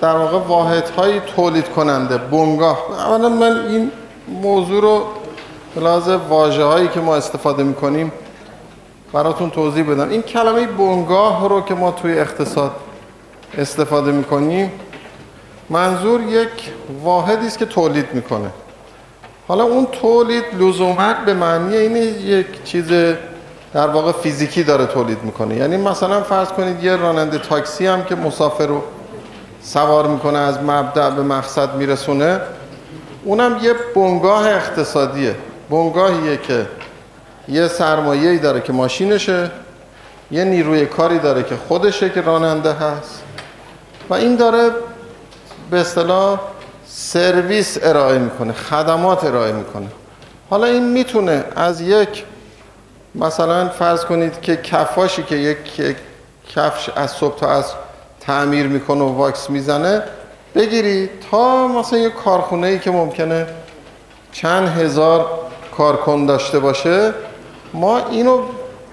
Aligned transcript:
در 0.00 0.16
واقع 0.16 0.38
واحدهای 0.38 1.20
تولید 1.20 1.68
کننده 1.68 2.18
بنگاه. 2.18 2.78
اولا 2.98 3.28
من 3.28 3.66
این 3.66 3.90
موضوع 4.42 4.82
رو 4.82 5.02
لحاظ 5.76 6.08
واجه 6.28 6.64
هایی 6.64 6.88
که 6.88 7.00
ما 7.00 7.16
استفاده 7.16 7.62
می‌کنیم 7.62 8.12
براتون 9.12 9.50
توضیح 9.50 9.90
بدم. 9.90 10.08
این 10.08 10.22
کلمه 10.22 10.66
بنگاه 10.66 11.48
رو 11.48 11.60
که 11.60 11.74
ما 11.74 11.90
توی 11.90 12.18
اقتصاد 12.18 12.70
استفاده 13.58 14.12
می‌کنیم 14.12 14.72
منظور 15.70 16.20
یک 16.20 16.72
واحدی 17.04 17.46
است 17.46 17.58
که 17.58 17.66
تولید 17.66 18.06
می‌کنه. 18.12 18.50
حالا 19.48 19.64
اون 19.64 19.86
تولید 19.86 20.44
لزوما 20.58 21.14
به 21.26 21.34
معنی 21.34 21.76
این 21.76 21.96
یک 21.96 22.64
چیز 22.64 22.88
در 23.74 23.86
واقع 23.86 24.12
فیزیکی 24.12 24.62
داره 24.62 24.86
تولید 24.86 25.18
می‌کنه. 25.22 25.56
یعنی 25.56 25.76
مثلا 25.76 26.20
فرض 26.20 26.48
کنید 26.48 26.84
یه 26.84 26.96
راننده 26.96 27.38
تاکسی 27.38 27.86
هم 27.86 28.04
که 28.04 28.14
مسافر 28.14 28.66
رو 28.66 28.82
سوار 29.62 30.06
می‌کنه 30.06 30.38
از 30.38 30.58
مبدع 30.58 31.10
به 31.10 31.22
مقصد 31.22 31.74
میرسونه. 31.74 32.40
اونم 33.24 33.58
یه 33.62 33.74
بنگاه 33.94 34.48
اقتصادیه. 34.48 35.36
بنگاهیه 35.70 36.36
که 36.36 36.66
یه 37.48 37.68
سرمایه‌ای 37.68 38.38
داره 38.38 38.60
که 38.60 38.72
ماشینشه 38.72 39.50
یه 40.30 40.44
نیروی 40.44 40.86
کاری 40.86 41.18
داره 41.18 41.42
که 41.42 41.56
خودشه 41.68 42.10
که 42.10 42.20
راننده 42.20 42.72
هست. 42.72 43.22
و 44.10 44.14
این 44.14 44.36
داره 44.36 44.70
به 45.70 45.80
اصطلاح 45.80 46.40
سرویس 46.86 47.78
ارائه 47.82 48.18
می‌کنه 48.18 48.52
خدمات 48.52 49.24
ارائه 49.24 49.52
می‌کنه. 49.52 49.86
حالا 50.50 50.66
این 50.66 50.88
می‌تونه 50.92 51.44
از 51.56 51.80
یک 51.80 52.24
مثلا 53.14 53.68
فرض 53.68 54.04
کنید 54.04 54.40
که 54.40 54.56
کفاشی 54.56 55.22
که 55.22 55.36
یک 55.36 55.58
کفش 56.48 56.90
از 56.96 57.10
صبح 57.10 57.38
تا 57.38 57.50
از 57.50 57.72
تعمیر 58.20 58.66
می‌کنه 58.66 59.04
و 59.04 59.08
واکس 59.16 59.50
می‌زنه. 59.50 60.02
بگیری 60.54 61.10
تا 61.30 61.68
مثلا 61.68 61.98
یک 61.98 62.14
کارخونه 62.14 62.66
ای 62.66 62.78
که 62.78 62.90
ممکنه 62.90 63.46
چند 64.32 64.68
هزار 64.68 65.26
کارکن 65.76 66.26
داشته 66.26 66.58
باشه 66.58 67.14
ما 67.74 67.98
اینو 67.98 68.42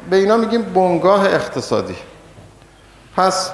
به 0.09 0.15
اینا 0.15 0.37
میگیم 0.37 0.61
بنگاه 0.61 1.25
اقتصادی. 1.25 1.95
پس 3.15 3.51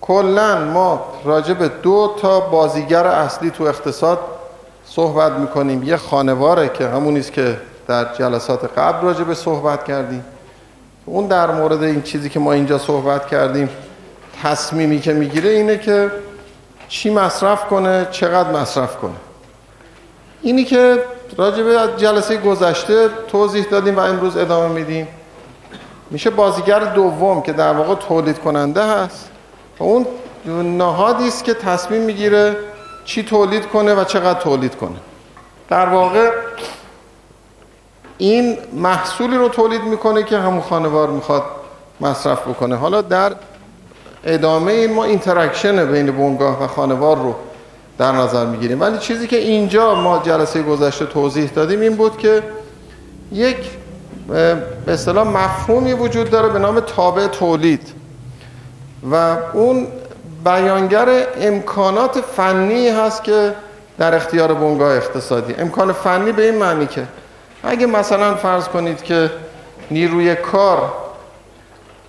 کلا 0.00 0.64
ما 0.64 1.06
راجع 1.24 1.54
به 1.54 1.68
دو 1.68 2.14
تا 2.22 2.40
بازیگر 2.40 3.06
اصلی 3.06 3.50
تو 3.50 3.64
اقتصاد 3.64 4.18
صحبت 4.84 5.32
می‌کنیم. 5.32 5.82
یه 5.82 5.96
خانواره 5.96 6.68
که 6.68 6.88
همونیست 6.88 7.32
که 7.32 7.60
در 7.88 8.14
جلسات 8.14 8.78
قبل 8.78 9.06
راجع 9.06 9.24
به 9.24 9.34
صحبت 9.34 9.84
کردیم. 9.84 10.24
اون 11.06 11.26
در 11.26 11.50
مورد 11.50 11.82
این 11.82 12.02
چیزی 12.02 12.28
که 12.28 12.40
ما 12.40 12.52
اینجا 12.52 12.78
صحبت 12.78 13.26
کردیم 13.26 13.68
تصمیمی 14.42 15.00
که 15.00 15.12
می‌گیره 15.12 15.50
اینه 15.50 15.78
که 15.78 16.10
چی 16.88 17.10
مصرف 17.10 17.66
کنه 17.66 18.08
چقدر 18.10 18.50
مصرف 18.50 18.96
کنه. 18.96 19.12
اینی 20.42 20.64
که 20.64 21.04
راجع 21.36 21.62
به 21.62 21.78
جلسه 21.96 22.36
گذشته 22.36 23.08
توضیح 23.28 23.64
دادیم 23.64 23.96
و 23.96 24.00
امروز 24.00 24.36
ادامه 24.36 24.68
میدیم. 24.68 25.08
میشه 26.10 26.30
بازیگر 26.30 26.78
دوم 26.78 27.42
که 27.42 27.52
در 27.52 27.72
واقع 27.72 27.94
تولید 27.94 28.38
کننده 28.38 28.82
هست 28.82 29.30
و 29.78 29.84
اون 29.84 30.06
نهادی 30.76 31.28
است 31.28 31.44
که 31.44 31.54
تصمیم 31.54 32.02
می‌گیره 32.02 32.56
چی 33.04 33.22
تولید 33.22 33.66
کنه 33.66 33.94
و 33.94 34.04
چقدر 34.04 34.40
تولید 34.40 34.76
کنه. 34.76 34.96
در 35.68 35.86
واقع 35.88 36.30
این 38.18 38.58
محصولی 38.72 39.36
رو 39.36 39.48
تولید 39.48 39.82
می‌کنه 39.82 40.22
که 40.22 40.38
همون 40.38 40.60
خانوار 40.60 41.08
می‌خواد 41.08 41.42
مصرف 42.00 42.48
بکنه. 42.48 42.76
حالا 42.76 43.02
در 43.02 43.32
ادامه 44.26 44.72
این 44.72 44.92
ما 44.92 45.04
interaction 45.04 45.92
بین 45.92 46.10
بنگاه 46.10 46.64
و 46.64 46.66
خانوار 46.66 47.16
رو 47.16 47.34
در 47.98 48.12
نظر 48.12 48.46
می‌گیریم. 48.46 48.80
ولی 48.80 48.98
چیزی 48.98 49.26
که 49.26 49.36
اینجا 49.36 49.94
ما 49.94 50.18
جلسه 50.18 50.62
گذشته 50.62 51.06
توضیح 51.06 51.50
دادیم 51.50 51.80
این 51.80 51.96
بود 51.96 52.18
که 52.18 52.42
یک 53.32 53.56
به 54.28 54.56
اصطلاح 54.88 55.28
مفهومی 55.28 55.92
وجود 55.92 56.30
داره 56.30 56.48
به 56.48 56.58
نام 56.58 56.80
تابع 56.80 57.26
تولید. 57.26 57.92
و 59.10 59.36
اون 59.52 59.86
بیانگر 60.44 61.26
امکانات 61.40 62.20
فنی 62.20 62.88
هست 62.88 63.24
که 63.24 63.54
در 63.98 64.14
اختیار 64.14 64.54
بنگاه 64.54 64.96
اقتصادی. 64.96 65.54
امکان 65.58 65.92
فنی 65.92 66.32
به 66.32 66.44
این 66.44 66.58
معنی 66.58 66.86
که 66.86 67.02
اگه 67.62 67.86
مثلا 67.86 68.34
فرض 68.34 68.68
کنید 68.68 69.02
که 69.02 69.30
نیروی 69.90 70.34
کار 70.34 70.92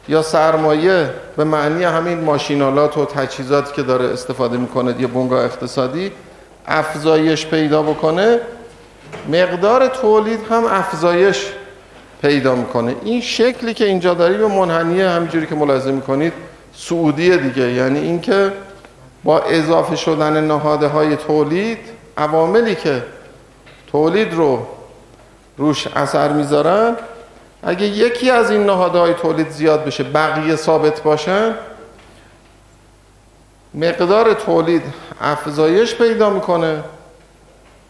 یا 0.10 0.22
سرمایه 0.22 1.10
به 1.38 1.44
معنی 1.44 1.84
همین 1.84 2.20
ماشینالات 2.20 2.98
و 2.98 3.06
تجهیزاتی 3.06 3.74
که 3.74 3.84
داره 3.84 4.06
استفاده 4.06 4.58
می‌کنه 4.58 5.02
یه 5.02 5.08
بنگاه 5.08 5.46
اقتصادی 5.46 6.12
افزایش 6.68 7.46
پیدا 7.46 7.84
بکنه 7.84 8.40
مقدار 9.30 9.88
تولید 9.88 10.40
هم 10.52 10.66
افزایش 10.66 11.46
پیدا 12.22 12.56
می‌کنه. 12.56 12.96
این 13.04 13.22
شکلی 13.22 13.74
که 13.74 13.86
اینجا 13.86 14.14
داری 14.14 14.38
به 14.38 14.48
منحنیه 14.48 15.10
همینجوری 15.10 15.46
که 15.46 15.56
ملاحظه 15.56 15.92
می‌کنید 15.92 16.34
سعودیه 16.76 17.38
دیگه. 17.38 17.72
یعنی 17.72 18.00
اینکه 18.00 18.52
با 19.24 19.40
اضافه 19.40 19.96
شدن 19.96 20.44
نهاده 20.44 20.88
های 20.88 21.16
تولید 21.16 21.80
عواملی 22.18 22.76
که 22.76 23.04
تولید 23.92 24.34
رو 24.34 24.68
روش 25.58 25.88
اثر 25.88 26.34
می‌ذارن 26.34 26.96
اگه 27.68 27.86
یکی 27.86 28.32
از 28.32 28.52
این 28.52 28.66
نهادهای 28.66 29.14
تولید 29.14 29.50
زیاد 29.50 29.86
بشه 29.86 30.04
بقیه 30.04 30.56
ثابت 30.56 31.02
باشن 31.02 31.56
مقدار 33.74 34.34
تولید 34.34 34.82
افزایش 35.22 35.96
پیدا 35.96 36.30
می‌کنه. 36.30 36.84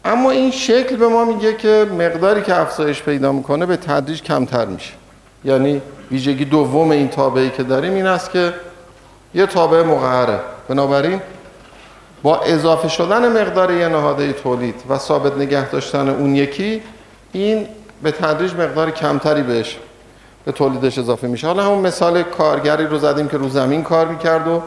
اما 0.06 0.32
این 0.32 0.52
شکل 0.52 0.96
به 0.96 1.08
ما 1.08 1.26
میگه 1.26 1.54
که 1.54 1.88
مقداری 2.00 2.42
که 2.42 2.56
افزایش 2.56 3.04
پیدا 3.04 3.32
می‌کنه 3.32 3.66
به 3.66 3.78
تدریج 3.78 4.22
کمتر 4.22 4.66
میشه. 4.66 4.94
یعنی 5.46 5.82
ویژگی 6.12 6.46
دوم 6.46 6.92
این 6.92 7.08
تابعی 7.08 7.50
که 7.50 7.64
داریم 7.64 7.94
این 7.94 8.06
است 8.06 8.32
که 8.32 8.54
یه 9.34 9.46
تابع 9.46 9.84
مقهره 9.84 10.40
بنابراین 10.68 11.22
با 12.24 12.40
اضافه 12.40 12.88
شدن 12.88 13.42
مقدار 13.42 13.72
یه 13.72 13.88
نهاده 13.88 14.34
تولید 14.34 14.76
و 14.90 14.98
ثابت 14.98 15.38
نگه 15.38 15.70
داشتن 15.70 16.10
اون 16.10 16.36
یکی 16.36 16.82
این 17.32 17.68
به 18.04 18.12
تدریج 18.12 18.54
مقدار 18.54 18.92
کمتری 18.92 19.42
بهش 19.42 19.78
به 20.46 20.52
تولیدش 20.52 20.98
اضافه 20.98 21.28
میشه. 21.28 21.48
حالا 21.48 21.64
همون 21.64 21.80
مثال 21.80 22.24
کارگری 22.24 22.86
رو 22.86 22.98
زدیم 22.98 23.28
که 23.28 23.38
رو 23.38 23.50
زمین 23.50 23.84
کار 23.84 24.08
می‌کرد 24.08 24.48
و 24.48 24.62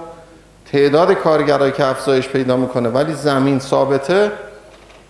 تعداد 0.73 1.13
کارگرایی 1.13 1.73
که 1.73 1.87
افزایش 1.87 2.29
پیدا 2.29 2.57
می‌کنه 2.57 2.89
ولی 2.89 3.13
زمین 3.13 3.59
ثابته. 3.59 4.31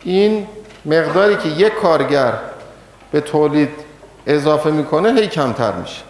این 0.04 0.46
مقداری 0.86 1.36
که 1.36 1.48
یک 1.48 1.74
کارگر 1.74 2.32
به 3.12 3.20
تولید 3.20 3.68
اضافه 4.26 4.70
می‌کنه 4.70 5.12
هی 5.12 5.26
کمتر 5.26 5.72
میشه. 5.72 6.02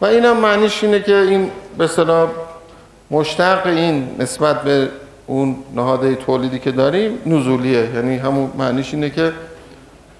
و 0.00 0.06
این 0.06 0.24
هم 0.24 0.36
معنیش 0.36 0.84
اینه 0.84 1.00
که 1.00 1.16
این 1.16 1.50
به 1.78 1.84
اصطلاح 1.84 2.28
مشتق 3.10 3.66
این 3.66 4.16
نسبت 4.18 4.62
به 4.62 4.88
اون 5.26 5.56
نهاده 5.74 6.14
تولیدی 6.14 6.58
که 6.58 6.70
داریم 6.70 7.18
نزولیه. 7.26 7.90
یعنی 7.94 8.16
همون 8.16 8.50
معنیش 8.58 8.94
اینه 8.94 9.10
که 9.10 9.32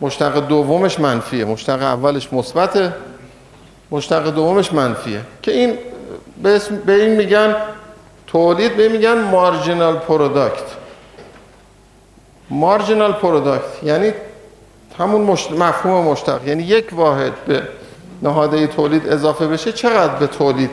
مشتق 0.00 0.48
دومش 0.48 1.00
منفیه. 1.00 1.44
مشتق 1.44 1.82
اولش 1.82 2.32
مثبته 2.32 2.92
مشتق 3.90 4.30
دومش 4.30 4.72
منفیه. 4.72 5.20
که 5.42 5.52
این 5.52 5.78
به 6.86 6.92
این 6.92 7.16
میگن 7.16 7.56
تولید 8.26 8.76
به 8.76 8.88
میگن 8.88 9.18
marginal 9.18 9.96
product 9.96 10.64
marginal 12.50 13.12
product 13.12 13.82
یعنی 13.82 14.12
همون 14.98 15.20
مفهوم 15.58 16.04
مشتق. 16.04 16.48
یعنی 16.48 16.62
یک 16.62 16.88
واحد 16.92 17.32
به 17.46 17.62
نهاده 18.22 18.66
تولید 18.66 19.08
اضافه 19.08 19.46
بشه 19.46 19.72
چقدر 19.72 20.14
به 20.14 20.26
تولید 20.26 20.70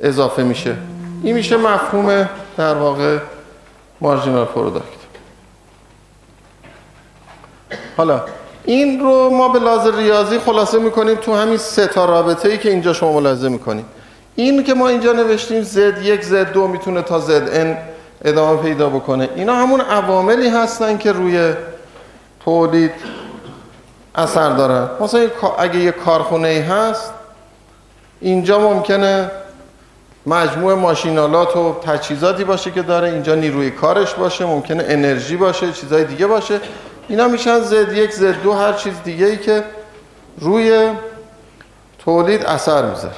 اضافه 0.00 0.42
میشه؟ 0.42 0.76
این 1.22 1.34
میشه 1.34 1.56
مفهوم 1.56 2.28
در 2.56 2.74
واقع 2.74 3.18
مارجینال 4.00 4.44
پروداکت 4.44 4.86
حالا 7.96 8.24
این 8.64 9.00
رو 9.00 9.30
ما 9.30 9.48
به 9.48 9.58
لحاظ 9.58 9.86
ریاضی 9.86 10.38
خلاصه 10.38 10.78
می‌کنیم 10.78 11.14
تو 11.14 11.34
همین 11.34 11.56
سه 11.56 11.86
تا 11.86 12.04
رابطه 12.04 12.48
ای 12.48 12.58
که 12.58 12.70
اینجا 12.70 12.92
شما 12.92 13.12
ملاحظه 13.12 13.48
می‌کنید 13.48 13.84
این 14.34 14.64
که 14.64 14.74
ما 14.74 14.88
اینجا 14.88 15.12
نوشتیم 15.12 15.64
z 15.64 15.76
یک 16.02 16.24
z 16.24 16.32
دو 16.32 16.66
می‌تونه 16.66 17.02
تا 17.02 17.20
zn 17.20 17.76
ادامه 18.24 18.62
پیدا 18.62 18.88
بکنه. 18.88 19.28
اینا 19.36 19.54
همون 19.54 19.80
عواملی 19.80 20.48
هستن 20.48 20.98
که 20.98 21.12
روی 21.12 21.52
تولید 22.44 22.92
اثر 24.14 24.50
دارن 24.50 24.88
مثلا 25.00 25.28
اگه 25.58 25.78
یه 25.78 25.92
کارخونه 25.92 26.48
ای 26.48 26.60
هست 26.60 27.12
اینجا 28.20 28.58
ممکنه 28.58 29.30
مجموع 30.26 30.74
ماشین‌آلات 30.74 31.56
و 31.56 31.74
تجهیزاتی 31.86 32.44
باشه 32.44 32.70
که 32.70 32.82
داره. 32.82 33.08
اینجا 33.08 33.34
نیروی 33.34 33.70
کارش 33.70 34.14
باشه 34.14 34.46
ممکنه 34.46 34.84
انرژی 34.88 35.36
باشه 35.36 35.72
چیزای 35.72 36.04
دیگه 36.04 36.26
باشه. 36.26 36.60
اینا 37.08 37.28
میشن 37.28 37.60
زد 37.60 37.92
یک 37.92 38.12
زد 38.12 38.42
دو 38.42 38.52
هر 38.52 38.72
چیز 38.72 38.94
دیگه 39.04 39.26
ای 39.26 39.36
که 39.36 39.64
روی 40.38 40.88
تولید 41.98 42.44
اثر 42.44 42.90
می‌ذاره. 42.90 43.14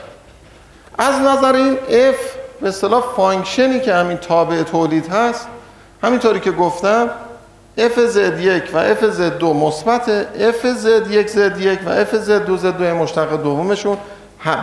از 0.99 1.15
نظر 1.21 1.55
این 1.55 1.77
F 1.89 2.17
به 2.61 2.69
اصطلاح 2.69 3.03
function 3.17 3.74
ی 3.74 3.81
که 3.81 3.95
همین 3.95 4.17
تابع 4.17 4.63
تولید 4.63 5.09
هست 5.09 5.47
همینطوری 6.03 6.41
که 6.41 6.51
گفتم 6.51 7.11
f 7.79 7.97
z1 8.15 8.75
و 8.75 8.95
f 8.95 8.99
z2 8.99 9.43
مثبت 9.43 10.23
f 10.39 10.65
z1 10.85 11.29
z1 11.29 11.79
و 11.87 12.05
f 12.05 12.09
z2 12.27 12.63
z2 12.63 12.81
مشتق 12.81 13.43
دومشون 13.43 13.97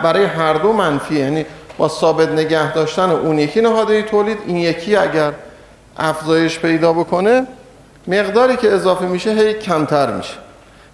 برای 0.02 0.24
هر 0.24 0.54
دو 0.54 0.72
منفی. 0.72 1.14
یعنی 1.14 1.46
با 1.78 1.88
ثابت 1.88 2.28
نگه 2.28 2.72
داشتن 2.72 3.10
اون 3.10 3.38
یکی 3.38 3.60
نهاده 3.60 4.02
تولید 4.02 4.38
این 4.46 4.56
یکی 4.56 4.96
اگر 4.96 5.32
افزایش 5.96 6.58
پیدا 6.58 6.92
بکنه 6.92 7.46
مقداری 8.06 8.56
که 8.56 8.72
اضافه 8.72 9.04
میشه 9.04 9.30
هی 9.30 9.54
کمتر 9.54 10.12
میشه. 10.12 10.34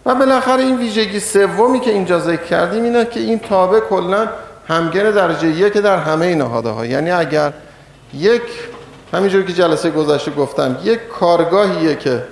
و 0.06 0.14
بالاخره 0.14 0.62
این 0.62 0.78
ویژگی 0.78 1.20
سومی 1.20 1.80
که 1.80 1.90
اینجا 1.90 2.18
ذکر 2.18 2.44
کردیم 2.44 2.84
اینه 2.84 3.04
که 3.04 3.20
این 3.20 3.38
تابع 3.38 3.80
کلا 3.80 4.28
همگن 4.68 5.10
درجه 5.10 5.48
یک 5.48 5.72
در 5.72 5.98
همه 5.98 6.34
نهاده 6.34 6.68
ها 6.68 6.86
یعنی 6.86 7.10
اگر 7.10 7.52
یک 8.14 8.42
همینجور 9.12 9.42
که 9.42 9.52
جلسه 9.52 9.90
گذشته 9.90 10.30
گفتم 10.30 10.76
یک 10.84 11.08
کارگاهیه 11.08 11.94
که 11.94 12.22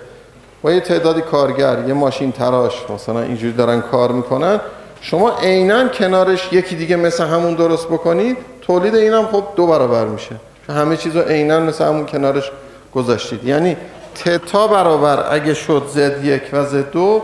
با 0.63 0.73
یه 0.73 0.81
تعدادی 0.81 1.21
کارگر 1.21 1.79
یه 1.89 1.95
ماشین 1.95 2.33
تراش 2.33 2.91
مثلا 2.95 3.21
اینجوری 3.21 3.53
دارن 3.53 3.81
کار 3.81 4.13
می‌کنن 4.13 4.61
شما 5.01 5.39
عینا 5.43 5.89
کنارش 5.89 6.53
یکی 6.53 6.77
دیگه 6.77 6.97
مثل 6.97 7.25
همون 7.25 7.55
درست 7.55 7.89
بکنید 7.89 8.37
تولید 8.61 8.95
اینم 8.95 9.27
خب 9.27 9.45
دو 9.57 9.67
برابر 9.67 10.05
میشه. 10.05 10.37
همه 10.69 10.97
چیزو 10.97 11.21
عینا 11.21 11.61
مثل 11.61 11.85
همون 11.85 12.07
کنارش 12.07 12.51
گذاشتید. 12.95 13.45
یعنی 13.45 13.77
تتا 14.25 14.67
برابر 14.67 15.35
اگه 15.35 15.55
شد 15.55 15.83
زد 15.89 16.25
یک 16.25 16.43
و 16.53 16.65
زد 16.65 16.91
دو 16.91 17.23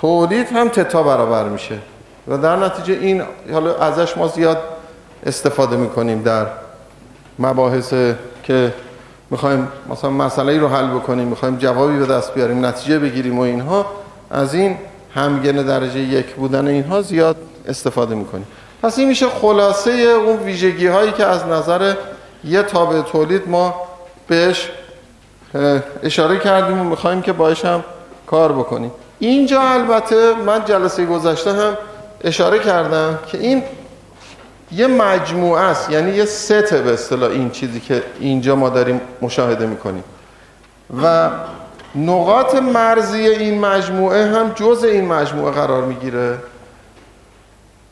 تولید 0.00 0.46
هم 0.52 0.68
تتا 0.68 1.02
برابر 1.02 1.44
میشه. 1.48 1.78
و 2.28 2.38
در 2.38 2.56
نتیجه 2.56 2.94
این 3.00 3.22
حالا 3.52 3.76
ازش 3.76 4.16
ما 4.16 4.28
زیاد 4.28 4.58
استفاده 5.26 5.76
می‌کنیم 5.76 6.22
در 6.22 6.46
مباحث 7.38 7.94
که 8.42 8.74
می‌خوایم 9.30 9.68
مثلا 9.88 10.10
مسئله 10.10 10.58
رو 10.58 10.68
حل 10.68 10.86
بکنیم 10.86 11.28
می‌خوایم 11.28 11.56
جوابی 11.56 11.98
به 11.98 12.06
دست 12.06 12.34
بیاریم 12.34 12.66
نتیجه 12.66 12.98
بگیریم 12.98 13.38
و 13.38 13.42
اینها 13.42 13.86
از 14.30 14.54
این 14.54 14.76
همگن 15.14 15.52
درجه 15.52 16.00
یک 16.00 16.26
بودن 16.26 16.66
اینها 16.66 17.02
زیاد 17.02 17.36
استفاده 17.68 18.14
می‌کنیم. 18.14 18.46
پس 18.82 18.98
این 18.98 19.08
میشه 19.08 19.28
خلاصه 19.28 19.90
اون 19.90 20.36
ویژگی 20.36 20.86
هایی 20.86 21.12
که 21.12 21.26
از 21.26 21.46
نظر 21.46 21.94
یه 22.44 22.62
تابع 22.62 23.00
تولید 23.00 23.48
ما 23.48 23.74
بهش 24.28 24.70
اشاره 26.02 26.38
کردیم 26.38 26.80
و 26.80 26.84
می‌خوایم 26.84 27.22
که 27.22 27.32
باش 27.32 27.64
هم 27.64 27.84
کار 28.26 28.52
بکنیم. 28.52 28.92
اینجا 29.18 29.60
البته 29.60 30.34
من 30.46 30.64
جلسه 30.64 31.06
گذشته 31.06 31.52
هم 31.52 31.76
اشاره 32.24 32.58
کردم 32.58 33.18
که 33.26 33.38
این 33.38 33.62
یه 34.72 34.86
مجموعه 34.86 35.62
است 35.62 35.90
یعنی 35.90 36.10
یه 36.10 36.24
ست 36.24 36.74
به 36.74 36.92
اصطلاح 36.92 37.30
این 37.30 37.50
چیزی 37.50 37.80
که 37.80 38.02
اینجا 38.20 38.56
ما 38.56 38.68
داریم 38.68 39.00
مشاهده 39.22 39.66
می‌کنیم. 39.66 40.04
و 41.02 41.30
نقاط 41.94 42.54
مرزی 42.54 43.20
این 43.20 43.60
مجموعه 43.60 44.26
هم 44.26 44.52
جز 44.54 44.84
این 44.84 45.06
مجموعه 45.06 45.52
قرار 45.52 45.84
می‌گیره. 45.84 46.38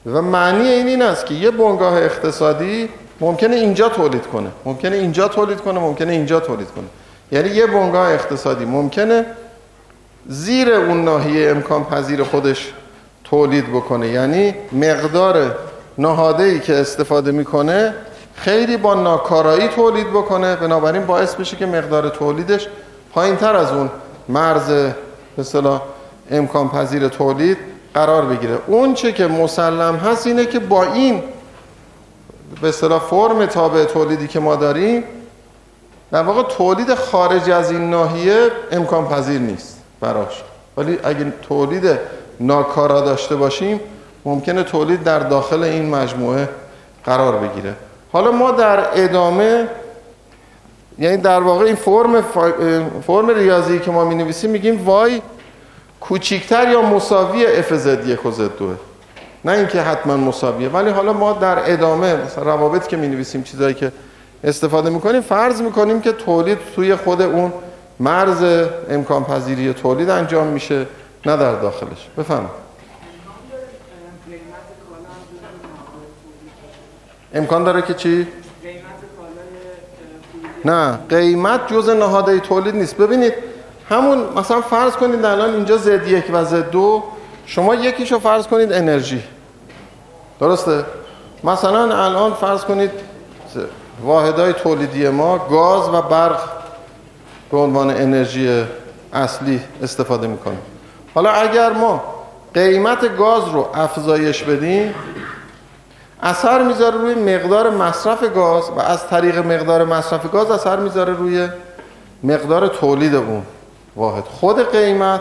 و 0.07 0.23
معنی 0.23 0.69
این 0.69 0.87
این 0.87 1.03
است 1.03 1.27
که 1.27 1.35
یه 1.35 1.51
بنگاه 1.51 1.97
اقتصادی 1.97 2.89
ممکنه 3.21 3.57
اینجا 3.57 3.89
تولید 3.89 4.27
کنه 4.27 4.51
ممکنه 4.65 4.97
اینجا 4.97 5.29
تولید 5.29 5.61
کنه 5.61 5.81
ممکنه 5.81 6.13
اینجا 6.13 6.41
تولید 6.41 6.69
کنه. 6.71 6.85
یعنی 7.35 7.49
یه 7.49 7.67
بنگاه 7.67 8.13
اقتصادی. 8.13 8.65
ممکنه 8.65 9.27
زیر 10.27 10.73
اون 10.73 11.05
ناحیه 11.05 11.51
امکان 11.51 11.85
پذیر 11.85 12.23
خودش 12.23 12.73
تولید 13.25 13.69
بکنه. 13.69 14.09
یعنی 14.09 14.55
مقدار 14.73 15.57
نهاده 15.99 16.43
ای 16.43 16.61
که 16.61 16.75
استفاده 16.75 17.33
می‌کنه 17.33 17.95
خیلی 18.35 18.77
با 18.77 18.95
ناکارایی 18.95 19.69
تولید 19.69 20.11
بکنه. 20.11 20.57
بنابراین 20.57 21.07
باعث 21.07 21.35
بشه 21.35 21.57
که 21.57 21.67
مقدار 21.67 22.09
تولیدش 22.09 22.69
پایین 23.13 23.37
تر 23.37 23.57
از 23.57 23.73
اون 23.73 23.91
مرز 24.29 24.93
مثلا 25.39 25.81
امکان 26.31 26.69
پذیر 26.69 27.09
تولید 27.09 27.59
قرار 27.95 28.25
بگیره. 28.25 28.59
اون 28.67 28.95
چه 28.95 29.13
که 29.13 29.27
مسلم 29.27 29.97
هست 29.97 30.27
اینه 30.27 30.47
که 30.47 30.59
با 30.59 30.85
این 30.85 31.23
به 32.63 32.71
فرم 32.71 33.47
تابع 33.47 33.85
تولیدی 33.85 34.29
که 34.29 34.41
ما 34.41 34.57
داریم 34.57 35.05
در 36.13 36.23
واقع 36.23 36.43
تولید 36.43 36.95
خارج 36.95 37.51
از 37.51 37.71
این 37.71 37.91
ناحیه 37.91 38.51
امکان 38.73 39.09
پذیر 39.09 39.41
نیست 39.41 39.79
براش. 40.01 40.43
ولی 40.77 40.99
اگه 41.05 41.33
تولید 41.43 41.99
ناکارا 42.41 43.01
داشته 43.01 43.37
باشیم 43.37 43.81
ممکنه 44.25 44.63
تولید 44.63 45.03
در 45.03 45.19
داخل 45.19 45.63
این 45.63 45.91
مجموعه 45.91 46.49
قرار 47.05 47.37
بگیره. 47.37 47.75
حالا 48.13 48.33
ما 48.33 48.51
در 48.51 49.05
ادامه 49.05 49.69
یعنی 50.99 51.17
در 51.17 51.41
واقع 51.41 51.65
این 51.65 51.75
فرم 51.75 52.23
فرم 53.07 53.31
ریاضی 53.31 53.79
که 53.79 53.91
ما 53.91 54.05
می 54.05 54.15
نویسیم 54.15 54.51
میگیم 54.51 54.85
وای 54.85 55.23
کوچیکتر 56.01 56.69
یا 56.69 56.83
مساوی 56.83 57.47
اف 57.47 57.75
زد 57.75 58.09
یک 58.09 58.27
و 58.27 58.31
زد 58.31 58.57
دوه 58.57 58.77
نه 59.45 59.53
اینکه 59.53 59.81
حتما 59.81 60.17
مساویه. 60.17 60.69
ولی 60.69 60.91
حالا 60.91 61.13
ما 61.13 61.33
در 61.33 61.73
ادامه 61.73 62.17
مثلا 62.17 62.45
روابط 62.45 62.87
که 62.87 62.97
می 62.97 63.09
نویسیم 63.09 63.43
چیزایی 63.43 63.75
که 63.75 63.93
استفاده 64.45 64.91
می‌کنیم. 64.91 65.21
فرض 65.21 65.63
می‌کنیم 65.63 66.01
که 66.01 66.13
تولید 66.13 66.59
توی 66.75 66.97
خود 66.97 67.23
اون 67.23 67.53
مرز 68.01 68.67
امکان 68.91 69.25
پذیری 69.25 69.73
تولید 69.73 70.11
انجام 70.11 70.47
میشه 70.47 70.87
نه 71.27 71.37
در 71.37 71.55
داخلش. 71.55 72.09
بفهم 72.19 72.51
امکان 77.35 77.65
داره 77.65 77.83
که 77.83 77.95
چی؟ 77.95 78.29
نه 80.65 80.99
قیمت 81.09 81.73
جز 81.73 81.89
نهاده 81.89 82.41
تولید 82.41 82.77
نیست. 82.77 82.97
ببینید 82.97 83.33
همون 83.89 84.19
مثلا 84.37 84.61
فرض 84.61 84.93
کنید 84.93 85.25
الان 85.25 85.55
اینجا 85.55 85.77
زد 85.77 86.09
یک 86.09 86.25
و 86.33 86.45
زد 86.45 86.71
دو 86.71 87.03
شما 87.47 87.75
یکیشو 87.75 88.19
فرض 88.19 88.47
کنید 88.47 88.73
انرژی. 88.73 89.23
درسته؟ 90.41 90.85
مثلا 91.45 92.05
الان 92.05 92.35
فرض 92.35 92.65
کنید 92.65 92.91
واحدهای 94.03 94.53
تولیدی 94.53 95.09
ما 95.09 95.39
گاز 95.39 95.89
و 95.89 96.03
برق 96.03 96.39
به 97.51 97.59
عنوان 97.59 97.91
انرژی 97.91 98.65
اصلی 99.13 99.61
استفاده 99.83 100.27
می‌کنیم. 100.27 100.59
حالا 101.15 101.31
اگر 101.31 101.73
ما 101.73 102.03
قیمت 102.55 103.17
گاز 103.17 103.49
رو 103.49 103.69
افزایش 103.75 104.43
بدیم 104.43 104.95
اثر 106.23 106.63
می‌ذاره 106.63 106.97
روی 106.97 107.15
مقدار 107.15 107.71
مصرف 107.71 108.35
گاز 108.35 108.71
و 108.77 108.81
از 108.81 109.09
طریق 109.09 109.39
مقدار 109.39 109.85
مصرف 109.85 110.31
گاز 110.33 110.51
اثر 110.51 110.77
می‌ذاره 110.77 111.13
روی 111.13 111.49
مقدار 112.25 112.69
تولید 112.69 113.15
اون 113.15 113.43
واحد. 113.97 114.25
خود 114.25 114.73
قیمت 114.73 115.21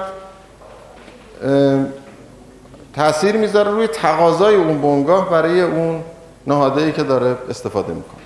تاثیر 2.95 3.37
می‌ذاره 3.37 3.71
روی 3.71 3.87
تقاضای 3.87 4.55
اون 4.55 4.81
بنگاه 4.81 5.29
برای 5.29 5.61
اون 5.61 6.03
نهاده 6.47 6.81
ای 6.81 6.91
که 6.91 7.03
داره 7.03 7.37
استفاده 7.49 7.93
می‌کنه. 7.93 8.22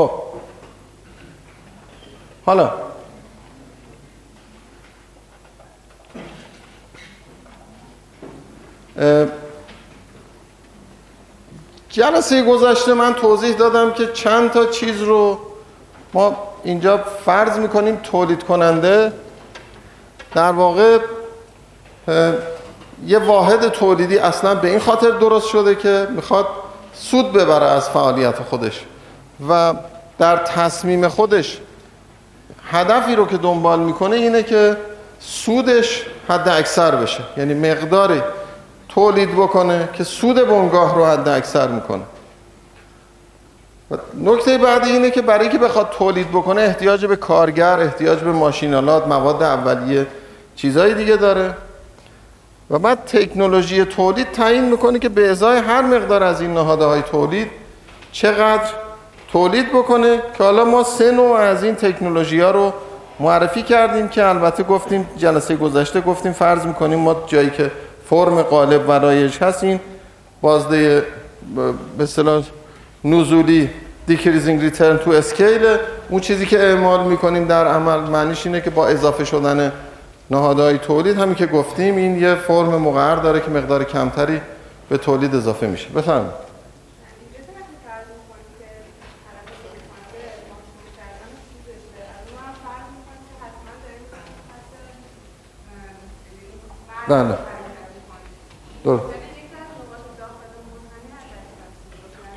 خب. 0.00 0.10
حالا. 2.46 2.70
جلسه 11.88 12.42
گذشته 12.42 12.94
من 12.94 13.14
توضیح 13.14 13.56
دادم 13.56 13.92
که 13.92 14.06
چند 14.12 14.50
تا 14.50 14.66
چیز 14.66 15.02
رو 15.02 15.38
ما 16.12 16.36
اینجا 16.64 16.98
فرض 16.98 17.58
می‌کنیم 17.58 17.96
تولید 17.96 18.42
کننده. 18.42 19.12
در 20.34 20.52
واقع 20.52 20.98
یه 23.06 23.18
واحد 23.18 23.68
تولیدی 23.68 24.18
اصلا 24.18 24.54
به 24.54 24.70
این 24.70 24.78
خاطر 24.78 25.10
درست 25.10 25.48
شده 25.48 25.74
که 25.74 26.08
می‌خواد 26.10 26.46
سود 26.94 27.32
ببره 27.32 27.66
از 27.66 27.90
فعالیت 27.90 28.42
خودش. 28.42 28.84
و 29.48 29.74
در 30.18 30.36
تصمیم 30.36 31.08
خودش 31.08 31.58
هدفی 32.70 33.16
رو 33.16 33.26
که 33.26 33.36
دنبال 33.36 33.80
می‌کنه 33.80 34.16
اینه 34.16 34.42
که 34.42 34.76
سودش 35.20 36.02
حد 36.28 36.48
اکثر 36.48 36.96
بشه. 36.96 37.20
یعنی 37.36 37.54
مقداری 37.54 38.22
تولید 38.88 39.32
بکنه 39.32 39.88
که 39.92 40.04
سود 40.04 40.48
بنگاه 40.48 40.94
رو 40.94 41.06
حد 41.06 41.28
اکثر 41.28 41.68
می‌کنه. 41.68 42.02
نکته 44.14 44.58
بعدی 44.58 44.90
اینه 44.90 45.10
که 45.10 45.22
برای 45.22 45.48
که 45.48 45.58
بخواد 45.58 45.90
تولید 45.90 46.28
بکنه 46.28 46.60
احتیاج 46.60 47.06
به 47.06 47.16
کارگر 47.16 47.80
احتیاج 47.80 48.18
به 48.18 48.32
ماشینالات 48.32 49.06
مواد 49.06 49.42
اولیه 49.42 50.06
چیزهای 50.56 50.94
دیگه 50.94 51.16
داره. 51.16 51.54
و 52.70 52.78
بعد 52.78 53.04
تکنولوژی 53.04 53.84
تولید 53.84 54.32
تعیین 54.32 54.64
می‌کنه 54.64 54.98
که 54.98 55.08
به 55.08 55.30
ازای 55.30 55.58
هر 55.58 55.82
مقدار 55.82 56.22
از 56.22 56.40
این 56.40 56.54
نهاده 56.54 56.84
های 56.84 57.02
تولید 57.02 57.50
چقدر 58.12 58.70
تولید 59.32 59.68
بکنه 59.68 60.18
که 60.38 60.44
حالا 60.44 60.64
ما 60.64 60.84
سه 60.84 61.10
نوع 61.10 61.36
از 61.36 61.64
این 61.64 61.74
تکنولوژی 61.74 62.40
ها 62.40 62.50
رو 62.50 62.72
معرفی 63.20 63.62
کردیم 63.62 64.08
که 64.08 64.28
البته 64.28 64.62
گفتیم 64.62 65.08
جلسه 65.16 65.56
گذشته 65.56 66.00
گفتیم 66.00 66.32
فرض 66.32 66.66
می‌کنیم 66.66 66.98
ما 66.98 67.16
جایی 67.26 67.50
که 67.50 67.70
فرم 68.10 68.42
قالب 68.42 68.88
و 68.88 68.92
رایج 68.92 69.38
هست 69.38 69.64
این 69.64 69.80
بازده 70.40 71.04
به 71.98 72.04
اصطلاح 72.04 72.44
نزولی 73.04 73.70
decreasing 74.06 74.60
return 74.60 74.96
to 74.96 75.10
scale 75.10 75.76
اون 76.08 76.20
چیزی 76.20 76.46
که 76.46 76.60
اعمال 76.60 77.06
می‌کنیم 77.06 77.46
در 77.46 77.66
عمل 77.68 78.00
معنیش 78.00 78.46
اینه 78.46 78.60
که 78.60 78.70
با 78.70 78.86
اضافه 78.86 79.24
شدن 79.24 79.72
نهاده‌های 80.30 80.78
تولید 80.78 81.18
همین 81.18 81.34
که 81.34 81.46
گفتیم 81.46 81.96
این 81.96 82.20
یه 82.20 82.34
فرم 82.34 82.68
مقعر 82.68 83.16
داره 83.16 83.40
که 83.40 83.50
مقدار 83.50 83.84
کمتری 83.84 84.40
به 84.88 84.98
تولید 84.98 85.34
اضافه 85.34 85.66
میشه. 85.66 85.88
بفرمایید. 85.88 86.49
بله. 97.08 97.34
درست. 98.84 99.02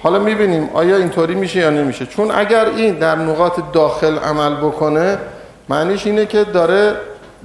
حالا 0.03 0.20
می‌بینیم 0.20 0.70
آیا 0.74 0.98
اینطوری 0.98 1.36
میشه 1.36 1.60
یا 1.60 1.70
نمیشه. 1.70 2.05
چون 2.05 2.32
اگر 2.32 2.65
این 2.65 2.96
در 2.96 3.15
نقاط 3.15 3.60
داخل 3.74 4.17
عمل 4.17 4.55
بکنه 4.55 5.17
معنیش 5.70 6.05
اینه 6.05 6.25
که 6.25 6.43
داره 6.43 6.96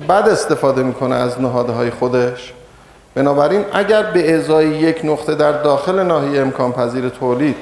بد 0.09 0.29
استفاده 0.29 0.83
می‌کنه 0.83 1.15
از 1.15 1.41
نهادهای 1.41 1.91
خودش. 1.91 2.53
بنابراین 3.15 3.65
اگر 3.73 4.03
به 4.03 4.35
ازای 4.35 4.69
یک 4.69 5.01
نقطه 5.05 5.35
در 5.35 5.53
داخل 5.63 6.03
ناحیه 6.03 6.41
امکان 6.41 6.73
پذیر 6.73 7.09
تولید 7.09 7.57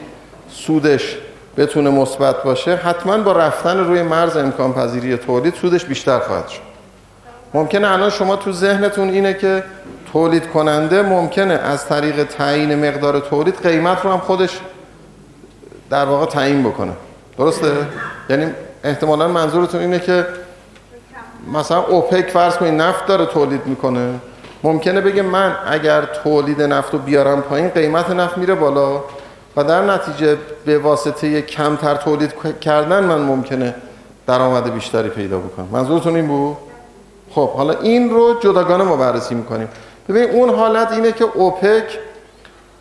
سودش 0.50 1.16
بتونه 1.56 1.90
مثبت 1.90 2.42
باشه 2.42 2.74
حتما 2.74 3.18
با 3.18 3.32
رفتن 3.32 3.78
روی 3.78 4.02
مرز 4.02 4.36
امکان 4.36 4.72
پذیری 4.72 5.16
تولید 5.16 5.54
سودش 5.54 5.84
بیشتر 5.84 6.18
خواهد 6.18 6.48
شد. 6.48 6.75
ممکنه 7.56 7.92
الان 7.92 8.10
شما 8.10 8.36
تو 8.36 8.52
ذهنتون 8.52 9.08
اینه 9.08 9.34
که 9.34 9.62
تولید 10.12 10.46
کننده 10.46 11.02
ممکنه 11.02 11.54
از 11.54 11.86
طریق 11.86 12.24
تعیین 12.24 12.88
مقدار 12.88 13.20
تولید 13.20 13.66
قیمت 13.66 14.04
رو 14.04 14.10
هم 14.10 14.18
خودش 14.18 14.60
در 15.90 16.04
واقع 16.04 16.26
تعیین 16.26 16.62
بکنه. 16.62 16.92
درسته؟ 17.38 17.72
یعنی 18.30 18.46
احتمالا 18.84 19.28
منظورتون 19.28 19.80
اینه 19.80 19.98
که 19.98 20.26
مثلا 21.52 21.82
اوپک 21.82 22.30
فرض 22.30 22.56
کنید 22.56 22.74
نفت 22.74 23.06
داره 23.06 23.26
تولید 23.26 23.66
می‌کنه. 23.66 24.14
ممکنه 24.62 25.00
بگه 25.00 25.22
من 25.22 25.56
اگر 25.66 26.04
تولید 26.04 26.62
نفت 26.62 26.92
رو 26.92 26.98
بیارم 26.98 27.40
پایین 27.40 27.68
قیمت 27.68 28.10
نفت 28.10 28.38
میره 28.38 28.54
بالا 28.54 29.00
و 29.56 29.64
در 29.64 29.82
نتیجه 29.82 30.36
به 30.64 30.78
واسطه 30.78 31.42
کمتر 31.42 31.94
تولید 31.94 32.34
کردن 32.60 33.04
من 33.04 33.18
ممکنه 33.20 33.74
درآمد 34.26 34.74
بیشتری 34.74 35.08
پیدا 35.08 35.38
بکنم. 35.38 35.68
منظورتون 35.72 36.16
این 36.16 36.26
بود؟ 36.26 36.65
خب 37.36 37.50
حالا 37.50 37.72
این 37.72 38.10
رو 38.10 38.34
جداگانه 38.40 38.84
ما 38.84 38.96
بررسی 38.96 39.34
می‌کنیم. 39.34 39.68
ببین 40.08 40.30
اون 40.30 40.54
حالت 40.54 40.92
اینه 40.92 41.12
که 41.12 41.24
اوپک 41.24 41.98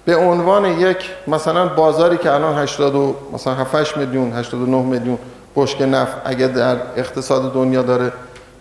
به 0.05 0.15
عنوان 0.15 0.65
یک 0.65 0.97
مثلا 1.27 1.67
بازاری 1.67 2.17
که 2.17 2.31
الان 2.31 2.57
80 2.57 3.15
مثلا 3.33 3.53
7 3.53 3.97
میلیون 3.97 4.33
89 4.33 4.81
میلیون 4.81 5.17
بشک 5.55 5.81
نفت 5.81 6.17
اگه 6.25 6.47
در 6.47 6.75
اقتصاد 6.95 7.53
دنیا 7.53 7.81
داره 7.81 8.12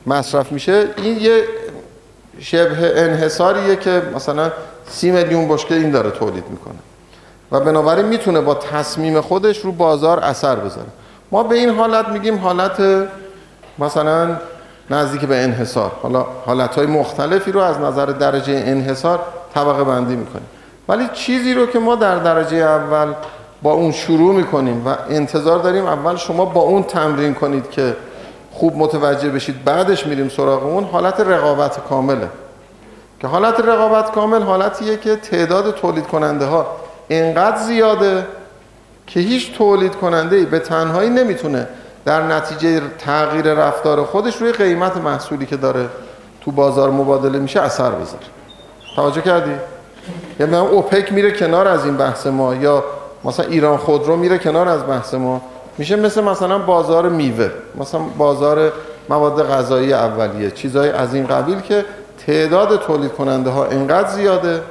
مصرف 0.06 0.52
میشه 0.52 0.88
این 0.96 1.18
یه 1.18 1.44
شبه 2.40 2.92
انحصاریه 2.96 3.76
که 3.76 4.02
مثلا 4.14 4.52
30 4.90 5.10
میلیون 5.10 5.48
بشکه 5.48 5.74
این 5.74 5.90
داره 5.90 6.10
تولید 6.10 6.44
می‌کنه. 6.50 6.78
و 7.52 7.60
بنابراین 7.60 8.06
می‌تونه 8.06 8.40
با 8.40 8.54
تصمیم 8.54 9.20
خودش 9.20 9.58
رو 9.58 9.72
بازار 9.72 10.20
اثر 10.20 10.56
بذاره. 10.56 10.88
ما 11.30 11.42
به 11.42 11.54
این 11.54 11.70
حالت 11.70 12.08
میگیم 12.08 12.38
حالت 12.38 12.82
مثلا 13.78 14.36
نزدیک 14.90 15.20
به 15.20 15.36
انحصار. 15.36 15.92
حالا 16.02 16.26
حالتهای 16.46 16.86
مختلفی 16.86 17.52
رو 17.52 17.60
از 17.60 17.78
نظر 17.78 18.06
درجه 18.06 18.62
انحصار 18.66 19.20
طبقه 19.54 19.84
بندی 19.84 20.16
می‌کنیم. 20.16 20.46
ولی 20.88 21.08
چیزی 21.12 21.54
رو 21.54 21.66
که 21.66 21.78
ما 21.78 21.94
در 21.94 22.18
درجه 22.18 22.56
اول 22.56 23.12
با 23.62 23.72
اون 23.72 23.92
شروع 23.92 24.34
می‌کنیم 24.34 24.86
و 24.86 24.96
انتظار 25.10 25.58
داریم 25.58 25.86
اول 25.86 26.16
شما 26.16 26.44
با 26.44 26.60
اون 26.60 26.82
تمرین 26.82 27.34
کنید 27.34 27.70
که 27.70 27.96
خوب 28.52 28.76
متوجه 28.76 29.28
بشید 29.28 29.64
بعدش 29.64 30.06
میریم 30.06 30.28
سراغ 30.28 30.66
اون 30.66 30.84
حالت 30.84 31.20
رقابت 31.20 31.88
کامله. 31.88 32.28
که 33.20 33.26
حالت 33.26 33.60
رقابت 33.60 34.12
کامل 34.12 34.42
حالتیه 34.42 34.96
که 34.96 35.16
تعداد 35.16 35.74
تولید 35.74 36.06
کننده 36.06 36.44
ها 36.46 36.66
اینقدر 37.08 37.56
زیاده 37.56 38.26
که 39.06 39.20
هیچ 39.20 39.58
تولید 39.58 39.94
کننده 39.94 40.36
ای 40.36 40.44
به 40.44 40.58
تنهایی 40.58 41.10
نمی‌تونه 41.10 41.68
در 42.04 42.22
نتیجه 42.22 42.80
تغییر 42.98 43.54
رفتار 43.54 44.04
خودش 44.04 44.36
روی 44.36 44.52
قیمت 44.52 44.96
محصولی 44.96 45.46
که 45.46 45.56
داره 45.56 45.88
تو 46.40 46.50
بازار 46.50 46.90
مبادله 46.90 47.38
میشه 47.38 47.60
اثر 47.60 47.90
بذاره 47.90 48.24
توجه 48.96 49.20
کردی؟ 49.20 49.52
یعنی 50.40 50.56
اوپک 50.56 51.12
میره 51.12 51.30
کنار 51.30 51.68
از 51.68 51.84
این 51.84 51.96
بحث 51.96 52.26
ما 52.26 52.54
یا 52.54 52.84
مثلا 53.24 53.46
ایران 53.46 53.76
خودرو 53.76 54.16
میره 54.16 54.38
کنار 54.38 54.68
از 54.68 54.86
بحث 54.86 55.14
ما 55.14 55.40
میشه 55.78 55.96
مثل 55.96 56.24
مثلا 56.24 56.58
بازار 56.58 57.08
میوه 57.08 57.50
مثلا 57.76 58.00
بازار 58.00 58.72
مواد 59.08 59.48
غذایی 59.48 59.92
اولیه 59.92 60.50
چیزهای 60.50 60.90
از 60.90 61.14
این 61.14 61.26
قبیل 61.26 61.60
که 61.60 61.84
تعداد 62.26 62.80
تولید 62.80 63.12
کننده 63.12 63.50
ها 63.50 63.64
انقدر 63.64 64.08
زیاده 64.08 64.62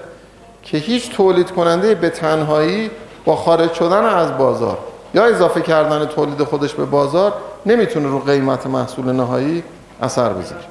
که 0.63 0.77
هیچ 0.77 1.15
تولید 1.15 1.51
کننده 1.51 1.95
به 1.95 2.09
تنهایی 2.09 2.91
با 3.25 3.35
خارج 3.35 3.73
شدن 3.73 4.05
از 4.05 4.37
بازار 4.37 4.77
یا 5.13 5.25
اضافه 5.25 5.61
کردن 5.61 6.05
تولید 6.05 6.43
خودش 6.43 6.73
به 6.73 6.85
بازار 6.85 7.33
نمی‌تونه 7.65 8.07
رو 8.07 8.19
قیمت 8.19 8.67
محصول 8.67 9.11
نهایی 9.11 9.63
اثر 10.01 10.33
بذاره. 10.33 10.61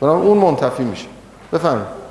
برای 0.00 0.16
اون 0.16 0.38
منتفی 0.38 0.84
میشه. 0.84 1.06
بفرمایید. 1.52 2.04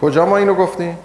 کجا 0.00 0.26
ما 0.26 0.36
اینو 0.36 0.54
گفتیم؟ 0.54 0.98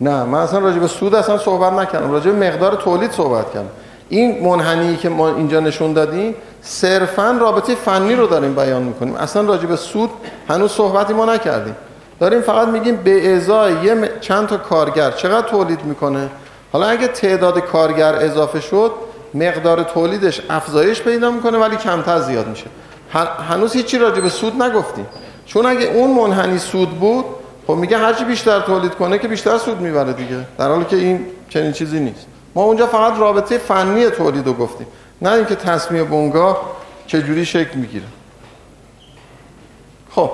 نه 0.00 0.24
من 0.24 0.38
اصلا 0.38 0.58
راجع 0.58 0.78
به 0.78 0.88
سود 0.88 1.14
اصلا 1.14 1.38
صحبت 1.38 1.72
نکردم. 1.72 2.10
راجع 2.10 2.30
به 2.30 2.48
مقدار 2.48 2.74
تولید 2.74 3.10
صحبت 3.10 3.52
کردم. 3.52 3.68
این 4.10 4.44
منحنی 4.44 4.96
که 4.96 5.08
ما 5.08 5.28
اینجا 5.28 5.60
نشون 5.60 5.92
دادیم 5.92 6.34
صرفا 6.62 7.38
رابطه 7.40 7.74
فنی 7.74 8.14
رو 8.14 8.26
داریم 8.26 8.54
بیان 8.54 8.82
می‌کنیم. 8.82 9.14
اصلا 9.14 9.42
راجع 9.42 9.66
به 9.66 9.76
سود 9.76 10.10
هنوز 10.48 10.70
صحبتی 10.70 11.12
ما 11.12 11.24
نکردیم. 11.24 11.76
داریم 12.20 12.40
فقط 12.40 12.68
میگیم 12.68 12.96
به 12.96 13.36
ازای 13.36 13.72
یه 13.84 14.10
چند 14.20 14.46
تا 14.46 14.56
کارگر 14.56 15.10
چقدر 15.10 15.48
تولید 15.48 15.84
می‌کنه؟ 15.84 16.28
حالا 16.72 16.86
اگه 16.86 17.06
تعداد 17.06 17.58
کارگر 17.58 18.14
اضافه 18.14 18.60
شد 18.60 18.92
مقدار 19.34 19.82
تولیدش 19.82 20.40
افزایش 20.50 21.02
پیدا 21.02 21.30
می‌کنه 21.30 21.58
ولی 21.58 21.76
کمتر 21.76 22.20
زیاد 22.20 22.48
میشه. 22.48 22.66
هنوز 23.50 23.72
هیچی 23.72 23.98
راجع 23.98 24.20
به 24.20 24.28
سود 24.28 24.62
نگفتیم. 24.62 25.06
چون 25.46 25.66
اگه 25.66 25.86
اون 25.86 26.10
منحنی 26.10 26.58
سود 26.58 26.90
بود 26.90 27.24
خب 27.66 27.74
میگه 27.74 27.98
هرچی 27.98 28.24
بیشتر 28.24 28.60
تولید 28.60 28.94
کنه 28.94 29.18
که 29.18 29.28
بیشتر 29.28 29.58
سود 29.58 29.80
می‌بره 29.80 30.12
دیگه. 30.12 30.36
در 30.58 30.68
حالی 30.68 30.84
که 30.84 30.96
این 30.96 31.26
چنین 31.48 31.72
چیزی 31.72 32.00
نیست. 32.00 32.26
ما 32.54 32.62
اونجا 32.62 32.86
فقط 32.86 33.18
رابطه 33.18 33.58
فنی 33.58 34.10
تولید 34.10 34.46
رو 34.46 34.52
گفتیم. 34.52 34.86
نه 35.22 35.32
اینکه 35.32 35.54
تصمیم 35.54 36.04
بنگاه 36.04 36.76
چجوری 37.06 37.44
شکل 37.44 37.78
می‌گیره. 37.78 38.06
خب. 40.10 40.30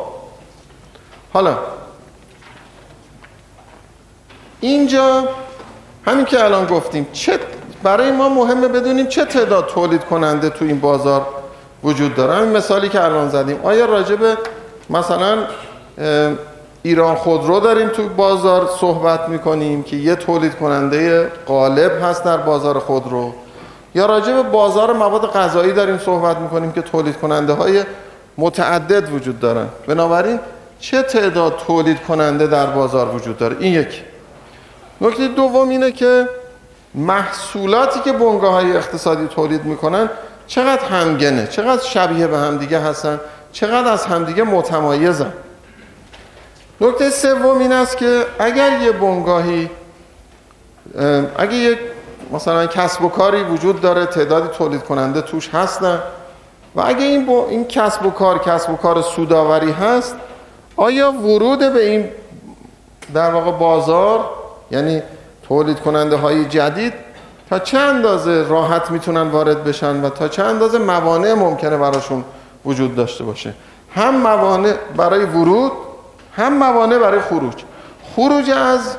حالا. 1.32 1.58
اینجا 4.60 5.28
همین 6.06 6.24
که 6.24 6.44
الان 6.44 6.66
گفتیم 6.66 7.06
چه 7.12 7.38
برای 7.82 8.12
ما 8.12 8.28
مهمه 8.28 8.68
بدونیم 8.68 9.06
چه 9.06 9.24
تعداد 9.24 9.66
تولید 9.66 10.04
کننده 10.04 10.50
تو 10.50 10.64
این 10.64 10.80
بازار 10.80 11.26
وجود 11.84 12.14
داره. 12.14 12.34
همین 12.34 12.56
مثالی 12.56 12.88
که 12.88 13.04
الان 13.04 13.28
زدیم. 13.28 13.60
آیا 13.62 13.84
راجع 13.84 14.16
به 14.16 14.36
مثلا 14.90 15.46
ایران 16.86 17.14
خودرو 17.14 17.60
داریم 17.60 17.88
تو 17.88 18.08
بازار 18.08 18.68
صحبت 18.80 19.28
می‌کنیم 19.28 19.82
که 19.82 19.96
یه 19.96 20.14
تولید 20.14 20.54
کننده 20.54 21.30
غالب 21.46 22.02
هست 22.02 22.24
در 22.24 22.36
بازار 22.36 22.78
خودرو 22.78 23.32
یا 23.94 24.06
راجع 24.06 24.32
به 24.32 24.42
بازار 24.42 24.92
مواد 24.92 25.32
غذایی 25.32 25.72
داریم 25.72 25.98
صحبت 25.98 26.36
می‌کنیم 26.38 26.72
که 26.72 26.82
تولید 26.82 27.16
کننده 27.16 27.52
های 27.52 27.84
متعدد 28.38 29.12
وجود 29.12 29.40
دارن. 29.40 29.66
بنابراین 29.86 30.38
چه 30.80 31.02
تعداد 31.02 31.56
تولید 31.66 32.02
کننده 32.02 32.46
در 32.46 32.66
بازار 32.66 33.14
وجود 33.14 33.38
داره؟ 33.38 33.56
این 33.60 33.74
یک 33.74 34.02
نکته 35.00 35.28
دوم 35.28 35.68
اینه 35.68 35.92
که 35.92 36.28
محصولاتی 36.94 38.00
که 38.00 38.12
بنگاه 38.12 38.52
های 38.52 38.76
اقتصادی 38.76 39.26
تولید 39.26 39.64
می‌کنن 39.64 40.10
چقدر 40.46 40.84
همگنه 40.84 41.46
چقدر 41.46 41.82
شبیه 41.82 42.26
به 42.26 42.38
همدیگه 42.38 42.80
هستن 42.80 43.20
چقدر 43.52 43.92
از 43.92 44.06
همدیگه 44.06 44.42
متمایزن. 44.42 45.32
نکته 46.80 47.10
سوم 47.10 47.58
این 47.58 47.72
است 47.72 47.96
که 47.96 48.26
اگر 48.38 48.80
یه 48.80 48.92
بنگاهی 48.92 49.70
اگر 51.38 51.52
یک 51.52 51.78
مثلا 52.32 52.66
کسب 52.66 53.04
و 53.04 53.08
کاری 53.08 53.42
وجود 53.42 53.80
داره 53.80 54.06
تعدادی 54.06 54.48
تولید 54.48 54.82
کننده 54.82 55.20
توش 55.20 55.48
هستن 55.48 56.00
و 56.74 56.80
اگه 56.80 57.04
این, 57.04 57.30
این 57.30 57.64
کسب 57.64 58.06
و 58.06 58.10
کار 58.10 58.38
کسب 58.38 58.70
و 58.70 58.76
کار 58.76 59.02
سوداوری 59.02 59.70
هست 59.72 60.16
آیا 60.76 61.12
ورود 61.12 61.58
به 61.58 61.88
این 61.88 62.08
در 63.14 63.30
واقع 63.30 63.50
بازار 63.50 64.30
یعنی 64.70 65.02
تولید 65.48 65.80
کننده 65.80 66.16
های 66.16 66.44
جدید 66.44 66.92
تا 67.50 67.58
چه 67.58 67.78
اندازه 67.78 68.42
راحت 68.48 68.90
می‌تونن 68.90 69.28
وارد 69.28 69.64
بشن 69.64 70.00
و 70.04 70.10
تا 70.10 70.28
چه 70.28 70.42
اندازه 70.42 70.78
موانع 70.78 71.34
ممکنه 71.34 71.76
براشون 71.76 72.24
وجود 72.64 72.96
داشته 72.96 73.24
باشه؟ 73.24 73.54
هم 73.94 74.16
موانع 74.16 74.74
برای 74.96 75.24
ورود 75.24 75.72
هم 76.36 76.58
موانع 76.58 76.98
برای 76.98 77.20
خروج. 77.20 77.54
خروج 78.14 78.50
از 78.50 78.96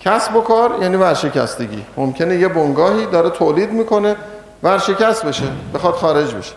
کسب 0.00 0.36
و 0.36 0.40
کار 0.40 0.78
یعنی 0.82 0.96
ورشکستگی. 0.96 1.84
ممکنه 1.96 2.36
یه 2.36 2.48
بنگاهی 2.48 3.06
داره 3.06 3.30
تولید 3.30 3.72
می‌کنه 3.72 4.16
ورشکست 4.62 5.26
بشه 5.26 5.44
بخواد 5.74 5.94
خارج 5.94 6.34
بشه. 6.34 6.52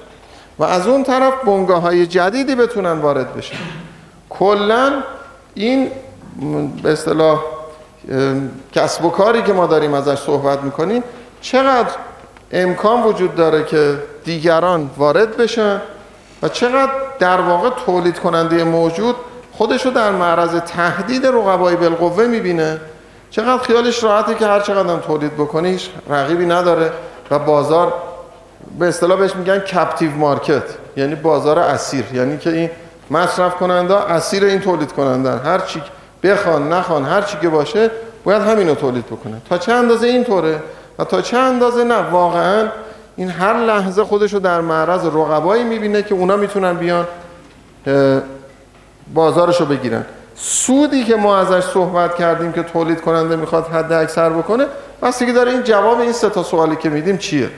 و 0.59 0.63
از 0.63 0.87
اون 0.87 1.03
طرف 1.03 1.33
بنگاه 1.45 1.81
های 1.81 2.07
جدیدی 2.07 2.55
بتونن 2.55 2.91
وارد 2.91 3.35
بشن. 3.35 3.57
کلا 4.29 4.93
این 5.53 5.91
به 6.83 6.91
اصطلاح 6.91 7.39
کسب 8.71 9.05
و 9.05 9.09
کاری 9.09 9.41
که 9.41 9.53
ما 9.53 9.67
داریم 9.67 9.93
ازش 9.93 10.19
صحبت 10.19 10.63
می‌کنیم 10.63 11.03
چقدر 11.41 11.91
امکان 12.51 13.03
وجود 13.03 13.35
داره 13.35 13.63
که 13.63 14.03
دیگران 14.23 14.89
وارد 14.97 15.37
بشن 15.37 15.81
و 16.41 16.49
چقدر 16.49 16.91
در 17.19 17.41
واقع 17.41 17.69
تولید 17.85 18.19
کننده 18.19 18.63
موجود 18.63 19.15
خودشو 19.57 19.89
در 19.89 20.11
معرض 20.11 20.55
تهدید 20.55 21.25
رقبای 21.25 21.75
بالقوه 21.75 22.25
می‌بینه. 22.25 22.79
چقدر 23.29 23.57
خیالش 23.57 24.03
راحته 24.03 24.35
که 24.35 24.47
هر 24.47 24.59
چقدر 24.59 24.97
تولید 24.97 25.33
بکنیش 25.33 25.89
رقیبی 26.09 26.45
نداره 26.45 26.91
و 27.31 27.39
بازار 27.39 27.93
به 28.79 28.87
اصطلاح 28.87 29.19
بهش 29.19 29.35
میگن 29.35 29.59
کپتیو 29.59 30.11
مارکت 30.11 30.63
یعنی 30.97 31.15
بازار 31.15 31.59
اسیر. 31.59 32.05
یعنی 32.13 32.37
که 32.37 32.49
این 32.49 32.69
مصرف 33.11 33.55
کننده 33.55 34.11
اسیر 34.11 34.43
این 34.43 34.59
تولید 34.59 34.91
کننده 34.91 35.37
هر 35.37 35.59
چی 35.59 35.81
بخوان 36.23 36.73
نخوان 36.73 37.05
هر 37.05 37.21
چی 37.21 37.37
که 37.41 37.49
باشه 37.49 37.91
باید 38.23 38.41
همینو 38.41 38.75
تولید 38.75 39.05
بکنه 39.05 39.41
تا 39.49 39.57
چه 39.57 39.73
اندازه 39.73 40.07
اینطوره 40.07 40.59
و 40.99 41.03
تا 41.03 41.21
چه 41.21 41.37
اندازه 41.37 41.83
نه 41.83 41.97
واقعا 42.11 42.67
این 43.15 43.29
هر 43.29 43.53
لحظه 43.53 44.03
خودش 44.03 44.33
رو 44.33 44.39
در 44.39 44.61
معرض 44.61 45.05
رقبایی 45.05 45.63
می‌بینه 45.63 46.03
که 46.03 46.15
اونا 46.15 46.35
می‌تونن 46.35 46.73
بیان 46.73 47.07
بازارش 49.13 49.59
رو 49.59 49.65
بگیرن. 49.65 50.05
سودی 50.35 51.03
که 51.03 51.15
ما 51.15 51.37
ازش 51.37 51.63
صحبت 51.65 52.15
کردیم 52.15 52.51
که 52.51 52.63
تولید 52.63 53.01
کننده 53.01 53.35
می‌خواد 53.35 53.67
حد 53.67 53.91
اکثر 53.91 54.29
بکنه 54.29 54.65
که 55.19 55.33
داره 55.33 55.51
این 55.51 55.63
جواب 55.63 55.99
این 55.99 56.11
سه 56.11 56.29
تا 56.29 56.43
سوالی 56.43 56.75
که 56.75 56.89
میدیم 56.89 57.17
چیه؟ 57.17 57.49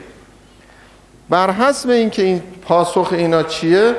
بر 1.30 1.50
حسب 1.50 1.90
اینکه 1.90 2.22
این 2.22 2.42
پاسخ 2.62 3.08
اینا 3.12 3.42
چیه 3.42 3.94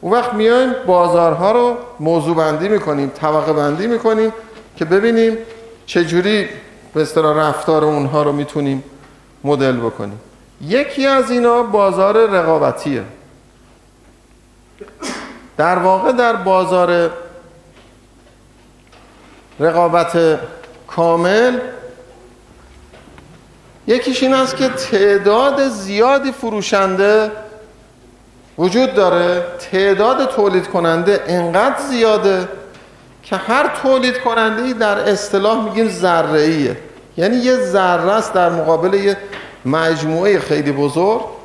اون 0.00 0.12
وقت 0.12 0.34
میایم 0.34 0.72
بازارها 0.86 1.52
رو 1.52 1.76
موضوع 2.00 2.36
بندی 2.36 2.68
می‌کنیم 2.68 3.12
طبقه 3.14 3.52
بندی 3.52 3.86
می‌کنیم 3.86 4.32
که 4.76 4.84
ببینیم 4.84 5.38
چجوری 5.86 6.48
به 6.94 7.02
اصطلاح 7.02 7.36
رفتار 7.36 7.84
اونها 7.84 8.22
رو 8.22 8.32
می‌تونیم 8.32 8.84
مدل 9.44 9.76
بکنیم. 9.76 10.20
یکی 10.60 11.06
از 11.06 11.30
اینا 11.30 11.62
بازار 11.62 12.30
رقابتیه. 12.30 13.02
در 15.56 15.78
واقع 15.78 16.12
در 16.12 16.36
بازار 16.36 17.10
رقابت 19.60 20.40
کامل 20.86 21.58
یکیش 23.86 24.22
این 24.22 24.34
است 24.34 24.56
که 24.56 24.68
تعداد 24.68 25.68
زیادی 25.68 26.32
فروشنده 26.32 27.30
وجود 28.58 28.94
داره. 28.94 29.44
تعداد 29.70 30.28
تولید 30.28 30.68
کننده 30.68 31.20
انقدر 31.26 31.80
زیاده 31.90 32.48
که 33.22 33.36
هر 33.36 33.70
تولید 33.82 34.18
کننده 34.18 34.72
در 34.72 34.98
اصطلاح 34.98 35.64
میگیم 35.64 35.88
ذره 35.88 36.76
یعنی 37.16 37.36
یه 37.36 37.56
ذره 37.56 38.12
است 38.12 38.32
در 38.32 38.50
مقابل 38.50 38.94
یه 38.94 39.16
مجموعه 39.64 40.40
خیلی 40.40 40.72
بزرگ. 40.72 41.41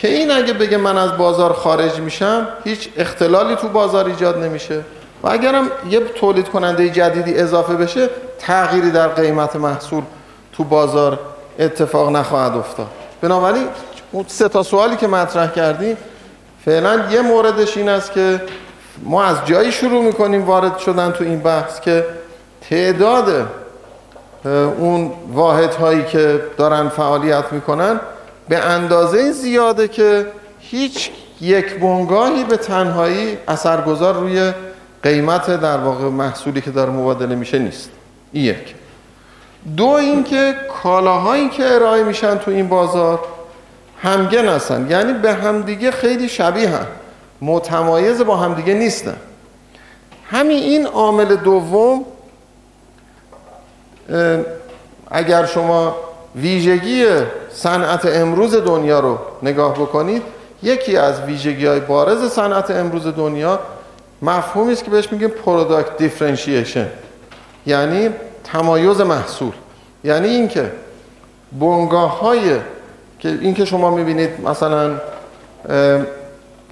که 0.00 0.08
این 0.08 0.30
اگه 0.30 0.52
بگه 0.52 0.76
من 0.76 0.98
از 0.98 1.16
بازار 1.16 1.52
خارج 1.52 2.00
میشم 2.00 2.48
هیچ 2.64 2.88
اختلالی 2.96 3.56
تو 3.56 3.68
بازار 3.68 4.06
ایجاد 4.06 4.38
نمیشه. 4.38 4.80
و 5.22 5.28
اگرم 5.28 5.70
یه 5.90 6.00
تولید 6.00 6.48
کننده 6.48 6.90
جدیدی 6.90 7.34
اضافه 7.34 7.74
بشه 7.74 8.08
تغییری 8.38 8.90
در 8.90 9.08
قیمت 9.08 9.56
محصول 9.56 10.02
تو 10.52 10.64
بازار 10.64 11.18
اتفاق 11.58 12.10
نخواهد 12.10 12.56
افتاد. 12.56 12.86
بنابراین 13.20 13.66
اون 14.12 14.24
سه 14.28 14.48
تا 14.48 14.62
سوالی 14.62 14.96
که 14.96 15.06
مطرح 15.06 15.50
کردیم 15.50 15.96
فعلا 16.64 17.00
یه 17.10 17.20
موردش 17.20 17.76
این 17.76 17.88
است 17.88 18.12
که 18.12 18.42
ما 19.02 19.24
از 19.24 19.36
جایی 19.44 19.72
شروع 19.72 20.04
می‌کنیم 20.04 20.46
وارد 20.46 20.78
شدن 20.78 21.10
تو 21.10 21.24
این 21.24 21.40
بحث 21.40 21.80
که 21.80 22.04
تعداد 22.70 23.46
اون 24.78 25.12
واحد 25.32 25.74
هایی 25.74 26.04
که 26.04 26.42
دارن 26.56 26.88
فعالیت 26.88 27.52
می‌کنن 27.52 28.00
به 28.50 28.58
اندازه 28.58 29.32
زیاده 29.32 29.88
که 29.88 30.26
هیچ 30.60 31.10
یک 31.40 31.80
بنگاهی 31.80 32.44
به 32.44 32.56
تنهایی 32.56 33.38
اثرگذار 33.48 34.14
روی 34.14 34.52
قیمت 35.02 35.60
در 35.60 35.76
واقع 35.76 36.04
محصولی 36.04 36.60
که 36.60 36.70
داره 36.70 36.90
مبادله 36.90 37.34
میشه 37.34 37.58
نیست. 37.58 37.90
این 38.32 38.44
یک. 38.44 38.74
دو 39.76 39.86
اینکه 39.86 40.54
کالاهایی 40.82 41.48
که 41.48 41.74
ارائه 41.74 42.02
میشن 42.02 42.38
تو 42.38 42.50
این 42.50 42.68
بازار 42.68 43.20
همگن 44.02 44.48
هستن. 44.48 44.90
یعنی 44.90 45.12
به 45.12 45.32
همدیگه 45.32 45.90
خیلی 45.90 46.28
شبیه 46.28 46.68
هم. 46.68 46.86
متمایز 47.40 48.20
با 48.22 48.36
همدیگه 48.36 48.74
نیستن. 48.74 49.16
همین 50.30 50.58
این 50.58 50.86
عامل 50.86 51.36
دوم 51.36 52.04
اگر 55.10 55.46
شما 55.46 55.96
ویژگی 56.36 57.06
صنعت 57.50 58.06
امروز 58.06 58.54
دنیا 58.54 59.00
رو 59.00 59.18
نگاه 59.42 59.74
بکنید 59.74 60.22
یکی 60.62 60.96
از 60.96 61.20
ویژگی 61.20 61.66
های 61.66 61.80
بارز 61.80 62.32
صنعت 62.32 62.70
امروز 62.70 63.06
دنیا 63.06 63.58
مفهومی 64.22 64.72
است 64.72 64.84
که 64.84 64.90
بهش 64.90 65.12
میگیم 65.12 65.28
product 65.28 65.96
differentiation 65.96 66.88
یعنی 67.66 68.08
تمایز 68.44 69.00
محصول. 69.00 69.52
یعنی 70.04 70.28
اینکه 70.28 70.72
بنگاه 71.60 72.20
های 72.20 72.56
که 73.18 73.28
اینکه 73.28 73.64
شما 73.64 73.90
می‌بینید 73.90 74.30
مثلا 74.48 74.90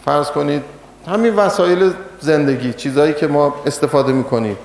فرض 0.05 0.31
کنید 0.31 0.63
همین 1.09 1.35
وسایل 1.35 1.93
زندگی 2.21 2.73
چیزهایی 2.73 3.13
که 3.15 3.27
ما 3.27 3.55
استفاده 3.67 4.13
می‌کنیم. 4.13 4.57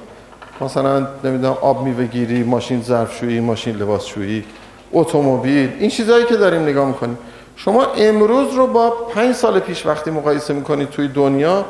مثلا 0.62 1.08
نمی‌دونم 1.24 1.58
آب 1.62 1.84
میوه 1.84 2.06
گیری 2.06 2.44
ماشین 2.44 2.82
ظرفشویی 2.82 3.40
ماشین 3.40 3.76
لباسشویی. 3.76 4.46
اتومبیل 4.94 5.72
این 5.80 5.90
چیزهایی 5.90 6.26
که 6.26 6.36
داریم 6.36 6.62
نگاه 6.62 6.88
می‌کنیم. 6.88 7.18
شما 7.56 7.86
امروز 7.98 8.54
رو 8.54 8.68
با 8.68 8.90
پنج 8.90 9.36
سال 9.36 9.60
پیش 9.60 9.86
وقتی 9.86 10.12
مقایسه 10.12 10.54
می‌کنید 10.54 10.90
توی 10.90 11.08
دنیا 11.08 11.66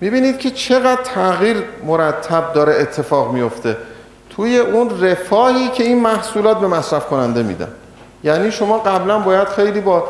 می‌بینید 0.00 0.38
که 0.38 0.50
چقدر 0.50 1.02
تغییر 1.02 1.62
مرتب 1.86 2.52
داره 2.52 2.74
اتفاق 2.80 3.32
میفته 3.32 3.76
توی 4.36 4.58
اون 4.58 5.00
رفاهی 5.00 5.68
که 5.68 5.84
این 5.84 6.00
محصولات 6.00 6.58
به 6.58 6.66
مصرف 6.66 7.06
کننده 7.06 7.42
میدن. 7.42 7.68
یعنی 8.24 8.52
شما 8.52 8.78
قبلا 8.78 9.18
باید 9.18 9.48
خیلی 9.48 9.80
با 9.80 10.04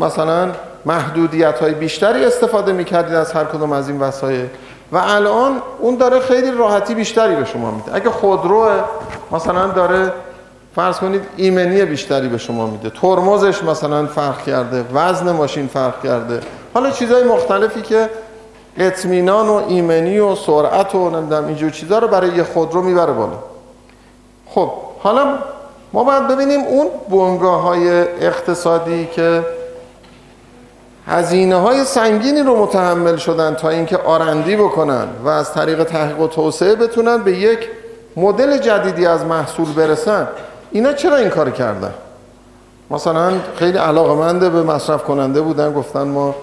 مثلا 0.00 0.50
محدودیت 0.86 1.58
های 1.58 1.74
بیشتری 1.74 2.24
استفاده 2.24 2.72
می‌کردید 2.72 3.14
از 3.14 3.32
هر 3.32 3.44
کدوم 3.44 3.72
از 3.72 3.88
این 3.88 4.00
وسایل. 4.00 4.46
و 4.92 4.96
الان 4.96 5.62
اون 5.78 5.96
داره 5.96 6.20
خیلی 6.20 6.50
راحتی 6.50 6.94
بیشتری 6.94 7.36
به 7.36 7.44
شما 7.44 7.70
میده. 7.70 7.94
اگه 7.94 8.10
خودروه 8.10 8.70
مثلا 9.32 9.66
داره 9.66 10.12
فرض 10.74 10.98
کنید 10.98 11.22
ایمنی 11.36 11.84
بیشتری 11.84 12.28
به 12.28 12.38
شما 12.38 12.66
میده. 12.66 12.90
ترمزش 12.90 13.62
مثلا 13.62 14.06
فرق 14.06 14.44
کرده 14.44 14.84
وزن 14.94 15.30
ماشین 15.30 15.66
فرق 15.66 16.02
کرده. 16.02 16.40
حالا 16.74 16.90
چیزهای 16.90 17.24
مختلفی 17.24 17.82
که 17.82 18.10
اطمینان 18.76 19.48
و 19.48 19.62
ایمنی 19.68 20.18
و 20.18 20.34
سرعت 20.34 20.94
و 20.94 21.10
نمی‌دونم 21.10 21.46
اینجور 21.46 21.70
چیزها 21.70 21.98
رو 21.98 22.08
برای 22.08 22.30
یه 22.30 22.42
خودرو 22.42 22.82
می‌بره 22.82 23.12
بالا. 23.12 23.38
خب 24.46 24.70
حالا 24.98 25.38
ما 25.92 26.04
باید 26.04 26.28
ببینیم 26.28 26.60
اون 26.60 26.86
بنگاه 27.10 27.62
های 27.62 27.90
اقتصادی 28.00 29.08
که 29.12 29.44
هزینه 31.06 31.56
های 31.56 31.84
سنگینی 31.84 32.42
رو 32.42 32.62
متحمل 32.62 33.16
شدن 33.16 33.54
تا 33.54 33.68
اینکه 33.68 33.96
آرندی 33.96 34.56
بکنن 34.56 35.08
و 35.24 35.28
از 35.28 35.54
طریق 35.54 35.84
تحقیق 35.84 36.20
و 36.20 36.26
توسعه 36.26 36.74
بتونن 36.74 37.18
به 37.18 37.32
یک 37.32 37.58
مدل 38.16 38.58
جدیدی 38.58 39.06
از 39.06 39.24
محصول 39.24 39.72
برسن. 39.72 40.28
اینا 40.70 40.92
چرا 40.92 41.16
این 41.16 41.28
کار 41.28 41.50
کردن؟ 41.50 41.94
مثلا 42.90 43.32
خیلی 43.56 43.78
علاقمنده 43.78 44.50
به 44.50 44.62
مصرف 44.62 45.04
کننده 45.04 45.40
بودن 45.40 45.72
گفتن 45.72 46.02
ما 46.02 46.34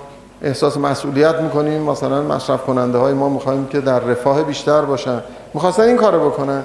احساس 0.41 0.77
مسئولیت 0.77 1.35
می‌کنیم 1.35 1.81
مثلا 1.81 2.21
مصرف 2.21 2.65
کننده 2.65 2.97
های 2.97 3.13
ما 3.13 3.29
می‌خوایم 3.29 3.67
که 3.67 3.81
در 3.81 3.99
رفاه 3.99 4.43
بیشتر 4.43 4.81
باشن. 4.81 5.23
می‌خواستن 5.53 5.83
این 5.83 5.97
کارو 5.97 6.29
بکنن؟ 6.29 6.63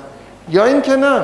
یا 0.49 0.65
اینکه 0.65 0.97
نه. 0.97 1.21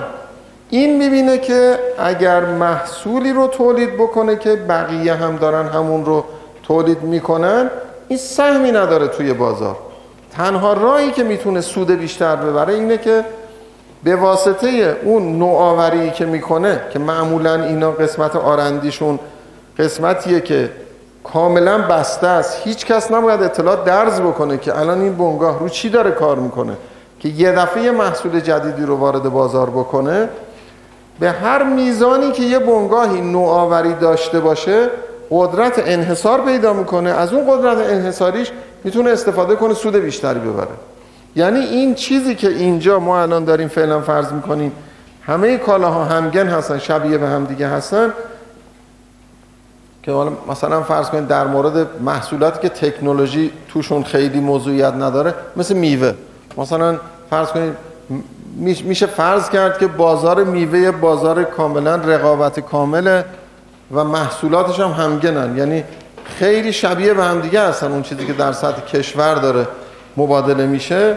این 0.70 0.98
می‌بینه 0.98 1.38
که 1.38 1.78
اگر 1.98 2.44
محصولی 2.44 3.32
رو 3.32 3.46
تولید 3.46 3.94
بکنه 3.94 4.36
که 4.36 4.56
بقیه 4.56 5.14
هم 5.14 5.36
دارن 5.36 5.66
همون 5.68 6.04
رو 6.04 6.24
تولید 6.62 7.02
می‌کنن 7.02 7.70
این 8.08 8.18
سهمی 8.18 8.72
نداره 8.72 9.08
توی 9.08 9.32
بازار. 9.32 9.76
تنها 10.32 10.72
راهی 10.72 11.10
که 11.10 11.22
می‌تونه 11.22 11.60
سود 11.60 11.90
بیشتر 11.90 12.36
ببره 12.36 12.74
اینه 12.74 12.98
که 12.98 13.24
به 14.04 14.16
واسطه 14.16 14.96
اون 15.04 15.38
نوآوری 15.38 16.10
که 16.10 16.26
می‌کنه 16.26 16.80
که 16.92 16.98
معمولا 16.98 17.64
اینا 17.64 17.90
قسمت 17.90 18.36
آرندیشون 18.36 19.18
قسمتیه 19.78 20.40
که 20.40 20.70
کاملا 21.24 21.78
بسته 21.78 22.26
است. 22.26 22.60
هیچ 22.64 22.86
کس 22.86 23.12
نباید 23.12 23.42
اطلاع 23.42 23.84
درز 23.84 24.20
بکنه 24.20 24.58
که 24.58 24.78
الان 24.78 25.00
این 25.00 25.14
بنگاه 25.14 25.58
رو 25.58 25.68
چی 25.68 25.90
داره 25.90 26.10
کار 26.10 26.36
می‌کنه. 26.36 26.72
که 27.20 27.28
یه 27.28 27.52
دفعه 27.52 27.90
محصول 27.90 28.40
جدیدی 28.40 28.82
رو 28.82 28.96
وارد 28.96 29.22
بازار 29.22 29.70
بکنه 29.70 30.28
به 31.20 31.30
هر 31.30 31.62
میزانی 31.62 32.32
که 32.32 32.42
یه 32.42 32.58
بنگاهی 32.58 33.20
نوآوری 33.20 33.94
داشته 33.94 34.40
باشه 34.40 34.88
قدرت 35.30 35.82
انحصار 35.86 36.40
پیدا 36.40 36.72
می‌کنه. 36.72 37.10
از 37.10 37.32
اون 37.32 37.50
قدرت 37.50 37.78
انحصاریش 37.78 38.52
می‌تونه 38.84 39.10
استفاده 39.10 39.56
کنه 39.56 39.74
سود 39.74 39.96
بیشتری 39.96 40.38
ببره. 40.38 40.68
یعنی 41.38 41.58
این 41.58 41.94
چیزی 41.94 42.34
که 42.34 42.48
اینجا 42.48 42.98
ما 42.98 43.22
الان 43.22 43.44
داریم 43.44 43.68
فعلا 43.68 44.00
فرض 44.00 44.32
می‌کنیم 44.32 44.72
همه 45.26 45.56
کالاها 45.56 46.04
همگن 46.04 46.46
هستن 46.46 46.78
شبیه 46.78 47.18
به 47.18 47.26
هم 47.28 47.44
دیگه 47.44 47.68
هستن. 47.68 48.12
که 50.02 50.12
مثلا 50.48 50.82
فرض 50.82 51.08
کنید 51.08 51.26
در 51.26 51.46
مورد 51.46 51.86
محصولاتی 52.00 52.60
که 52.60 52.68
تکنولوژی 52.68 53.50
توشون 53.68 54.02
خیلی 54.02 54.40
موضوعیت 54.40 54.94
نداره 54.94 55.34
مثل 55.56 55.74
میوه. 55.74 56.14
مثلا 56.56 56.98
فرض 57.30 57.48
کنید 57.48 57.74
میشه 58.84 59.06
فرض 59.06 59.50
کرد 59.50 59.78
که 59.78 59.86
بازار 59.86 60.44
میوه 60.44 60.90
بازار 60.90 61.44
کاملا 61.44 61.94
رقابت 61.94 62.60
کامله 62.60 63.24
و 63.94 64.04
محصولاتش 64.04 64.80
هم 64.80 64.90
همگنن. 64.90 65.58
یعنی 65.58 65.84
خیلی 66.24 66.72
شبیه 66.72 67.14
به 67.14 67.24
هم 67.24 67.40
دیگه 67.40 67.62
هستن 67.62 67.92
اون 67.92 68.02
چیزی 68.02 68.26
که 68.26 68.32
در 68.32 68.52
سطح 68.52 68.80
کشور 68.80 69.34
داره. 69.34 69.66
مبادله 70.16 70.66
میشه. 70.66 71.16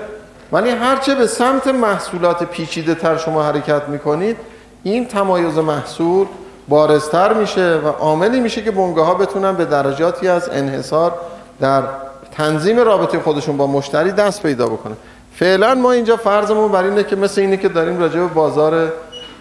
ولی 0.52 0.70
هرچه 0.70 1.16
به 1.16 1.28
سمت 1.28 1.68
محصولات 1.68 2.44
پیچیده 2.44 2.96
تر 2.96 3.18
شما 3.18 3.44
حرکت 3.44 3.82
می‌کنید 3.88 4.38
این 4.84 5.08
تمایز 5.08 5.58
محصول 5.58 6.28
بارزتر 6.70 7.34
میشه 7.34 7.76
و 7.76 7.88
عاملی 7.88 8.40
میشه 8.40 8.62
که 8.62 8.72
بنگاه 8.72 9.06
ها 9.06 9.14
بتونن 9.14 9.54
به 9.56 9.66
درجاتی 9.66 10.28
از 10.28 10.50
انحصار 10.50 11.14
در 11.60 11.84
تنظیم 12.32 12.80
رابطه 12.80 13.20
خودشون 13.20 13.58
با 13.58 13.68
مشتری 13.68 14.12
دست 14.12 14.44
پیدا 14.44 14.66
بکنه 14.66 14.96
فعلا 15.36 15.76
ما 15.76 15.92
اینجا 15.92 16.18
فرضمون 16.18 16.72
بر 16.72 16.84
اینه 16.84 17.04
که 17.04 17.16
مثل 17.16 17.42
اینه 17.42 17.58
که 17.58 17.70
داریم 17.70 18.00
راجع 18.00 18.20
به 18.20 18.28
بازار 18.28 18.92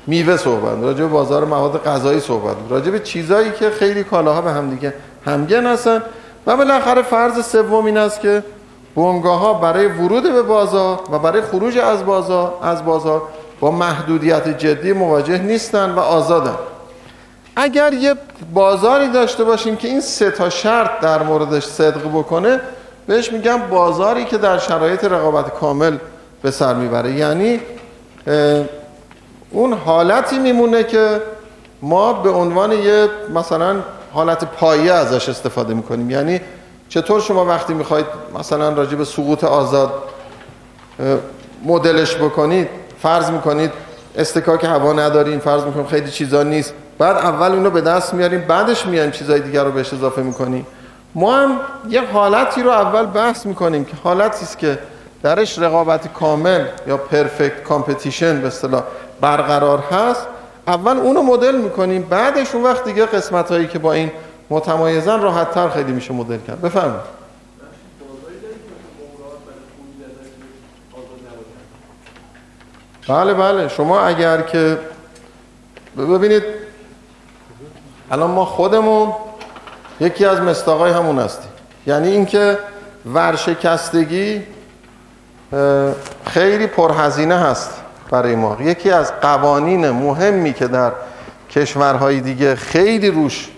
میوه 0.06 0.36
صحبت 0.36 0.82
راجع 0.82 1.00
به 1.00 1.06
بازار 1.06 1.44
مواد 1.44 1.82
غذایی 1.84 2.20
صحبت 2.20 2.56
راجع 2.70 2.90
به 2.90 2.98
چیزایی 2.98 3.50
که 3.50 3.70
خیلی 3.70 4.04
کالاها 4.04 4.40
به 4.40 4.50
هم 4.50 4.70
دیگه 4.70 4.94
همگن 5.26 5.66
هستن 5.66 6.02
و 6.46 6.56
بالاخره 6.56 7.02
فرض 7.02 7.46
سوم 7.46 7.84
این 7.84 7.96
است 7.98 8.20
که 8.20 8.42
بنگاه 8.96 9.38
ها 9.38 9.54
برای 9.54 9.86
ورود 9.86 10.22
به 10.22 10.42
بازار 10.42 11.00
و 11.12 11.18
برای 11.18 11.42
خروج 11.42 11.78
از 11.78 12.06
بازار 12.06 12.54
از 12.62 12.84
بازار 12.84 13.22
با 13.60 13.70
محدودیت 13.70 14.58
جدی 14.58 14.92
مواجه 14.92 15.38
نیستن 15.38 15.90
و 15.90 15.98
آزادن. 15.98 16.54
اگر 17.56 17.92
یه 17.92 18.14
بازاری 18.54 19.08
داشته 19.08 19.44
باشیم 19.44 19.76
که 19.76 19.88
این 19.88 20.00
سه 20.00 20.30
تا 20.30 20.50
شرط 20.50 21.00
در 21.00 21.22
موردش 21.22 21.64
صدق 21.64 22.08
بکنه 22.14 22.60
بهش 23.06 23.32
میگم 23.32 23.58
بازاری 23.70 24.24
که 24.24 24.38
در 24.38 24.58
شرایط 24.58 25.04
رقابت 25.04 25.54
کامل 25.54 25.96
به 26.42 26.50
سر 26.50 26.74
می‌بره. 26.74 27.12
یعنی 27.12 27.60
اون 29.50 29.72
حالتی 29.72 30.38
میمونه 30.38 30.84
که 30.84 31.22
ما 31.82 32.12
به 32.12 32.30
عنوان 32.30 32.72
یه 32.72 33.08
مثلا 33.34 33.76
حالت 34.12 34.44
پایه 34.44 34.92
ازش 34.92 35.28
استفاده 35.28 35.74
می‌کنیم. 35.74 36.10
یعنی 36.10 36.40
چطور 36.90 37.20
شما 37.20 37.44
وقتی 37.44 37.74
می‌خواید 37.74 38.06
مثلا 38.38 38.68
راجع 38.68 38.96
به 38.96 39.04
سقوط 39.04 39.44
آزاد 39.44 39.92
مدلش 41.64 42.16
بکنید 42.16 42.68
فرض 43.02 43.30
می‌کنید 43.30 43.70
استکاک 44.16 44.64
هوا 44.64 44.92
نداریم 44.92 45.38
فرض 45.38 45.64
می‌کنیم 45.64 45.86
خیلی 45.86 46.10
چیزا 46.10 46.42
نیست 46.42 46.74
بعد 46.98 47.16
اول 47.16 47.52
اونو 47.52 47.70
به 47.70 47.80
دست 47.80 48.14
میاریم 48.14 48.40
بعدش 48.40 48.86
میایم 48.86 49.10
چیزای 49.10 49.40
دیگر 49.40 49.64
رو 49.64 49.72
بهش 49.72 49.92
اضافه 49.94 50.22
می‌کنیم. 50.22 50.66
ما 51.14 51.36
هم 51.36 51.56
یه 51.88 52.06
حالتی 52.12 52.62
رو 52.62 52.70
اول 52.70 53.06
بحث 53.06 53.46
می‌کنیم 53.46 53.84
که 53.84 53.92
حالتی 54.04 54.44
است 54.44 54.58
که 54.58 54.78
درش 55.22 55.58
رقابت 55.58 56.12
کامل 56.12 56.64
یا 56.86 56.96
پرفکت 56.96 57.62
کامپتیشن 57.62 58.40
به 58.40 58.46
اصطلاح 58.46 58.82
برقرار 59.20 59.78
هست. 59.78 60.26
اول 60.66 60.96
اونو 60.96 61.22
مدل 61.22 61.56
می‌کنیم 61.56 62.02
بعدش 62.02 62.54
اون 62.54 62.64
وقت 62.64 62.84
دیگه 62.84 63.06
قسمت 63.06 63.52
هایی 63.52 63.66
که 63.66 63.78
با 63.78 63.92
این 63.92 64.10
متمایزن 64.50 65.20
راحت 65.20 65.50
تر 65.50 65.68
خیلی 65.68 65.92
میشه 65.92 66.12
مدل 66.12 66.38
کرد. 66.46 66.60
بفرمایید. 66.60 67.20
بله 73.08 73.34
بله. 73.34 73.68
شما 73.68 74.00
اگر 74.00 74.42
که 74.42 74.78
ببینید 75.98 76.42
الان 78.10 78.30
ما 78.30 78.44
خودمون 78.44 79.12
یکی 80.00 80.24
از 80.24 80.40
مستاقای 80.40 80.92
همون 80.92 81.18
هستیم. 81.18 81.50
یعنی 81.86 82.08
اینکه 82.08 82.58
ورشکستگی 83.14 84.42
خیلی 86.26 86.66
پرهزینه 86.66 87.38
هست 87.38 87.70
برای 88.10 88.34
ما. 88.34 88.56
یکی 88.60 88.90
از 88.90 89.12
قوانین 89.20 89.90
مهمی 89.90 90.52
که 90.52 90.66
در 90.66 90.92
کشورهای 91.50 92.20
دیگه 92.20 92.56
خیلی 92.56 93.10
روش 93.10 93.48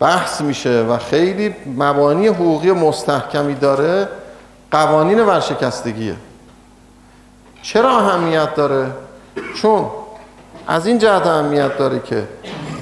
بحث 0.00 0.40
میشه 0.40 0.82
و 0.82 0.98
خیلی 0.98 1.54
مبانی 1.76 2.26
حقوقی 2.26 2.72
مستحکمی 2.72 3.54
داره 3.54 4.08
قوانین 4.70 5.26
ورشکستگیه. 5.26 6.14
چرا 7.62 7.98
اهمیت 7.98 8.54
داره؟ 8.54 8.86
چون 9.62 9.86
از 10.66 10.86
این 10.86 10.98
جهت 10.98 11.26
اهمیت 11.26 11.78
داره 11.78 12.00
که 12.00 12.28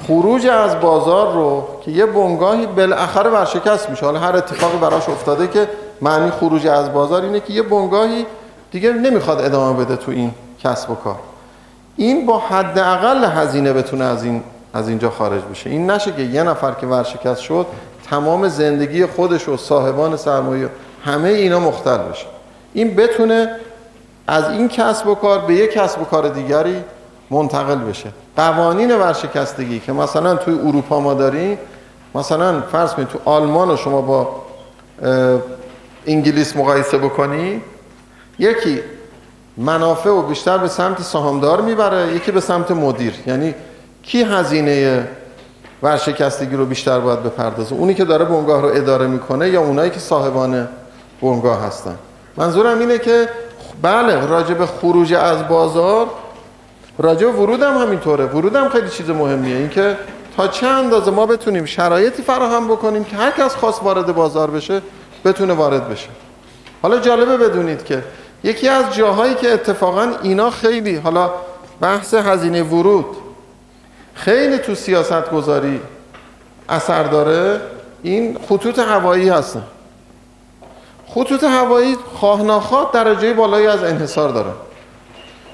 خروج 0.07 0.47
از 0.47 0.79
بازار 0.79 1.33
رو 1.33 1.67
که 1.85 1.91
یه 1.91 2.05
بنگاهی 2.05 2.65
بالاخره 2.65 3.29
ورشکست 3.29 3.89
میشه. 3.89 4.05
حالا 4.05 4.19
هر 4.19 4.35
اتفاقی 4.35 4.77
براش 4.77 5.09
افتاده 5.09 5.47
که 5.47 5.69
معنی 6.01 6.31
خروج 6.31 6.67
از 6.67 6.93
بازار 6.93 7.21
اینه 7.21 7.39
که 7.39 7.53
یه 7.53 7.61
بنگاهی 7.61 8.25
دیگه 8.71 8.93
نمی‌خواد 8.93 9.41
ادامه 9.41 9.85
بده 9.85 9.95
تو 9.95 10.11
این 10.11 10.33
کسب 10.63 10.89
و 10.89 10.95
کار. 10.95 11.19
این 11.95 12.25
با 12.25 12.39
حداقل 12.39 13.25
هزینه 13.25 13.73
بتونه 13.73 14.05
از 14.05 14.23
این 14.23 14.43
از 14.73 14.89
اینجا 14.89 15.09
خارج 15.09 15.41
بشه. 15.51 15.69
این 15.69 15.91
نشه 15.91 16.11
که 16.11 16.21
یه 16.21 16.43
نفر 16.43 16.71
که 16.71 16.87
ورشکست 16.87 17.41
شد 17.41 17.65
تمام 18.09 18.47
زندگی 18.47 19.05
خودش 19.05 19.49
و 19.49 19.57
صاحبان 19.57 20.17
سرمایه 20.17 20.69
همه 21.05 21.29
اینا 21.29 21.59
مختل 21.59 21.97
بشه. 21.97 22.25
این 22.73 22.95
بتونه 22.95 23.49
از 24.27 24.49
این 24.49 24.67
کسب 24.67 25.07
و 25.07 25.15
کار 25.15 25.39
به 25.39 25.53
یک 25.53 25.71
کسب 25.71 26.01
و 26.01 26.05
کار 26.05 26.27
دیگری 26.27 26.83
منتقل 27.29 27.75
بشه. 27.75 28.09
قوانین 28.37 28.95
ورشکستگی 28.95 29.79
که 29.79 29.93
مثلا 29.93 30.35
توی 30.35 30.59
اروپا 30.59 30.99
ما 30.99 31.13
داریم 31.13 31.57
مثلا 32.15 32.61
فرض 32.61 32.93
کنید 32.93 33.07
تو 33.07 33.19
آلمان 33.25 33.69
رو 33.69 33.77
شما 33.77 34.01
با 34.01 34.35
انگلیس 36.05 36.55
مقایسه 36.55 36.97
بکنی 36.97 37.61
یکی 38.39 38.79
منافع 39.57 40.09
و 40.09 40.21
بیشتر 40.21 40.57
به 40.57 40.67
سمت 40.67 41.01
سهامدار 41.01 41.61
می‌بره 41.61 42.13
یکی 42.13 42.31
به 42.31 42.41
سمت 42.41 42.71
مدیر. 42.71 43.13
یعنی 43.27 43.55
کی 44.07 44.23
هزینه 44.23 45.07
ورشکستگی 45.83 46.55
رو 46.55 46.65
بیشتر 46.65 46.99
باید 46.99 47.23
بپردازه؟ 47.23 47.75
اونی 47.75 47.93
که 47.93 48.05
داره 48.05 48.25
بنگاه 48.25 48.61
رو 48.61 48.67
اداره 48.67 49.07
می‌کنه 49.07 49.49
یا 49.49 49.61
اونایی 49.61 49.91
که 49.91 49.99
صاحبان 49.99 50.67
بنگاه 51.21 51.61
هستن؟ 51.65 51.95
منظورم 52.37 52.79
اینه 52.79 52.97
که 52.97 53.29
بله 53.81 54.25
راجع 54.25 54.53
به 54.53 54.65
خروج 54.65 55.13
از 55.13 55.47
بازار 55.47 56.07
راجع 56.97 57.27
ورود 57.27 57.63
هم 57.63 57.77
همینطوره. 57.77 58.25
ورود 58.25 58.55
هم 58.55 58.69
خیلی 58.69 58.89
چیز 58.89 59.09
مهمیه. 59.09 59.55
اینکه 59.55 59.97
تا 60.37 60.47
چه 60.47 60.67
اندازه 60.67 61.11
ما 61.11 61.25
بتونیم 61.25 61.65
شرایطی 61.65 62.23
فراهم 62.23 62.67
بکنیم 62.67 63.03
که 63.03 63.15
هر 63.15 63.31
کس 63.31 63.55
خواست 63.55 63.83
وارد 63.83 64.15
بازار 64.15 64.51
بشه 64.51 64.81
بتونه 65.25 65.53
وارد 65.53 65.89
بشه. 65.89 66.09
حالا 66.81 66.99
جالبه 66.99 67.37
بدونید 67.37 67.85
که 67.85 68.03
یکی 68.43 68.67
از 68.67 68.95
جاهایی 68.95 69.35
که 69.35 69.53
اتفاقا 69.53 70.11
اینا 70.23 70.49
خیلی 70.49 70.95
حالا 70.95 71.31
بحث 71.81 72.13
هزینه 72.13 72.63
ورود 72.63 73.05
خیلی 74.17 74.57
تو 74.57 74.75
سیاست 74.75 75.31
گذاری 75.31 75.81
اثر 76.69 77.03
داره. 77.03 77.61
این 78.03 78.37
خطوط 78.49 78.79
هوایی 78.79 79.29
هستن. 79.29 79.63
خطوط 81.07 81.43
هوایی 81.43 81.95
خواه 82.13 82.91
درجه 82.93 83.33
بالایی 83.33 83.67
از 83.67 83.83
انحصار 83.83 84.29
داره. 84.29 84.51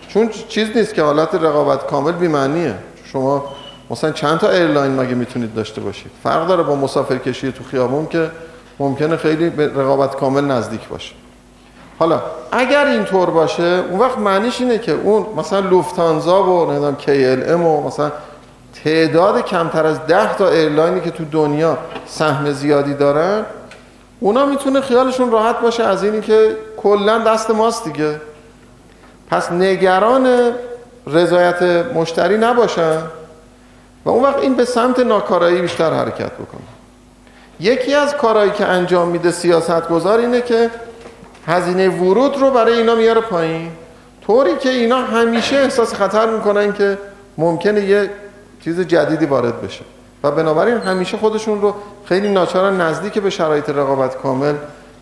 چون 0.08 0.30
چیز 0.50 0.78
نیست 0.78 0.94
که 0.94 1.02
حالت 1.02 1.36
رقابت 1.36 1.88
کامل 1.88 2.12
بی‌معنیه. 2.12 2.76
شما 3.06 3.44
مثلا 3.90 4.12
چند 4.12 4.40
تا 4.40 4.50
airline 4.50 5.00
مگه 5.00 5.16
می‌تونید 5.16 5.54
داشته 5.54 5.82
باشید؟ 5.82 6.12
فرق 6.24 6.48
داره 6.48 6.64
با 6.64 6.76
مسافر 6.76 7.18
کشی 7.18 7.52
تو 7.52 7.64
خیابون 7.64 8.08
که 8.08 8.32
ممکنه 8.80 9.18
خیلی 9.18 9.50
به 9.50 9.68
رقابت 9.68 10.16
کامل 10.16 10.44
نزدیک 10.44 10.88
باشه. 10.88 11.14
حالا 12.00 12.22
اگر 12.52 12.86
اینطور 12.86 13.30
باشه 13.30 13.84
اون 13.90 14.00
وقت 14.00 14.18
معنیش 14.18 14.62
اینه 14.62 14.78
که 14.78 14.92
اون 14.92 15.26
مثلا 15.38 15.60
لوفتانزا 15.60 16.44
و 16.44 16.72
نمی‌دونم 16.72 16.98
KLM 17.00 17.66
و 17.66 17.88
مثلا 17.88 18.12
تعداد 18.84 19.46
کمتر 19.46 19.86
از 19.86 20.08
10 20.08 20.36
تا 20.36 20.50
ایرلاینی 20.50 21.02
که 21.02 21.12
تو 21.12 21.26
دنیا 21.26 21.78
سهم 22.06 22.52
زیادی 22.52 22.94
دارن 22.94 23.46
اونا 24.20 24.46
می‌تونه 24.46 24.82
خیالشون 24.82 25.32
راحت 25.32 25.60
باشه 25.60 25.84
از 25.84 26.04
اینی 26.04 26.22
که 26.22 26.58
کلا 26.78 27.20
دست 27.20 27.50
ماست 27.50 27.84
دیگه. 27.84 28.22
پس 29.30 29.52
نگران 29.52 30.52
رضایت 31.08 31.62
مشتری 31.94 32.38
نباشن 32.38 32.98
و 34.06 34.10
اون 34.10 34.24
وقت 34.24 34.40
این 34.40 34.54
به 34.54 34.66
سمت 34.66 35.00
ناکارایی 35.00 35.62
بیشتر 35.62 35.94
حرکت 35.94 36.32
بکنه 36.32 36.62
یکی 37.60 37.94
از 37.94 38.16
کارهایی 38.18 38.52
که 38.52 38.66
انجام 38.66 39.08
میده 39.08 39.32
سیاست 39.32 39.88
گذار 39.88 40.20
اینه 40.20 40.42
که 40.42 40.70
هزینه 41.48 41.90
ورود 41.90 42.38
رو 42.38 42.52
برای 42.52 42.78
اینا 42.78 42.96
میاره 42.96 43.22
پایین. 43.22 43.72
طوری 44.28 44.56
که 44.56 44.70
اینا 44.70 44.98
همیشه 44.98 45.56
احساس 45.56 45.94
خطر 45.94 46.30
می‌کنن 46.30 46.74
که 46.74 46.98
ممکنه 47.38 47.82
یه 47.82 48.10
چیز 48.64 48.80
جدیدی 48.80 49.26
وارد 49.26 49.62
بشه. 49.62 49.84
و 50.24 50.32
بنابراین 50.32 50.78
همیشه 50.78 51.18
خودشون 51.18 51.62
رو 51.62 51.76
خیلی 52.06 52.30
ناچارن 52.30 52.82
نزدیک 52.82 53.20
به 53.20 53.30
شرایط 53.30 53.70
رقابت 53.70 54.18
کامل 54.18 54.54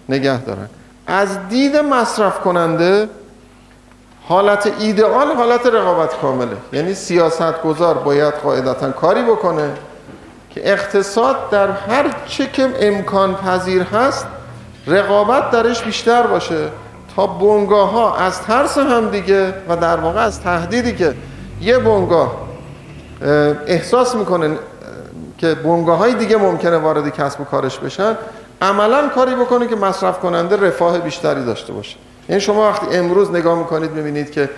نگه 0.09 0.41
دارن. 0.41 0.69
از 1.07 1.47
دید 1.49 1.75
مصرف 1.75 2.39
کننده 2.39 3.09
حالت 4.27 4.73
ایدئال 4.79 5.27
حالت 5.27 5.65
رقابت 5.65 6.21
کامله. 6.21 6.57
یعنی 6.73 6.93
سیاست 6.93 7.61
گذار 7.61 7.97
باید 7.97 8.33
قاعدتا 8.33 8.91
کاری 8.91 9.23
بکنه 9.23 9.73
که 10.49 10.71
اقتصاد 10.71 11.49
در 11.49 11.71
هر 11.71 12.15
چه 12.27 12.47
که 12.47 12.69
امکان 12.79 13.35
پذیر 13.35 13.81
هست 13.83 14.25
رقابت 14.87 15.51
درش 15.51 15.83
بیشتر 15.83 16.27
باشه 16.27 16.67
تا 17.15 17.27
بنگاه 17.27 17.91
ها 17.91 18.15
از 18.15 18.41
ترس 18.41 18.77
هم 18.77 19.09
دیگه 19.09 19.53
و 19.69 19.75
در 19.75 19.97
واقع 19.97 20.21
از 20.21 20.41
تهدیدی 20.41 20.95
که 20.95 21.15
یه 21.61 21.77
بنگاه 21.77 22.50
احساس 23.67 24.15
می‌کنه 24.15 24.57
که 25.37 25.55
بنگاه 25.55 25.97
های 25.97 26.13
دیگه 26.13 26.37
ممکنه 26.37 26.77
وارد 26.77 27.09
کسب 27.09 27.41
و 27.41 27.43
کارش 27.43 27.77
بشن. 27.77 28.17
عملا 28.61 29.09
کاری 29.09 29.35
بکنه 29.35 29.67
که 29.67 29.75
مصرف 29.75 30.19
کننده 30.19 30.55
رفاه 30.55 30.97
بیشتری 30.97 31.45
داشته 31.45 31.73
باشه. 31.73 31.97
یعنی 32.29 32.41
شما 32.41 32.69
وقتی 32.69 32.97
امروز 32.97 33.31
نگاه 33.31 33.59
می‌کنید 33.59 33.91
می‌بینید 33.91 34.31
که 34.31 34.49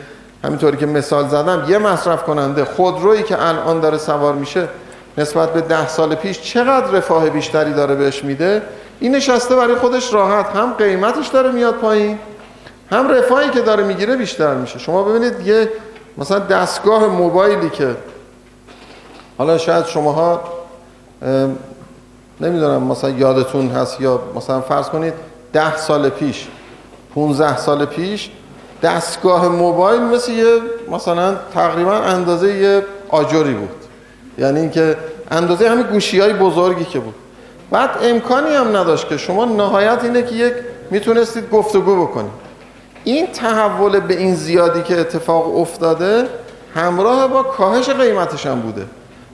همینطوری 0.43 0.77
که 0.77 0.85
مثال 0.85 1.27
زدم 1.27 1.65
یه 1.67 1.77
مصرف 1.77 2.23
کننده 2.23 2.65
خودرویی 2.65 3.23
که 3.23 3.47
الان 3.47 3.79
داره 3.79 3.97
سوار 3.97 4.33
میشه 4.33 4.67
نسبت 5.17 5.53
به 5.53 5.61
ده 5.61 5.87
سال 5.87 6.15
پیش 6.15 6.41
چقدر 6.41 6.91
رفاه 6.91 7.29
بیشتری 7.29 7.73
داره 7.73 7.95
بهش 7.95 8.23
میده؟ 8.23 8.61
این 8.99 9.15
نشسته 9.15 9.55
برای 9.55 9.75
خودش 9.75 10.13
راحت. 10.13 10.55
هم 10.55 10.73
قیمتش 10.73 11.27
داره 11.27 11.51
میاد 11.51 11.73
پایین 11.73 12.19
هم 12.91 13.09
رفاهی 13.09 13.49
که 13.49 13.61
داره 13.61 13.83
می‌گیره 13.83 14.15
بیشتر 14.15 14.53
میشه. 14.53 14.79
شما 14.79 15.03
ببینید 15.03 15.47
یه 15.47 15.69
مثلا 16.17 16.39
دستگاه 16.39 17.07
موبایلی 17.07 17.69
که 17.69 17.95
حالا 19.43 19.57
شاید 19.57 19.85
شماها 19.85 20.41
نمی‌دونم 22.41 22.83
مثلا 22.83 23.09
یادتون 23.09 23.69
هست 23.69 24.01
یا 24.01 24.19
مثلا 24.35 24.61
فرض 24.61 24.89
کنید 24.89 25.13
ده 25.53 25.77
سال 25.77 26.09
پیش 26.09 26.47
15 27.15 27.57
سال 27.57 27.85
پیش 27.85 28.29
دستگاه 28.83 29.47
موبایل 29.47 30.01
مثل 30.01 30.31
یه 30.31 30.45
مثلا 30.91 31.35
تقریبا 31.53 31.93
اندازه 31.93 32.53
یه 32.53 32.83
آجوری 33.09 33.53
بود. 33.53 33.69
یعنی 34.37 34.59
اینکه 34.59 34.97
اندازه 35.31 35.69
همین 35.69 35.85
گوشی 35.85 36.19
های 36.19 36.33
بزرگی 36.33 36.85
که 36.85 36.99
بود. 36.99 37.15
بعد 37.71 37.89
امکانی 38.01 38.55
هم 38.55 38.77
نداشت 38.77 39.07
که 39.09 39.17
شما 39.17 39.45
نهایت 39.45 40.03
اینه 40.03 40.23
که 40.23 40.35
یک 40.35 40.53
می‌تونستید 40.91 41.49
گفتگو 41.49 42.05
بکنید. 42.05 42.31
این 43.03 43.27
تحول 43.27 43.99
به 43.99 44.17
این 44.17 44.35
زیادی 44.35 44.81
که 44.81 44.99
اتفاق 44.99 45.57
افتاده 45.57 46.27
همراه 46.75 47.27
با 47.27 47.43
کاهش 47.43 47.89
قیمتش 47.89 48.45
هم 48.45 48.59
بوده. 48.59 48.85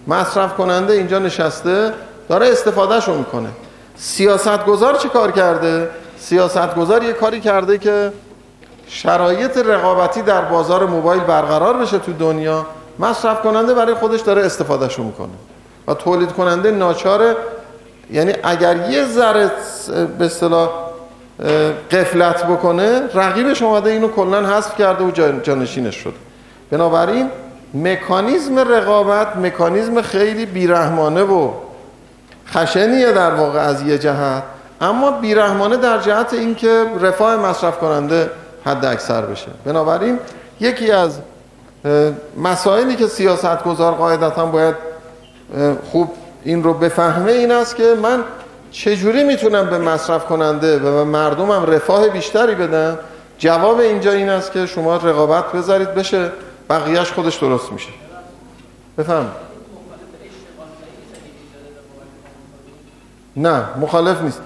مصرف 0.10 0.54
کننده 0.54 0.94
اینجا 0.94 1.20
نشسته 1.20 1.94
داره 2.30 2.48
استفادهشو 2.48 3.14
می‌کنه. 3.14 3.50
سیاست 3.98 4.66
گذار 4.66 4.96
چه 4.96 5.10
کار 5.10 5.32
کرده؟ 5.32 5.90
سیاست 6.20 6.76
گذار 6.76 7.04
یه 7.04 7.14
کاری 7.14 7.40
کرده 7.40 7.78
که 7.78 8.12
شرایط 8.88 9.58
رقابتی 9.58 10.22
در 10.22 10.42
بازار 10.42 10.86
موبایل 10.86 11.22
برقرار 11.22 11.78
بشه 11.78 11.98
تو 11.98 12.14
دنیا 12.14 12.66
مصرف 13.00 13.42
کننده 13.42 13.74
برای 13.74 13.94
خودش 13.94 14.22
داره 14.22 14.46
استفادهشو 14.46 15.04
می‌کنه. 15.04 15.30
و 15.88 15.94
تولید 15.94 16.32
کننده 16.32 16.72
ناچاره 16.72 17.36
یعنی 18.12 18.34
اگر 18.44 18.90
یه 18.90 19.06
ذره 19.06 19.52
به 20.20 20.26
اصطلاح 20.26 20.70
قفلت 21.92 22.46
بکنه 22.46 23.02
رقیبش 23.14 23.62
اومده 23.62 23.90
اینو 23.90 24.08
کلا 24.08 24.48
حذف 24.48 24.78
کرده 24.78 25.04
و 25.04 25.12
جانشینش 25.42 25.96
شده. 25.96 26.14
بنابراین 26.72 27.30
مکانیزم 27.74 28.60
رقابت 28.60 29.36
مکانیزم 29.38 30.02
خیلی 30.02 30.46
بیرحمانه 30.46 31.22
و 31.22 31.52
خشنیه 32.48 33.12
در 33.12 33.34
واقع 33.34 33.60
از 33.60 33.82
یه 33.82 33.98
جهت. 33.98 34.44
اما 34.82 35.12
بیرحمانه 35.12 35.78
در 35.78 35.98
جهت 35.98 36.34
اینکه 36.34 36.86
رفاه 37.02 37.36
مصرف 37.36 37.78
کننده 37.78 38.30
حد 38.66 38.86
اکثر 38.86 39.22
بشه. 39.22 39.48
بنابراین 39.66 40.20
یکی 40.60 40.92
از 40.92 41.20
مسائلی 42.38 42.96
که 42.96 43.08
سیاست 43.08 43.64
گذار 43.64 43.94
قاعدتا 43.94 44.46
باید 44.46 44.76
خوب 45.92 46.12
این 46.44 46.64
رو 46.64 46.74
بفهمه 46.74 47.32
این 47.32 47.52
است 47.52 47.76
که 47.76 47.96
من 48.02 48.24
چجوری 48.72 49.24
می‌تونم 49.24 49.70
به 49.70 49.78
مصرف 49.78 50.26
کننده 50.26 50.78
و 50.78 50.80
به 50.80 51.04
مردمم 51.04 51.66
رفاه 51.66 52.10
بیشتری 52.10 52.56
بدم؟ 52.56 52.98
جواب 53.38 53.80
اینجا 53.80 54.12
این 54.12 54.30
است 54.30 54.52
که 54.52 54.66
شما 54.66 54.96
رقابت 54.96 55.52
بذارید 55.52 55.94
بشه. 55.94 56.32
بقیهش 56.70 57.12
خودش 57.12 57.36
درست 57.36 57.72
میشه. 57.72 57.90
بفهم. 58.98 59.32
نه 63.36 63.64
مخالف 63.80 64.22
نیست. 64.22 64.42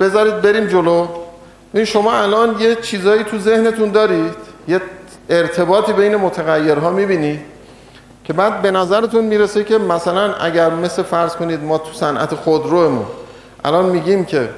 بذارید 0.00 0.40
بریم 0.40 0.66
جلو. 0.66 1.06
ببین 1.74 1.84
شما 1.84 2.12
الان 2.12 2.60
یه 2.60 2.74
چیزایی 2.74 3.24
تو 3.24 3.38
ذهنتون 3.38 3.90
دارید 3.90 4.34
یه 4.68 4.80
ارتباطی 5.28 5.92
بین 5.92 6.16
متغیرها 6.16 6.90
می‌بینید 6.90 7.40
که 8.24 8.32
بعد 8.32 8.62
به 8.62 8.70
نظرتون 8.70 9.24
می‌رسه 9.24 9.64
که 9.64 9.78
مثلا 9.78 10.34
اگر 10.34 10.70
مثل 10.70 11.02
فرض 11.02 11.36
کنید 11.36 11.64
ما 11.64 11.78
تو 11.78 11.92
صنعت 11.92 12.34
خودرومون 12.34 13.06
الان 13.64 13.86
میگیم 13.86 14.24
که 14.24 14.48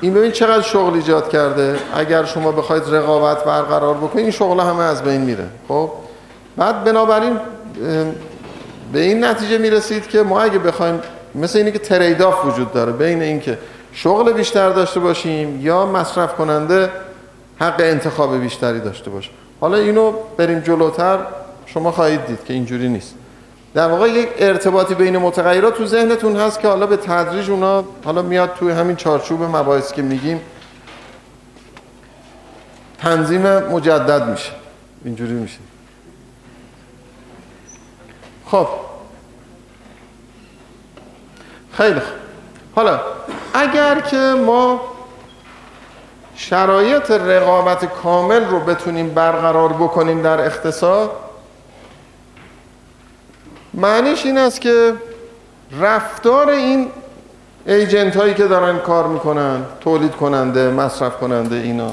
این 0.00 0.14
ببین 0.14 0.30
چقدر 0.30 0.62
شغل 0.62 0.94
ایجاد 0.94 1.28
کرده. 1.28 1.78
اگر 1.94 2.24
شما 2.24 2.52
بخواید 2.52 2.82
رقابت 2.90 3.44
برقرار 3.44 3.94
بکنید 3.94 4.18
این 4.18 4.30
شغل 4.30 4.60
همه 4.60 4.82
از 4.82 5.02
بین 5.02 5.20
میره. 5.20 5.44
خب؟ 5.68 5.90
بعد 6.56 6.84
بنابراین 6.84 7.40
به 8.92 9.00
این 9.00 9.24
نتیجه 9.24 9.58
می‌رسید 9.58 10.08
که 10.08 10.22
ما 10.22 10.40
اگه 10.40 10.58
بخوایم 10.58 11.00
مثل 11.34 11.58
اینی 11.58 11.72
که 11.72 11.78
تریداف 11.78 12.44
وجود 12.44 12.72
داره 12.72 12.92
بین 12.92 13.22
اینکه 13.22 13.58
شغل 13.92 14.32
بیشتر 14.32 14.70
داشته 14.70 15.00
باشیم 15.00 15.60
یا 15.60 15.86
مصرف 15.86 16.34
کننده 16.34 16.90
حق 17.60 17.80
انتخاب 17.80 18.40
بیشتری 18.40 18.80
داشته 18.80 19.10
باشه 19.10 19.30
حالا 19.60 19.76
اینو 19.76 20.12
بریم 20.36 20.60
جلوتر. 20.60 21.18
شما 21.66 21.92
خواهید 21.92 22.26
دید 22.26 22.44
که 22.44 22.54
اینجوری 22.54 22.88
نیست. 22.88 23.14
در 23.76 23.88
واقع 23.88 24.08
یک 24.08 24.28
ارتباطی 24.38 24.94
بین 24.94 25.18
متغیرات 25.18 25.74
تو 25.74 25.86
ذهنتون 25.86 26.36
هست 26.36 26.60
که 26.60 26.68
حالا 26.68 26.86
به 26.86 26.96
تدریج 26.96 27.50
اونا 27.50 27.84
حالا 28.04 28.22
میاد 28.22 28.54
توی 28.54 28.72
همین 28.72 28.96
چارچوب 28.96 29.42
مباحث 29.42 29.92
که 29.92 30.02
میگیم 30.02 30.40
تنظیم 32.98 33.58
مجدد 33.58 34.28
میشه. 34.28 34.52
اینجوری 35.04 35.32
میشه. 35.32 35.58
خب. 38.46 38.66
خیلی 41.72 42.00
خوب. 42.00 42.14
حالا 42.74 43.00
اگر 43.54 44.00
که 44.00 44.16
ما 44.46 44.80
شرایط 46.36 47.10
رقابت 47.10 47.84
کامل 47.84 48.44
رو 48.44 48.60
بتونیم 48.60 49.08
برقرار 49.08 49.72
بکنیم 49.72 50.22
در 50.22 50.40
اقتصاد 50.40 51.25
معنیش 53.76 54.26
این 54.26 54.38
است 54.38 54.60
که 54.60 54.94
رفتار 55.80 56.48
این 56.48 56.88
ایجنت 57.66 58.16
هایی 58.16 58.34
که 58.34 58.46
دارن 58.46 58.78
کار 58.78 59.06
می‌کنن 59.06 59.62
تولید 59.80 60.12
کننده 60.12 60.70
مصرف 60.70 61.16
کننده 61.16 61.56
اینا 61.56 61.92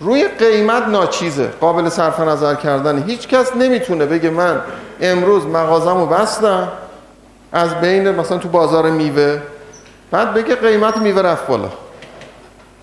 روی 0.00 0.28
قیمت 0.28 0.82
ناچیزه. 0.82 1.46
قابل 1.60 1.88
صرف 1.88 2.20
نظر 2.20 2.54
کردن 2.54 3.02
هیچ 3.02 3.28
کس 3.28 3.56
نمی‌تونه 3.56 4.06
بگه 4.06 4.30
من 4.30 4.60
امروز 5.00 5.46
مغازم 5.46 5.98
رو 5.98 6.06
بستم 6.06 6.68
از 7.52 7.74
بین 7.80 8.10
مثلا 8.10 8.38
تو 8.38 8.48
بازار 8.48 8.90
میوه 8.90 9.40
بعد 10.10 10.34
بگه 10.34 10.54
قیمت 10.54 10.96
میوه 10.96 11.22
رفت 11.22 11.46
بالا. 11.46 11.68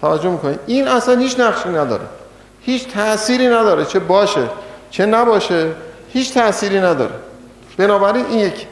توجه 0.02 0.30
می‌کنید 0.30 0.60
این 0.66 0.88
اصلا 0.88 1.18
هیچ 1.18 1.40
نقشی 1.40 1.70
نداره. 1.70 2.04
هیچ 2.62 2.88
تأثیری 2.88 3.48
نداره 3.48 3.86
چه 3.86 4.00
باشه 4.00 4.50
چه 4.90 5.06
نباشه 5.06 5.72
هیچ 6.14 6.34
تأثیری 6.34 6.80
نداره. 6.80 7.16
بنابراین 7.78 8.26
این 8.26 8.40
یک 8.40 8.68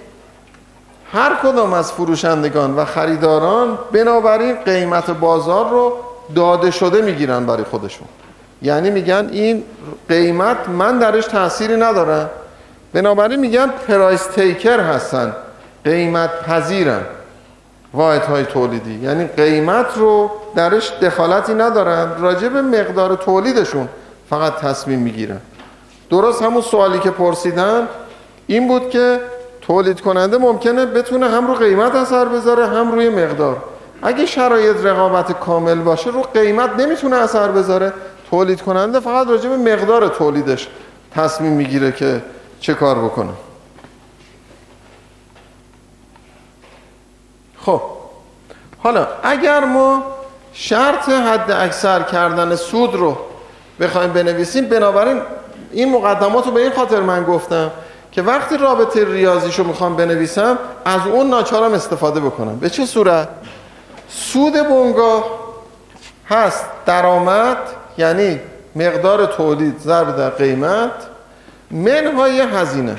هر 1.13 1.35
کدام 1.43 1.73
از 1.73 1.91
فروشندگان 1.91 2.75
و 2.75 2.85
خریداران 2.85 3.77
بنابراین 3.91 4.55
قیمت 4.55 5.11
بازار 5.11 5.69
رو 5.69 5.97
داده 6.35 6.71
شده 6.71 7.01
می‌گیرن 7.01 7.45
برای 7.45 7.63
خودشون. 7.63 8.07
یعنی 8.61 8.89
میگن 8.89 9.29
این 9.31 9.63
قیمت 10.09 10.69
من 10.69 10.99
درش 10.99 11.25
تأثیری 11.25 11.75
ندارم 11.75 12.29
بنابراین 12.93 13.39
میگن 13.39 13.67
پرایس 13.87 14.25
تیکر 14.25 14.79
هستن. 14.79 15.35
قیمت 15.83 16.41
پذیرن. 16.41 17.01
واحد 17.93 18.23
های 18.23 18.45
تولیدی. 18.45 18.99
یعنی 19.03 19.25
قیمت 19.25 19.97
رو 19.97 20.31
درش 20.55 20.91
دخالتی 21.01 21.53
ندارن. 21.53 22.21
راجع 22.21 22.47
به 22.47 22.61
مقدار 22.61 23.15
تولیدشون 23.15 23.89
فقط 24.29 24.55
تصمیم 24.55 24.99
می‌گیرن. 24.99 25.39
درست 26.09 26.41
همون 26.41 26.61
سوالی 26.61 26.99
که 26.99 27.11
پرسیدن 27.11 27.87
این 28.51 28.67
بود 28.67 28.89
که 28.89 29.19
تولید 29.61 30.01
کننده 30.01 30.37
ممکنه 30.37 30.85
بتونه 30.85 31.29
هم 31.29 31.47
رو 31.47 31.53
قیمت 31.53 31.95
اثر 31.95 32.25
بذاره 32.25 32.67
هم 32.67 32.91
روی 32.91 33.09
مقدار. 33.09 33.63
اگه 34.01 34.25
شرایط 34.25 34.75
رقابت 34.85 35.39
کامل 35.39 35.79
باشه 35.79 36.09
رو 36.09 36.21
قیمت 36.21 36.79
نمی‌تونه 36.79 37.15
اثر 37.15 37.51
بذاره. 37.51 37.93
تولید 38.29 38.61
کننده 38.61 38.99
فقط 38.99 39.27
راجع 39.27 39.49
به 39.49 39.57
مقدار 39.57 40.07
تولیدش 40.07 40.67
تصمیم 41.15 41.51
می‌گیره 41.51 41.91
که 41.91 42.21
چه 42.59 42.73
کار 42.73 42.99
بکنه. 42.99 43.29
خب 47.57 47.81
حالا 48.83 49.07
اگر 49.23 49.59
ما 49.65 50.03
شرط 50.53 51.09
حد 51.09 51.51
اکثر 51.51 52.03
کردن 52.03 52.55
سود 52.55 52.95
رو 52.95 53.17
بخوایم 53.79 54.13
بنویسیم 54.13 54.65
بنابراین 54.65 55.21
این 55.71 55.91
مقدمات 55.91 56.45
رو 56.45 56.51
به 56.51 56.61
این 56.61 56.71
خاطر 56.71 56.99
من 56.99 57.23
گفتم 57.23 57.71
که 58.12 58.21
وقتی 58.21 58.58
رابطه 58.58 59.06
ریاضیش 59.06 59.56
رو 59.56 59.67
می‌خوام 59.67 59.95
بنویسم 59.95 60.58
از 60.86 61.02
اون 61.08 61.30
ناچارم 61.30 61.74
استفاده 61.74 62.19
بکنم. 62.19 62.60
به 62.60 62.69
چه 62.69 62.86
صورت؟ 62.86 63.28
سود 64.10 64.54
بنگاه 64.54 65.26
هست. 66.30 66.65
درآمد 66.86 67.58
یعنی 67.97 68.39
مقدار 68.76 69.26
تولید 69.26 69.80
ضرب 69.80 70.17
در 70.17 70.30
قیمت 70.30 70.91
منهای 71.71 72.41
هزینه. 72.41 72.95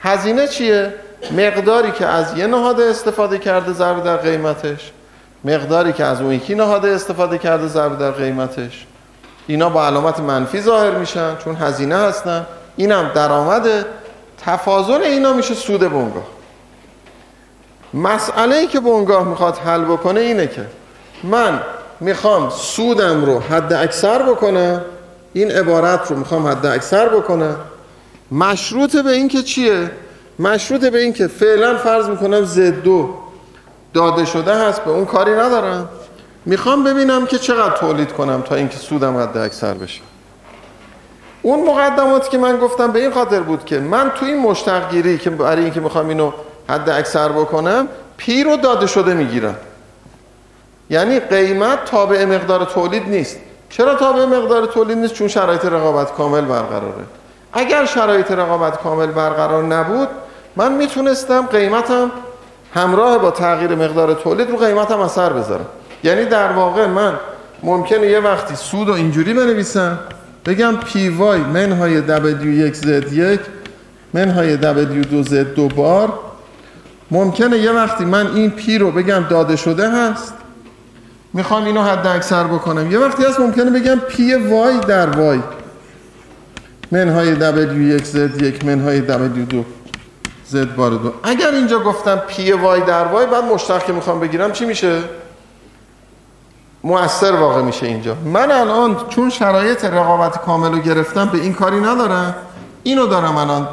هزینه 0.00 0.48
چیه؟ 0.48 0.94
مقداری 1.30 1.90
که 1.90 2.06
از 2.06 2.38
یه 2.38 2.46
نهاد 2.46 2.80
استفاده 2.80 3.38
کرده 3.38 3.72
ضرب 3.72 4.04
در 4.04 4.16
قیمتش 4.16 4.92
مقداری 5.44 5.92
که 5.92 6.04
از 6.04 6.20
اون 6.20 6.32
یکی 6.32 6.54
نهاد 6.54 6.86
استفاده 6.86 7.38
کرده 7.38 7.66
ضرب 7.66 7.98
در 7.98 8.10
قیمتش. 8.10 8.86
اینا 9.46 9.68
با 9.68 9.86
علامت 9.86 10.20
منفی 10.20 10.60
ظاهر 10.60 10.90
میشن 10.90 11.36
چون 11.36 11.56
هزینه 11.56 11.96
هستن. 11.96 12.46
اینم 12.76 13.10
درآمده. 13.14 13.84
تفاضل 14.46 15.02
اینا 15.02 15.32
میشه 15.32 15.54
سود 15.54 15.80
بنگاه. 15.80 16.26
مسئله 17.94 18.56
ای 18.56 18.66
که 18.66 18.80
بنگاه 18.80 19.28
می‌خواد 19.28 19.56
حل 19.56 19.84
بکنه 19.84 20.20
اینه 20.20 20.46
که 20.46 20.66
من 21.24 21.60
می‌خوام 22.00 22.50
سودم 22.50 23.24
رو 23.24 23.40
حد 23.40 23.72
اکثر 23.72 24.22
بکنم 24.22 24.84
این 25.32 25.50
عبارت 25.50 26.10
رو 26.10 26.16
می‌خوام 26.16 26.46
حد 26.46 26.66
اکثر 26.66 27.08
بکنم 27.08 27.56
مشروط 28.32 28.96
به 28.96 29.10
این 29.10 29.28
که 29.28 29.42
چیه؟ 29.42 29.90
مشروط 30.38 30.84
به 30.84 30.98
این 30.98 31.12
که 31.12 31.26
فعلا 31.26 31.78
فرض 31.78 32.08
می‌کنم 32.08 32.44
زد 32.44 32.82
دو 32.82 33.14
داده 33.94 34.24
شده 34.24 34.54
هست 34.54 34.80
به 34.80 34.90
اون 34.90 35.04
کاری 35.04 35.32
ندارم. 35.32 35.88
می‌خوام 36.46 36.84
ببینم 36.84 37.26
که 37.26 37.38
چقدر 37.38 37.76
تولید 37.76 38.12
کنم 38.12 38.42
تا 38.42 38.54
اینکه 38.54 38.76
سودم 38.76 39.16
حد 39.16 39.36
اکثر 39.36 39.74
بشه. 39.74 40.00
اون 41.42 41.66
مقدماتی 41.66 42.30
که 42.30 42.38
من 42.38 42.56
گفتم 42.56 42.92
به 42.92 42.98
این 42.98 43.10
خاطر 43.10 43.40
بود 43.40 43.64
که 43.64 43.78
من 43.78 44.10
تو 44.14 44.26
این 44.26 44.38
مشتق 44.38 44.90
گیری 44.90 45.18
که 45.18 45.30
برای 45.30 45.62
اینکه 45.62 45.80
می‌خوام 45.80 46.08
اینو 46.08 46.32
حد 46.68 46.90
اکثر 46.90 47.28
بکنم 47.28 47.88
پی 48.16 48.44
رو 48.44 48.56
داده 48.56 48.86
شده 48.86 49.14
می‌گیرم. 49.14 49.56
یعنی 50.90 51.20
قیمت 51.20 51.84
تابع 51.84 52.24
مقدار 52.24 52.64
تولید 52.64 53.08
نیست. 53.08 53.36
چرا 53.70 53.94
تابع 53.94 54.24
مقدار 54.24 54.66
تولید 54.66 54.98
نیست؟ 54.98 55.14
چون 55.14 55.28
شرایط 55.28 55.64
رقابت 55.64 56.14
کامل 56.14 56.40
برقراره. 56.40 57.04
اگر 57.52 57.84
شرایط 57.84 58.30
رقابت 58.30 58.82
کامل 58.82 59.06
برقرار 59.06 59.64
نبود 59.64 60.08
من 60.56 60.72
می‌تونستم 60.72 61.46
قیمتم 61.46 62.10
همراه 62.74 63.18
با 63.18 63.30
تغییر 63.30 63.74
مقدار 63.74 64.14
تولید 64.14 64.50
رو 64.50 64.56
قیمتم 64.56 65.00
اثر 65.00 65.32
بذارم. 65.32 65.66
یعنی 66.04 66.24
در 66.24 66.52
واقع 66.52 66.86
من 66.86 67.14
ممکنه 67.62 68.06
یه 68.06 68.20
وقتی 68.20 68.56
سود 68.56 68.88
رو 68.88 68.94
اینجوری 68.94 69.34
بنویسم 69.34 69.98
بگم 70.46 70.76
P 70.76 71.08
Y 71.08 71.40
منهای 71.40 72.02
W1 72.02 72.74
Z1 72.74 73.38
منهای 74.14 74.58
W2 74.58 75.28
Z2 75.28 75.74
بار. 75.74 76.12
ممکنه 77.10 77.58
یه 77.58 77.70
وقتی 77.70 78.04
من 78.04 78.26
این 78.26 78.50
P 78.50 78.78
رو 78.78 78.90
بگم 78.90 79.26
داده 79.30 79.56
شده 79.56 79.90
هست 79.90 80.34
می‌خوام 81.32 81.64
اینو 81.64 81.82
حد 81.82 82.06
اکثر 82.06 82.44
بکنم. 82.44 82.90
یه 82.90 82.98
وقتی 82.98 83.24
هست 83.24 83.40
ممکنه 83.40 83.70
بگم 83.70 83.98
P 84.08 84.34
Y 84.34 84.78
در 84.78 85.10
Y. 85.10 85.40
منهای 86.90 87.36
W1 87.36 88.02
Z1 88.02 88.64
منهای 88.64 89.02
W2 89.08 89.54
Z 90.52 90.56
بار 90.76 90.90
دو. 90.90 91.12
اگر 91.22 91.50
اینجا 91.50 91.78
گفتم 91.78 92.16
P 92.16 92.52
Y 92.52 92.80
در 92.80 93.04
Y 93.04 93.26
بعد 93.26 93.44
مشتق 93.44 93.84
که 93.84 93.92
می‌خوام 93.92 94.20
بگیرم 94.20 94.52
چی 94.52 94.64
میشه؟ 94.64 95.02
مؤثر 96.84 97.32
واقع 97.32 97.62
میشه 97.62 97.86
اینجا. 97.86 98.16
من 98.24 98.50
الان 98.50 98.96
چون 99.08 99.30
شرایط 99.30 99.84
رقابت 99.84 100.38
کامل 100.38 100.72
رو 100.72 100.78
گرفتم 100.78 101.24
به 101.24 101.38
این 101.38 101.54
کاری 101.54 101.80
ندارم. 101.80 102.34
اینو 102.82 103.06
دارم 103.06 103.36
الان 103.36 103.68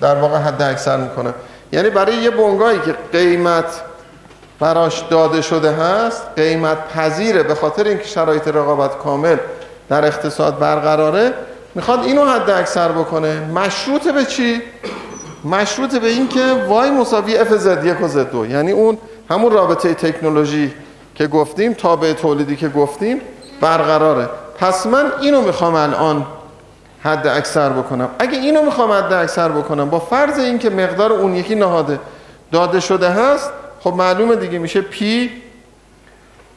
در 0.00 0.14
واقع 0.14 0.36
حد 0.36 0.62
اکثر 0.62 0.96
می‌کنم. 0.96 1.34
یعنی 1.72 1.90
برای 1.90 2.16
یه 2.16 2.30
بنگاهی 2.30 2.78
که 2.78 2.94
قیمت 3.12 3.82
براش 4.60 5.00
داده 5.10 5.42
شده 5.42 5.72
هست 5.72 6.22
قیمت 6.36 6.88
پذیره 6.88 7.42
به 7.42 7.54
خاطر 7.54 7.84
اینکه 7.84 8.04
شرایط 8.04 8.48
رقابت 8.48 8.98
کامل 8.98 9.36
در 9.88 10.04
اقتصاد 10.04 10.58
برقراره 10.58 11.32
می‌خواد 11.74 12.04
اینو 12.04 12.24
حد 12.24 12.50
اکثر 12.50 12.88
بکنه. 12.88 13.40
مشروط 13.40 14.08
به 14.08 14.24
چی؟ 14.24 14.62
مشروط 15.44 15.96
به 15.96 16.08
اینکه 16.08 16.40
وای 16.68 16.90
مساوی 16.90 17.36
اف 17.36 17.48
زد 17.48 17.84
یک 17.84 18.02
و 18.02 18.08
زد 18.08 18.30
دو. 18.30 18.46
یعنی 18.46 18.72
اون 18.72 18.98
همون 19.30 19.52
رابطه 19.52 19.94
تکنولوژی 19.94 20.72
که 21.14 21.26
گفتیم 21.26 21.72
تابع 21.72 22.12
تولیدی 22.12 22.56
که 22.56 22.68
گفتیم 22.68 23.20
برقراره. 23.60 24.28
پس 24.58 24.86
من 24.86 25.12
اینو 25.20 25.40
می‌خوام 25.40 25.74
الان 25.74 26.26
حد 27.02 27.26
اکثر 27.26 27.68
بکنم. 27.68 28.08
اگه 28.18 28.38
اینو 28.38 28.62
می‌خوام 28.62 28.92
حد 28.92 29.12
اکثر 29.12 29.48
بکنم 29.48 29.90
با 29.90 29.98
فرض 29.98 30.38
اینکه 30.38 30.70
مقدار 30.70 31.12
اون 31.12 31.34
یکی 31.34 31.54
نهاده 31.54 31.98
داده 32.52 32.80
شده 32.80 33.08
هست 33.08 33.50
خب 33.80 33.94
معلومه 33.94 34.36
دیگه 34.36 34.58
میشه 34.58 34.80
پی 34.80 35.30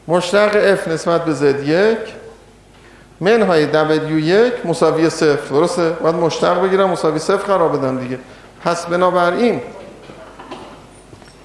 مشتق 0.08 0.76
F 0.76 0.88
نسبت 0.88 1.26
به 1.26 1.34
Z1 1.36 1.98
منهای 3.20 3.68
W1 3.72 4.66
مساوی 4.66 5.10
صفر. 5.10 5.50
درسته؟ 5.50 5.90
باید 5.90 6.16
مشتق 6.16 6.62
بگیرم 6.62 6.90
مساوی 6.90 7.20
صفر 7.20 7.54
قرار 7.54 7.70
بدم 7.70 7.98
دیگه. 7.98 8.20
پس 8.66 8.86
بنابراین 8.86 9.62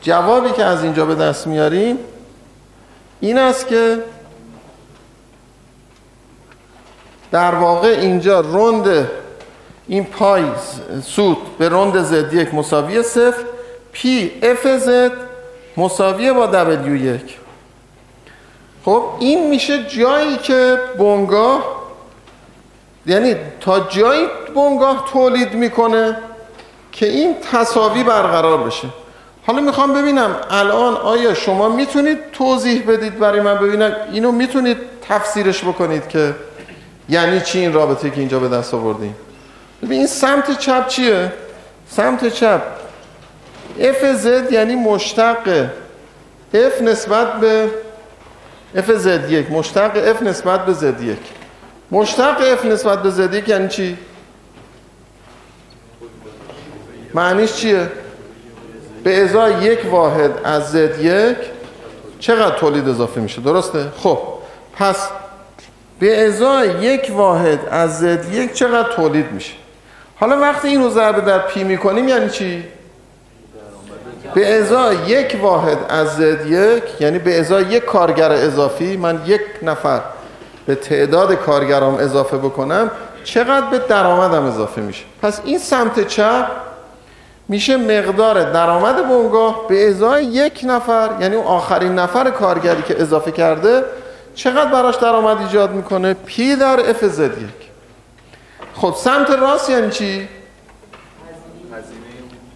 جوابی 0.02 0.50
که 0.50 0.64
از 0.64 0.82
اینجا 0.82 1.04
به 1.06 1.14
دست 1.14 1.46
میاریم 1.46 1.98
این 3.22 3.38
است 3.38 3.68
که 3.68 3.98
در 7.30 7.54
واقع 7.54 7.88
اینجا 7.88 8.40
روند 8.40 9.08
این 9.88 10.04
پای 10.04 10.44
سود 11.04 11.58
به 11.58 11.68
روند 11.68 12.02
زد 12.02 12.32
یک 12.32 12.54
مساوی 12.54 13.02
صفر 13.02 13.44
پی 13.92 14.32
اف 14.42 14.66
زد 14.66 15.12
مساویه 15.76 16.32
با 16.32 16.46
دبلیو 16.46 16.96
یک. 16.96 17.38
خب 18.84 19.04
این 19.18 19.50
میشه 19.50 19.84
جایی 19.84 20.36
که 20.36 20.78
بنگاه 20.98 21.82
یعنی 23.06 23.36
تا 23.60 23.80
جایی 23.80 24.26
بنگاه 24.56 25.04
تولید 25.12 25.54
می‌کنه 25.54 26.16
که 26.92 27.06
این 27.06 27.36
تصاوی 27.52 28.02
برقرار 28.02 28.58
بشه. 28.58 28.88
حالا 29.46 29.60
می‌خوام 29.60 29.92
ببینم 29.92 30.36
الان 30.50 30.94
آیا 30.94 31.34
شما 31.34 31.68
می‌تونید 31.68 32.18
توضیح 32.32 32.82
بدید 32.88 33.18
برای 33.18 33.40
من 33.40 33.54
ببینم 33.54 33.96
اینو 34.12 34.32
می‌تونید 34.32 34.76
تفسیرش 35.08 35.64
بکنید 35.64 36.08
که 36.08 36.34
یعنی 37.08 37.40
چی 37.40 37.58
این 37.58 37.72
رابطه 37.72 38.10
که 38.10 38.20
اینجا 38.20 38.38
به 38.38 38.48
دست 38.48 38.74
آوردیم 38.74 39.16
ببین 39.82 39.98
این 39.98 40.06
سمت 40.06 40.58
چپ 40.58 40.88
چیه؟ 40.88 41.32
سمت 41.88 42.28
چپ. 42.28 42.62
F 43.78 44.24
Z 44.24 44.52
یعنی 44.52 44.76
مشتق. 44.76 45.66
F 46.54 46.82
نسبت 46.82 47.40
به 47.40 47.70
F 48.76 48.90
Z1 49.04 49.50
مشتق 49.50 50.14
F 50.18 50.22
نسبت 50.22 50.66
به 50.66 50.74
Z1 50.74 51.16
مشتق 51.90 52.56
F 52.56 52.64
نسبت 52.66 53.02
به 53.02 53.10
Z1 53.10 53.48
یعنی 53.48 53.68
چی؟ 53.68 53.98
معنیش 57.14 57.52
چیه؟ 57.52 57.90
به 59.04 59.22
ازای 59.22 59.64
یک 59.64 59.78
واحد 59.90 60.30
از 60.44 60.70
زد 60.70 61.00
یک 61.00 61.36
چقدر 62.20 62.56
تولید 62.56 62.88
اضافه 62.88 63.20
میشه 63.20 63.40
درسته؟ 63.42 63.86
خب 63.98 64.18
پس 64.76 65.08
به 66.00 66.26
ازای 66.26 66.68
یک 66.68 67.12
واحد 67.14 67.58
از 67.70 67.98
زد 67.98 68.34
یک 68.34 68.52
چقدر 68.52 68.92
تولید 68.92 69.32
میشه 69.32 69.52
حالا 70.16 70.40
وقتی 70.40 70.68
اینو 70.68 70.90
ضربه 70.90 71.20
در 71.20 71.38
پی 71.38 71.64
می‌کنیم 71.64 72.08
یعنی 72.08 72.30
چی؟ 72.30 72.64
به 74.34 74.54
ازای 74.54 74.96
یک 75.06 75.38
واحد 75.42 75.78
از 75.88 76.16
زد 76.16 76.46
یک 76.46 76.82
یعنی 77.00 77.18
به 77.18 77.40
ازای 77.40 77.64
یک 77.64 77.84
کارگر 77.84 78.32
اضافی 78.32 78.96
من 78.96 79.22
یک 79.26 79.40
نفر 79.62 80.00
به 80.66 80.74
تعداد 80.74 81.34
کارگرام 81.34 81.94
اضافه 81.94 82.36
بکنم 82.36 82.90
چقدر 83.24 83.66
به 83.66 83.78
درآمدم 83.78 84.44
اضافه 84.44 84.80
میشه 84.80 85.04
پس 85.22 85.40
این 85.44 85.58
سمت 85.58 86.06
چپ 86.06 86.46
میشه 87.48 87.76
مقدار 87.76 88.52
درآمد 88.52 89.08
بنگاه 89.08 89.68
به 89.68 89.88
ازای 89.88 90.24
یک 90.24 90.60
نفر 90.64 91.10
یعنی 91.20 91.36
اون 91.36 91.46
آخرین 91.46 91.94
نفر 91.94 92.30
کارگری 92.30 92.82
که 92.82 93.02
اضافه 93.02 93.32
کرده 93.32 93.84
چقدر 94.34 94.70
براش 94.70 94.96
درآمد 94.96 95.38
ایجاد 95.40 95.70
می‌کنه؟ 95.72 96.14
پی 96.14 96.56
در 96.56 96.90
اف 96.90 97.04
زد 97.04 97.42
یک. 97.42 97.70
خب 98.74 98.94
سمت 98.96 99.30
راست 99.30 99.70
یعنی 99.70 99.90
چی؟ 99.90 100.28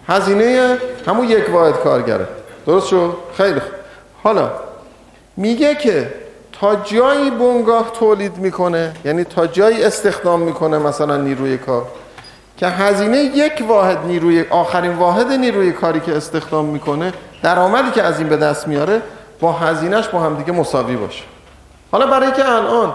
هزینه. 0.09 0.79
همون 1.07 1.29
یک 1.29 1.51
واحد 1.51 1.75
کارگره. 1.75 2.29
درست 2.67 2.89
شد؟ 2.89 3.17
خیلی 3.37 3.61
خوب. 3.61 3.73
حالا 4.23 4.51
میگه 5.37 5.75
که 5.75 6.15
تا 6.61 6.77
جایی 6.77 7.31
بنگاه 7.31 7.93
تولید 7.99 8.37
می‌کنه 8.39 8.93
یعنی 9.05 9.25
تا 9.25 9.47
جایی 9.47 9.85
استخدام 9.85 10.41
می‌کنه 10.41 10.79
مثلا 10.79 11.17
نیروی 11.17 11.59
کار 11.59 11.87
که 12.57 12.67
هزینه 12.67 13.19
یک 13.19 13.65
واحد 13.69 13.99
نیروی 13.99 14.45
آخرین 14.51 14.93
واحد 14.93 15.33
نیروی 15.33 15.73
کاری 15.73 16.01
که 16.01 16.17
استخدام 16.17 16.65
می‌کنه 16.65 17.13
درآمدی 17.43 17.91
که 17.91 18.03
از 18.03 18.19
این 18.19 18.29
به 18.29 18.37
دست 18.37 18.69
میاره 18.69 19.03
با 19.41 19.53
هزینهش 19.53 20.09
با 20.09 20.21
همدیگه 20.21 20.53
مساوی 20.53 20.97
باشه. 20.97 21.25
حالا 21.93 22.07
برای 22.07 22.33
که 22.33 22.49
الان 22.49 22.95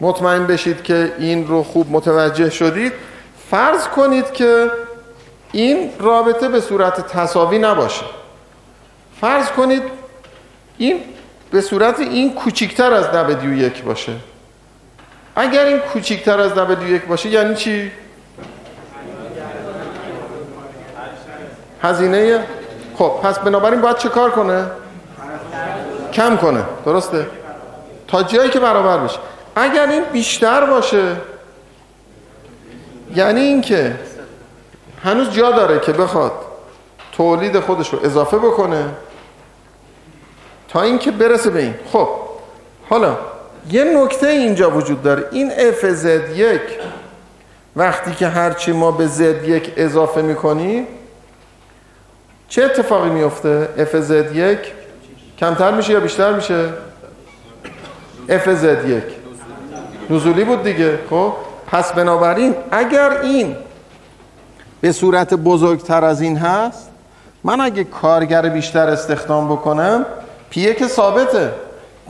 مطمئن 0.00 0.46
بشید 0.46 0.82
که 0.82 1.12
این 1.18 1.48
رو 1.48 1.62
خوب 1.62 1.86
متوجه 1.90 2.50
شدید 2.50 2.92
فرض 3.50 3.88
کنید 3.88 4.32
که 4.32 4.70
این 5.52 5.90
رابطه 6.00 6.48
به 6.48 6.60
صورت 6.60 7.06
تصاوی 7.06 7.58
نباشه. 7.58 8.04
فرض 9.20 9.48
کنید 9.48 9.82
این 10.78 11.00
به 11.50 11.60
صورت 11.60 12.00
این 12.00 12.34
کوچیکتر 12.34 12.92
از 12.92 13.10
دو 13.10 13.52
یک 13.54 13.82
باشه. 13.82 14.12
اگر 15.36 15.64
این 15.64 15.78
کوچیکتر 15.78 16.40
از 16.40 16.54
دو 16.54 16.88
یک 16.88 17.04
باشه 17.04 17.28
یعنی 17.28 17.54
چی؟ 17.54 17.92
هزینه 21.82 22.44
خب 22.98 23.12
پس 23.22 23.38
بنابراین 23.38 23.80
باید 23.80 23.96
چه 23.96 24.08
کار 24.08 24.30
کنه؟ 24.30 24.66
کم 26.12 26.36
کنه 26.36 26.64
درسته؟ 26.84 27.26
تا 28.08 28.22
جایی 28.22 28.50
که 28.50 28.60
برابر 28.60 28.98
بشه 28.98 29.18
اگر 29.56 29.86
این 29.86 30.02
بیشتر 30.12 30.66
باشه 30.66 31.16
یعنی 33.14 33.40
اینکه 33.40 33.96
هنوز 35.04 35.30
جا 35.30 35.50
داره 35.50 35.78
که 35.78 35.92
بخواد 35.92 36.32
تولید 37.12 37.60
خودش 37.60 37.92
رو 37.92 37.98
اضافه 38.04 38.38
بکنه 38.38 38.84
تا 40.68 40.82
اینکه 40.82 41.10
برسه 41.10 41.50
به 41.50 41.62
این 41.62 41.74
خب 41.92 42.08
حالا 42.90 43.16
یه 43.70 43.84
نکته 43.84 44.26
اینجا 44.26 44.70
وجود 44.70 45.02
داره 45.02 45.24
این 45.30 45.50
f 45.50 46.02
z 46.02 46.06
یک 46.36 46.60
وقتی 47.76 48.12
که 48.14 48.28
هرچی 48.28 48.72
ما 48.72 48.90
به 48.90 49.08
z 49.08 49.20
یک 49.48 49.72
اضافه 49.76 50.22
می‌کنیم 50.22 50.86
چه 52.52 52.64
اتفاقی 52.64 53.10
میفته؟ 53.10 53.68
F 53.76 54.08
z 54.08 54.36
یک 54.36 54.58
کمتر 55.38 55.70
میشه 55.70 55.92
یا 55.92 56.00
بیشتر 56.00 56.32
میشه؟ 56.32 56.68
F 58.28 58.46
z 58.46 58.88
یک. 58.88 59.04
نزولی 60.10 60.44
بود 60.44 60.62
دیگه 60.62 60.98
خب؟ 61.10 61.32
پس 61.66 61.92
بنابراین 61.92 62.54
اگر 62.70 63.20
این 63.22 63.56
به 64.80 64.92
صورت 64.92 65.34
بزرگتر 65.34 66.04
از 66.04 66.20
این 66.20 66.36
هست 66.36 66.90
من 67.44 67.60
اگه 67.60 67.84
کارگر 67.84 68.48
بیشتر 68.48 68.88
استخدام 68.88 69.48
بکنم 69.48 70.06
پی 70.50 70.74
که 70.74 70.88
ثابته. 70.88 71.52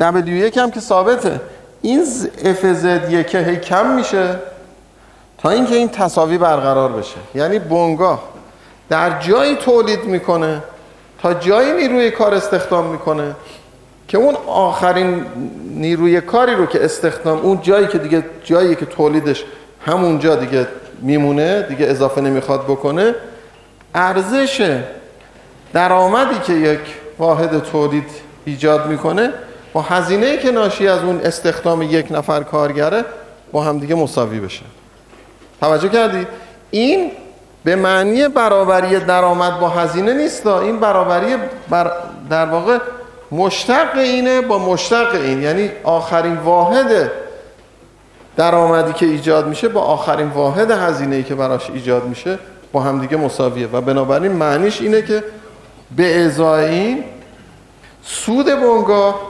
دبلیو 0.00 0.36
یک 0.36 0.56
هم 0.56 0.70
که 0.70 0.80
ثابته. 0.80 1.40
این 1.82 2.04
اف 2.44 2.66
زد 2.66 3.26
که 3.26 3.38
هی 3.38 3.56
کم 3.56 3.94
میشه 3.94 4.36
تا 5.38 5.50
اینکه 5.50 5.74
این 5.74 5.88
تصاوی 5.88 6.38
برقرار 6.38 6.92
بشه. 6.92 7.16
یعنی 7.34 7.58
بنگاه. 7.58 8.31
در 8.92 9.20
جایی 9.20 9.56
تولید 9.56 10.04
می‌کنه 10.04 10.62
تا 11.22 11.34
جایی 11.34 11.72
نیروی 11.72 12.10
کار 12.10 12.34
استخدام 12.34 12.86
می‌کنه 12.86 13.34
که 14.08 14.18
اون 14.18 14.34
آخرین 14.46 15.26
نیروی 15.74 16.20
کاری 16.20 16.54
رو 16.54 16.66
که 16.66 16.84
استخدام 16.84 17.38
اون 17.38 17.60
جایی 17.62 17.86
که 17.86 17.98
دیگه 17.98 18.24
جایی 18.44 18.74
که 18.74 18.86
تولیدش 18.86 19.44
همونجا 19.86 20.36
دیگه 20.36 20.66
میمونه 21.02 21.62
دیگه 21.62 21.86
اضافه 21.86 22.20
نمی‌خواد 22.20 22.64
بکنه 22.64 23.14
ارزش 23.94 24.80
درآمدی 25.72 26.38
که 26.46 26.52
یک 26.52 26.80
واحد 27.18 27.62
تولید 27.62 28.10
ایجاد 28.44 28.86
می‌کنه 28.86 29.30
با 29.72 29.82
هزینه 29.82 30.36
که 30.36 30.50
ناشی 30.50 30.88
از 30.88 31.02
اون 31.02 31.20
استخدام 31.20 31.82
یک 31.82 32.06
نفر 32.10 32.42
کارگره 32.42 33.04
با 33.52 33.62
همدیگه 33.62 33.94
مساوی 33.94 34.40
بشه. 34.40 34.62
توجه 35.60 35.88
کردید 35.88 36.26
این 36.70 37.10
به 37.64 37.76
معنی 37.76 38.28
برابری 38.28 38.98
درآمد 39.00 39.60
با 39.60 39.68
هزینه 39.68 40.14
نیست 40.14 40.46
این 40.46 40.80
برابری 40.80 41.36
بر 41.70 41.92
در 42.30 42.46
واقع 42.46 42.78
مشتق 43.32 43.96
اینه 43.96 44.40
با 44.40 44.58
مشتق 44.58 45.14
این. 45.14 45.42
یعنی 45.42 45.70
آخرین 45.84 46.36
واحد 46.36 47.10
درآمدی 48.36 48.92
که 48.92 49.06
ایجاد 49.06 49.46
میشه 49.46 49.68
با 49.68 49.80
آخرین 49.80 50.28
واحد 50.28 50.70
هزینه 50.70 51.22
که 51.22 51.34
براش 51.34 51.70
ایجاد 51.70 52.04
میشه 52.04 52.38
با 52.72 52.80
همدیگه 52.80 53.16
مساویه. 53.16 53.68
و 53.72 53.80
بنابراین 53.80 54.32
معنیش 54.32 54.80
اینه 54.80 55.02
که 55.02 55.24
به 55.96 56.24
ازای 56.24 56.64
این 56.64 57.04
سود 58.02 58.46
بنگاه 58.46 59.20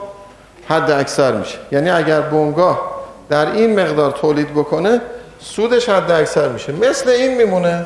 حد 0.67 0.91
اکثر 0.91 1.31
میشه. 1.31 1.57
یعنی 1.71 1.89
اگر 1.89 2.21
بنگاه 2.21 2.81
در 3.29 3.51
این 3.51 3.79
مقدار 3.79 4.11
تولید 4.11 4.51
بکنه 4.51 5.01
سودش 5.39 5.89
حد 5.89 6.11
اکثر 6.11 6.49
میشه. 6.49 6.71
مثل 6.71 7.09
این 7.09 7.37
میمونه. 7.37 7.85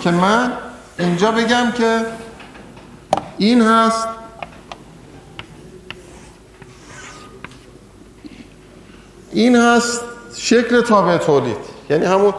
که 0.00 0.10
من 0.10 0.52
اینجا 0.98 1.32
بگم 1.32 1.72
که 1.74 2.00
این 3.38 3.62
هست. 3.62 4.08
این 9.32 9.56
هست 9.56 10.00
شکل 10.36 10.80
تابع 10.80 11.16
تولید. 11.16 11.56
یعنی 11.90 12.04
همون 12.04 12.34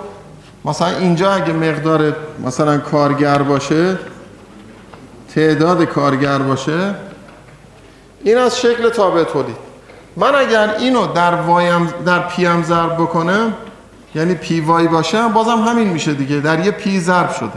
مثلا 0.65 0.87
اینجا 0.87 1.31
اگه 1.31 1.53
مقدار 1.53 2.15
مثلا 2.45 2.77
کارگر 2.77 3.41
باشه 3.41 3.97
تعداد 5.35 5.83
کارگر 5.83 6.37
باشه 6.37 6.95
این 8.23 8.37
از 8.37 8.59
شکل 8.59 8.89
تابع 8.89 9.23
تولید. 9.23 9.71
من 10.15 10.35
اگر 10.35 10.75
اینو 10.79 11.07
در 11.07 11.35
وایم 11.35 11.93
در 12.05 12.19
پیم 12.19 12.63
ضرب 12.63 12.93
بکنم 12.93 13.53
یعنی 14.15 14.35
پی 14.35 14.61
وای 14.61 14.87
باشه 14.87 15.27
بازم 15.27 15.57
همین 15.57 15.87
میشه 15.87 16.13
دیگه. 16.13 16.39
در 16.39 16.65
یه 16.65 16.71
پی 16.71 16.99
ضرب 16.99 17.31
شده. 17.33 17.49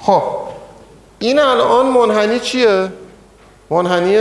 خب. 0.00 0.22
این 1.18 1.38
الان 1.38 1.86
منحنی 1.86 2.40
چیه؟ 2.40 2.92
منحنی 3.70 4.18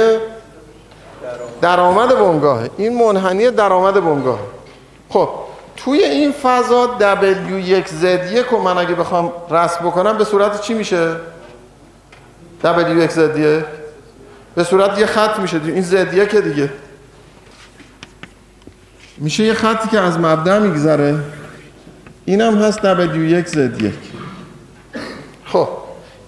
درآمد 1.61 2.09
بنگاهه 2.15 2.69
این 2.77 3.03
منحنی 3.03 3.51
درآمد 3.51 3.93
بنگاه 3.93 4.39
خب. 5.09 5.29
توی 5.77 6.03
این 6.03 6.31
فضا 6.31 6.97
W1Z1 6.99 8.51
رو 8.51 8.59
من 8.61 8.77
اگه 8.77 8.95
بخوام 8.95 9.31
رسم 9.51 9.85
بکنم 9.85 10.17
به 10.17 10.23
صورت 10.23 10.61
چی 10.61 10.73
میشه؟ 10.73 11.15
W1Z1 12.63 13.63
به 14.55 14.63
صورت 14.63 14.99
یه 14.99 15.05
خط 15.05 15.39
میشه. 15.39 15.61
این 15.65 15.81
زدیه 15.81 16.25
که 16.25 16.41
دیگه. 16.41 16.69
میشه 19.17 19.43
یه 19.43 19.53
خطی 19.53 19.89
که 19.89 19.99
از 19.99 20.19
مبدع 20.19 20.59
میگذره. 20.59 21.19
اینم 22.25 22.57
هست 22.57 22.79
W1 22.79 23.47
Z1 23.47 23.83
خب 25.45 25.67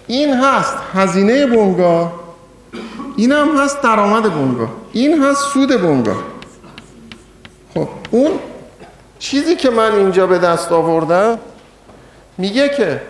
این 0.08 0.34
هست 0.34 0.78
هزینه 0.94 1.46
بنگاه 1.46 2.14
اینم 3.18 3.58
هست 3.58 3.82
درآمد 3.82 4.24
بنگاه 4.24 4.70
این 4.94 5.24
هست 5.24 5.42
سود 5.54 5.82
بنگاه 5.82 6.24
خب 7.74 7.88
اون 8.12 8.32
چیزی 9.20 9.56
که 9.56 9.70
من 9.70 9.92
اینجا 9.92 10.28
به 10.28 10.38
دست 10.40 10.72
آوردم 10.72 11.40
میگه 12.38 12.70
که 12.70 13.02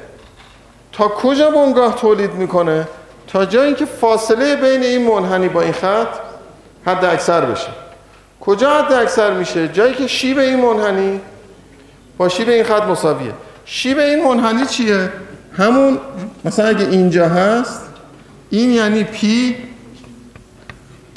تا 0.91 1.07
کجا 1.07 1.51
بنگاه 1.51 1.95
تولید 1.95 2.33
می‌کنه؟ 2.33 2.87
تا 3.27 3.45
جایی 3.45 3.73
که 3.73 3.85
فاصله 3.85 4.55
بین 4.55 4.83
این 4.83 5.07
منحنی 5.07 5.49
با 5.49 5.61
این 5.61 5.71
خط 5.71 6.07
حد 6.85 7.05
اکثر 7.05 7.45
بشه. 7.45 7.67
کجا 8.41 8.69
حد 8.71 8.93
اکثر 8.93 9.33
میشه؟ 9.33 9.67
جایی 9.67 9.93
که 9.93 10.07
شیب 10.07 10.39
این 10.39 10.59
منحنی 10.61 11.21
با 12.17 12.29
شیب 12.29 12.49
این 12.49 12.63
خط 12.63 12.83
مساویه. 12.83 13.33
شیب 13.65 13.99
این 13.99 14.23
منحنی 14.23 14.65
چیه؟ 14.65 15.09
همون 15.57 15.99
مثلا 16.45 16.67
اگه 16.67 16.85
اینجا 16.89 17.27
هست 17.29 17.81
این 18.49 18.71
یعنی 18.71 19.03
P 19.03 19.55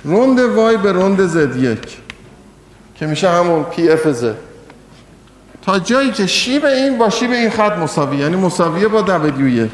روند 0.05 0.40
Y 0.41 0.76
به 0.76 0.92
روند 0.92 1.26
Z 1.26 1.57
یک 1.57 1.98
که 2.94 3.07
میشه 3.07 3.30
همون 3.30 3.64
P 3.64 3.88
F 3.88 4.09
Z. 4.09 4.36
تا 5.62 5.78
جایی 5.78 6.11
که 6.11 6.26
شیب 6.26 6.64
این 6.64 6.98
با 6.98 7.11
شیب 7.11 7.30
این 7.30 7.51
خط 7.51 7.72
مساوی 7.72 8.16
یعنی 8.16 8.36
مساویه 8.36 8.88
با 8.88 9.03
دبلیو 9.03 9.48
یک 9.48 9.70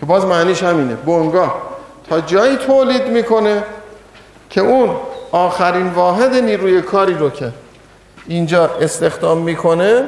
که 0.00 0.06
باز 0.06 0.24
معنیش 0.24 0.62
همینه. 0.62 0.94
بنگاه 0.94 1.62
تا 2.08 2.20
جایی 2.20 2.56
تولید 2.56 3.06
می‌کنه 3.06 3.62
که 4.50 4.60
اون 4.60 4.96
آخرین 5.32 5.88
واحد 5.88 6.34
نیروی 6.34 6.82
کاری 6.82 7.14
رو 7.14 7.30
که 7.30 7.52
اینجا 8.28 8.70
استخدام 8.80 9.38
می‌کنه 9.38 10.04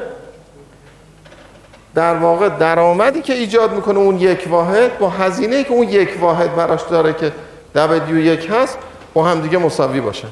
در 1.95 2.15
واقع 2.15 2.49
درآمدی 2.49 3.21
که 3.21 3.33
ایجاد 3.33 3.73
می‌کنه 3.73 3.99
اون 3.99 4.19
یک 4.19 4.47
واحد 4.49 4.97
با 4.99 5.09
هزینه 5.09 5.63
که 5.63 5.71
اون 5.71 5.89
یک 5.89 6.09
واحد 6.21 6.55
براش 6.55 6.81
داره 6.89 7.13
که 7.13 7.31
W 7.75 8.13
یک 8.13 8.49
هست 8.51 8.77
با 9.13 9.23
هم 9.23 9.41
دیگه 9.41 9.57
مساوی 9.57 10.01
باشه. 10.01 10.27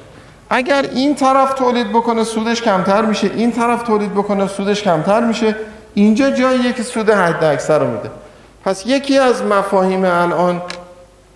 اگر 0.50 0.86
این 0.94 1.16
طرف 1.16 1.54
تولید 1.54 1.90
بکنه 1.90 2.24
سودش 2.24 2.62
کمتر 2.62 3.02
میشه. 3.02 3.32
این 3.36 3.52
طرف 3.52 3.84
تولید 3.84 4.14
بکنه 4.14 4.48
سودش 4.48 4.84
کمتر 4.84 5.20
میشه. 5.20 5.56
اینجا 5.94 6.30
جاییه 6.32 6.74
که 6.74 6.84
سود 6.84 7.10
حد 7.10 7.44
اکثر 7.44 7.80
رو 7.80 7.88
میده. 7.88 8.10
پس 8.66 8.84
یکی 8.86 9.18
از 9.18 9.44
مفاهیم 9.44 10.06
الان 10.06 10.62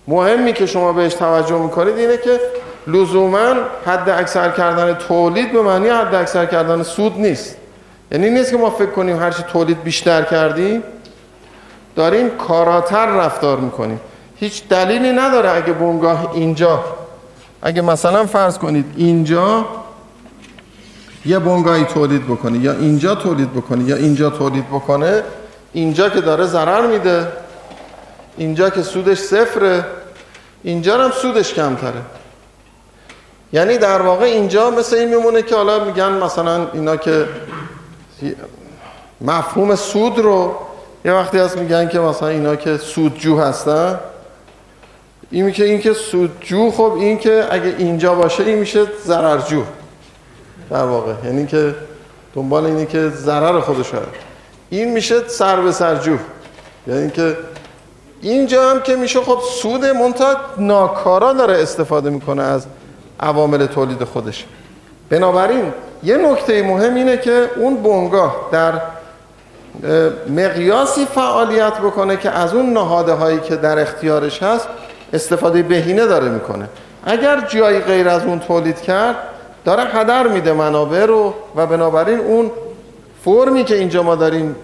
مهمی 0.08 0.52
که 0.52 0.66
شما 0.66 0.92
بهش 0.92 1.14
توجه 1.14 1.58
می‌کنید 1.58 1.98
اینه 1.98 2.16
که 2.16 2.40
لزوما 2.86 3.54
حد 3.86 4.10
اکثر 4.10 4.50
کردن 4.50 4.94
تولید 4.94 5.52
به 5.52 5.62
معنی 5.62 5.88
حد 5.88 6.14
اکثر 6.14 6.46
کردن 6.46 6.82
سود 6.82 7.20
نیست. 7.20 7.56
یعنی 8.12 8.30
نیست 8.30 8.50
که 8.50 8.56
ما 8.56 8.70
فکر 8.70 8.90
کنیم 8.90 9.18
هرچی 9.18 9.42
تولید 9.42 9.82
بیشتر 9.82 10.22
کردیم 10.22 10.82
داریم 11.96 12.30
کاراتر 12.30 13.06
رفتار 13.06 13.60
می‌کنیم. 13.60 14.00
هیچ 14.36 14.68
دلیلی 14.68 15.12
نداره 15.12 15.50
اگه 15.50 15.72
بونگاه 15.72 16.30
اینجا 16.34 16.84
اگه 17.62 17.82
مثلا 17.82 18.26
فرض 18.26 18.58
کنید 18.58 18.84
اینجا 18.96 19.66
یه 21.26 21.38
بونگاهی 21.38 21.84
تولید 21.84 22.24
بکنه 22.24 22.58
یا 22.58 22.72
اینجا 22.72 23.14
تولید 23.14 23.52
بکنه 23.52 23.84
یا 23.84 23.96
اینجا 23.96 24.30
تولید 24.30 24.68
بکنه 24.68 25.22
اینجا 25.72 26.08
که 26.08 26.20
داره 26.20 26.44
ضرر 26.44 26.86
میده 26.86 27.26
اینجا 28.36 28.70
که 28.70 28.82
سودش 28.82 29.18
صفره 29.18 29.84
اینجا 30.62 31.04
هم 31.04 31.10
سودش 31.10 31.54
کمتره. 31.54 32.02
یعنی 33.54 33.78
در 33.78 34.02
واقع 34.02 34.24
اینجا 34.24 34.70
مثل 34.70 34.96
این 34.96 35.08
میمونه 35.08 35.42
که 35.42 35.54
حالا 35.56 35.84
میگن 35.84 36.12
مثلا 36.12 36.66
اینا 36.72 36.96
که 36.96 37.26
مفهوم 39.20 39.74
سود 39.74 40.18
رو 40.18 40.54
یه 41.04 41.12
وقتی 41.12 41.38
هست 41.38 41.58
میگن 41.58 41.88
که 41.88 41.98
مثلا 41.98 42.28
اینا 42.28 42.56
که 42.56 42.76
سودجو 42.76 43.38
هستن 43.38 44.00
این 45.30 45.52
که 45.52 45.64
این 45.64 45.80
که 45.80 45.92
سودجو 45.92 46.70
خب 46.70 46.92
این 46.98 47.18
که 47.18 47.46
اگه 47.50 47.74
اینجا 47.78 48.14
باشه 48.14 48.44
این 48.44 48.58
میشه 48.58 48.86
ضررجو 49.04 49.62
در 50.70 50.84
واقع. 50.84 51.12
یعنی 51.24 51.46
که 51.46 51.74
دنبال 52.34 52.66
اینه 52.66 52.86
که 52.86 53.08
ضرر 53.08 53.60
خودش 53.60 53.90
این 54.70 54.92
میشه 54.92 55.28
سر 55.28 55.60
به 55.60 55.72
سرجو 55.72 56.16
یعنی 56.86 57.10
که 57.10 57.36
اینجا 58.20 58.70
هم 58.70 58.80
که 58.80 58.96
میشه 58.96 59.20
خب 59.20 59.38
سود 59.60 59.84
منتها 59.84 60.36
ناکارا 60.58 61.32
داره 61.32 61.62
استفاده 61.62 62.10
می‌کنه 62.10 62.42
از 62.42 62.66
عوامل 63.20 63.66
تولید 63.66 64.04
خودش. 64.04 64.44
بنابراین 65.10 65.72
یه 66.02 66.16
نکته 66.16 66.62
مهم 66.62 66.94
اینه 66.94 67.16
که 67.16 67.50
اون 67.56 67.76
بنگاه 67.76 68.48
در 68.52 68.72
مقیاسی 70.28 71.06
فعالیت 71.06 71.78
بکنه 71.78 72.16
که 72.16 72.30
از 72.30 72.54
اون 72.54 72.72
نهاده 72.72 73.12
هایی 73.12 73.40
که 73.40 73.56
در 73.56 73.78
اختیارش 73.78 74.42
هست 74.42 74.68
استفاده 75.12 75.62
بهینه 75.62 76.06
داره 76.06 76.28
می‌کنه. 76.28 76.68
اگر 77.04 77.40
جایی 77.40 77.80
غیر 77.80 78.08
از 78.08 78.24
اون 78.24 78.40
تولید 78.40 78.80
کرد 78.80 79.16
داره 79.64 79.82
هدر 79.82 80.26
میده 80.26 80.52
منابع 80.52 81.06
رو 81.06 81.34
و 81.56 81.66
بنابراین 81.66 82.18
اون 82.18 82.50
فرمی 83.24 83.64
که 83.64 83.74
اینجا 83.74 84.02
ما 84.02 84.14
داریم 84.14 84.56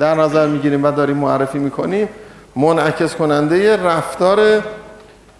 در 0.00 0.14
نظر 0.14 0.46
می‌گیریم 0.46 0.84
و 0.84 0.90
داریم 0.90 1.16
معرفی 1.16 1.58
می‌کنیم 1.58 2.08
منعکس 2.56 3.14
کننده 3.14 3.82
رفتار 3.82 4.62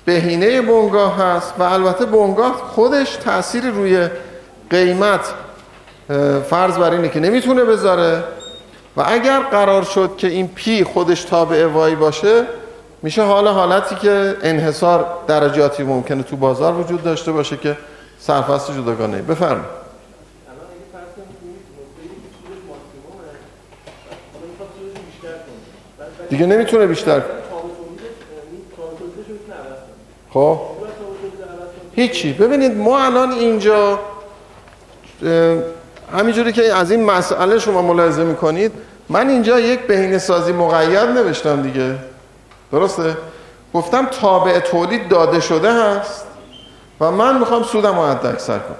بهینه 0.08 0.62
بنگاه 0.62 1.16
هست 1.16 1.54
و 1.58 1.62
البته 1.62 2.04
بنگاه 2.04 2.52
خودش 2.52 3.16
تأثیری 3.16 3.70
روی 3.70 4.08
قیمت 4.70 5.34
فرض 6.50 6.78
بر 6.78 6.90
اینه 6.90 7.08
که 7.08 7.20
نمی‌تونه 7.20 7.64
بذاره. 7.64 8.24
و 8.96 9.02
اگر 9.06 9.40
قرار 9.40 9.82
شد 9.82 10.10
که 10.16 10.26
این 10.26 10.48
پی 10.48 10.84
خودش 10.84 11.24
تابع 11.24 11.66
وای 11.66 11.94
باشه 11.94 12.44
میشه 13.02 13.22
حال 13.22 13.48
حالتی 13.48 13.94
که 13.94 14.36
انحصار 14.42 15.06
درجاتی 15.26 15.82
ممکنه 15.82 16.22
تو 16.22 16.36
بازار 16.36 16.74
وجود 16.74 17.02
داشته 17.02 17.32
باشه 17.32 17.56
که 17.56 17.76
سرفست 18.18 18.72
جداگانه 18.72 19.22
بفرمایید. 19.22 19.78
دیگه 26.30 26.46
نمی‌تونه 26.46 26.86
بیشتر 26.86 27.22
خب؟ 30.34 30.60
هیچی. 31.96 32.32
ببینید 32.32 32.76
ما 32.76 32.98
الان 32.98 33.32
اینجا 33.32 33.98
همینجوری 36.12 36.52
که 36.52 36.74
از 36.74 36.90
این 36.90 37.04
مسئله 37.04 37.58
شما 37.58 37.82
ملاحظه 37.82 38.24
می‌کنید 38.24 38.72
من 39.08 39.28
اینجا 39.28 39.60
یک 39.60 39.80
بهینه 39.80 40.18
سازی 40.18 40.52
مقید 40.52 40.98
نوشتم 40.98 41.62
دیگه. 41.62 41.94
درسته؟ 42.72 43.16
گفتم 43.74 44.06
تابع 44.06 44.58
تولید 44.58 45.08
داده 45.08 45.40
شده 45.40 45.72
هست 45.72 46.24
و 47.00 47.10
من 47.10 47.38
می‌خوام 47.38 47.62
سودم 47.62 47.98
رو 47.98 48.06
حد 48.06 48.26
اکثر 48.26 48.58
کنم. 48.58 48.76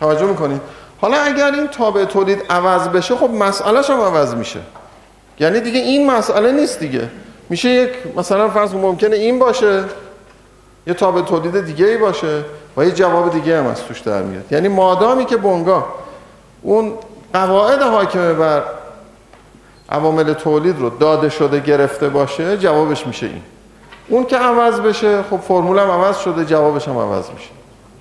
توجه 0.00 0.26
می‌کنید؟ 0.26 0.60
حالا 1.00 1.16
اگر 1.16 1.52
این 1.52 1.66
تابع 1.66 2.04
تولید 2.04 2.42
عوض 2.50 2.88
بشه 2.88 3.16
خب 3.16 3.30
مسئلهش 3.30 3.90
هم 3.90 4.00
عوض 4.00 4.34
میشه. 4.34 4.60
یعنی 5.40 5.60
دیگه 5.60 5.80
این 5.80 6.10
مسئله 6.10 6.52
نیست 6.52 6.80
دیگه. 6.80 7.08
میشه 7.50 7.68
یک 7.68 7.90
مثلا 8.16 8.48
فرض 8.48 8.74
ممکنه 8.74 9.16
این 9.16 9.38
باشه. 9.38 9.84
یه 10.86 10.94
تابع 10.94 11.20
تولید 11.20 11.60
دیگه 11.60 11.86
ای 11.86 11.98
باشه 11.98 12.44
و 12.76 12.84
یه 12.84 12.90
جواب 12.90 13.32
دیگه 13.32 13.58
هم 13.58 13.66
از 13.66 13.84
توش 13.84 14.00
در 14.00 14.22
میاد. 14.22 14.52
یعنی 14.52 14.68
مادامی 14.68 15.24
که 15.24 15.36
بنگاه 15.36 15.94
اون 16.62 16.92
قواعد 17.32 17.82
حاکمه 17.82 18.32
بر 18.32 18.62
عوامل 19.90 20.32
تولید 20.32 20.78
رو 20.78 20.90
داده 20.90 21.28
شده 21.28 21.60
گرفته 21.60 22.08
باشه 22.08 22.56
جوابش 22.56 23.06
میشه 23.06 23.26
این. 23.26 23.42
اون 24.08 24.24
که 24.24 24.36
عوض 24.36 24.80
بشه 24.80 25.22
خب 25.22 25.36
فرمول 25.36 25.78
هم 25.78 25.90
عوض 25.90 26.18
شده 26.18 26.44
جوابش 26.44 26.88
هم 26.88 26.98
عوض 26.98 27.30
میشه. 27.30 27.50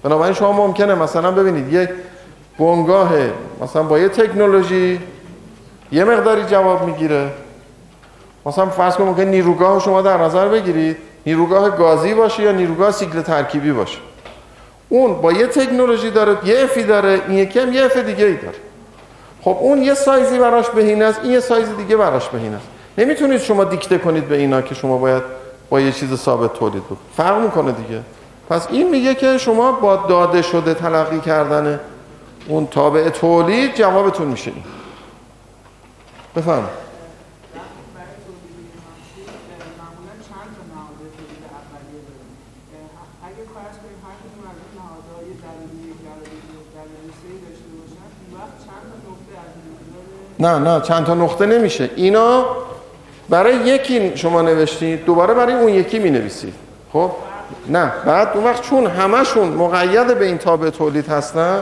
بنابراین 0.03 0.33
شما 0.33 0.51
ممکنه 0.51 0.95
مثلا 0.95 1.31
ببینید 1.31 1.73
یک 1.73 1.89
بنگاه 2.59 3.11
مثلا 3.61 3.83
با 3.83 3.99
یه 3.99 4.09
تکنولوژی 4.09 4.99
یه 5.91 6.03
مقداری 6.03 6.43
جواب 6.43 6.85
می‌گیره. 6.85 7.31
مثلا 8.45 8.65
فرض 8.65 8.95
کنید 8.95 9.09
ممکن 9.09 9.23
نیروگاه 9.23 9.79
شما 9.79 10.01
در 10.01 10.17
نظر 10.17 10.47
بگیرید. 10.47 10.97
نیروگاه 11.25 11.69
گازی 11.69 12.13
باشه 12.13 12.43
یا 12.43 12.51
نیروگاه 12.51 12.91
سیکل 12.91 13.21
ترکیبی 13.21 13.71
باشه. 13.71 13.97
اون 14.89 15.21
با 15.21 15.31
یه 15.31 15.47
تکنولوژی 15.47 16.11
داره 16.11 16.37
یه 16.43 16.63
F 16.63 16.73
ی 16.73 16.83
داره 16.83 17.21
این 17.27 17.37
یکی 17.37 17.59
هم 17.59 17.73
یه 17.73 17.85
F 17.85 17.97
دیگه 17.97 18.25
ای 18.25 18.35
داره. 18.35 18.57
خب 19.41 19.57
اون 19.59 19.81
یه 19.81 19.93
سایزی 19.93 20.39
براش 20.39 20.69
بهینه 20.69 21.05
است 21.05 21.19
این 21.23 21.31
یه 21.31 21.39
سایز 21.39 21.77
دیگه 21.77 21.97
براش 21.97 22.29
بهینه 22.29 22.55
است. 22.55 22.67
نمی‌تونید 22.97 23.41
شما 23.41 23.63
دیکته 23.63 23.97
کنید 23.97 24.27
به 24.27 24.37
اینا 24.37 24.61
که 24.61 24.75
شما 24.75 24.97
باید 24.97 25.23
با 25.69 25.79
یه 25.79 25.91
چیز 25.91 26.15
ثابت 26.15 26.53
تولید 26.53 26.83
بود 26.83 26.97
فرق 27.17 27.41
می‌کنه 27.41 27.71
دیگه. 27.71 28.01
پس 28.49 28.67
این 28.71 28.89
میگه 28.89 29.15
که 29.15 29.37
شما 29.37 29.71
با 29.71 29.95
داده 29.95 30.41
شده 30.41 30.73
تلقی 30.73 31.19
کردن 31.19 31.79
اون 32.47 32.67
تابع 32.67 33.09
تولید 33.09 33.75
جوابتون 33.75 34.27
میشه. 34.27 34.51
این 34.51 34.63
نه 50.39 50.59
نه 50.59 50.81
چند 50.81 51.05
تا 51.05 51.13
نقطه 51.13 51.45
نمیشه. 51.45 51.89
اینا 51.95 52.45
برای 53.29 53.55
یکی 53.55 54.11
شما 54.17 54.41
نوشتید 54.41 55.05
دوباره 55.05 55.33
برای 55.33 55.53
اون 55.53 55.69
یکی 55.69 55.99
می 55.99 56.09
نویسید 56.09 56.53
خب؟ 56.93 57.11
نه 57.69 57.91
بعد 58.05 58.29
اون 58.33 58.43
وقت 58.43 58.61
چون 58.61 58.87
همشون 58.87 59.47
مقید 59.47 60.19
به 60.19 60.25
این 60.25 60.37
تابع 60.37 60.69
تولید 60.69 61.07
هستن 61.07 61.61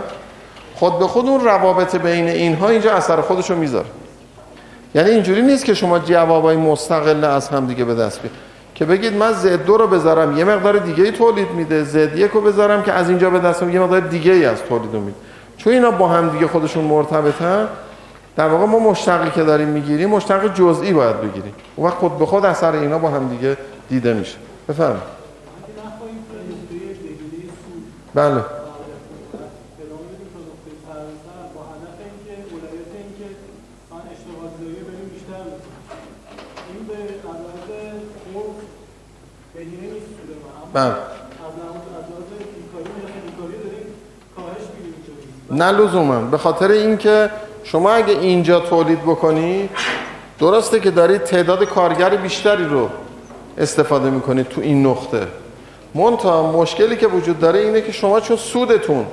خود 0.75 0.99
به 0.99 1.07
خود 1.07 1.25
اون 1.25 1.45
روابط 1.45 1.95
بین 1.95 2.27
اینها 2.27 2.69
اینجا 2.69 2.93
اثر 2.93 3.21
خودشو 3.21 3.55
می‌ذاره. 3.55 3.87
یعنی 4.95 5.09
اینجوری 5.09 5.41
نیست 5.41 5.65
که 5.65 5.73
شما 5.73 5.99
جوابای 5.99 6.57
مستقل 6.57 7.23
از 7.23 7.49
هم 7.49 7.65
دیگه 7.65 7.85
به 7.85 7.95
دست 7.95 8.21
بیارید. 8.21 8.39
که 8.75 8.85
بگید 8.85 9.13
من 9.13 9.33
زد 9.33 9.65
دو 9.65 9.77
رو 9.77 9.87
بذارم 9.87 10.37
یه 10.37 10.43
مقدار 10.43 10.77
دیگه 10.77 11.03
ای 11.03 11.11
تولید 11.11 11.51
میده 11.51 11.83
زد 11.83 12.17
یک 12.17 12.31
رو 12.31 12.41
بذارم 12.41 12.83
که 12.83 12.91
از 12.91 13.09
اینجا 13.09 13.29
به 13.29 13.39
دست 13.39 13.63
یه 13.63 13.79
مقدار 13.79 13.99
دیگه 13.99 14.31
ای 14.31 14.45
از 14.45 14.63
تولید 14.69 14.93
میده. 14.93 15.17
چون 15.57 15.73
اینا 15.73 15.91
با 15.91 16.07
هم 16.07 16.29
دیگه 16.29 16.47
خودشون 16.47 16.83
مرتبطن 16.83 17.67
در 18.35 18.47
واقع 18.47 18.65
ما 18.65 18.79
مشتقی 18.79 19.31
که 19.31 19.43
داریم 19.43 19.67
می‌گیریم 19.67 20.09
مشتق 20.09 20.53
جزئی 20.53 20.93
باید 20.93 21.21
بگیریم. 21.21 21.53
اون 21.75 21.87
وقت 21.87 21.97
خود 21.97 22.17
به 22.17 22.25
خود 22.25 22.45
اثر 22.45 22.71
اینا 22.75 22.97
با 22.97 23.09
هم 23.09 23.29
دیگه 23.29 23.57
دیده 23.89 24.13
میشه. 24.13 24.37
بفرمایید. 24.69 25.03
بله. 28.13 28.43
بله. 40.73 40.93
نه 45.51 45.71
لزوما. 45.71 46.19
به 46.19 46.37
خاطر 46.37 46.71
اینکه 46.71 47.29
شما 47.63 47.91
اگه 47.91 48.13
اینجا 48.13 48.59
تولید 48.59 49.01
بکنید 49.01 49.69
درسته 50.39 50.79
که 50.79 50.91
دارید 50.91 51.23
تعداد 51.23 51.63
کارگر 51.63 52.09
بیشتری 52.09 52.65
رو 52.65 52.89
استفاده 53.57 54.09
می‌کنید 54.09 54.47
تو 54.47 54.61
این 54.61 54.87
نقطه. 54.87 55.27
منتها 55.95 56.51
مشکلی 56.51 56.95
که 56.95 57.07
وجود 57.07 57.39
داره 57.39 57.59
اینه 57.59 57.81
که 57.81 57.91
شما 57.91 58.19
چون 58.19 58.37
سودتون 58.37 59.05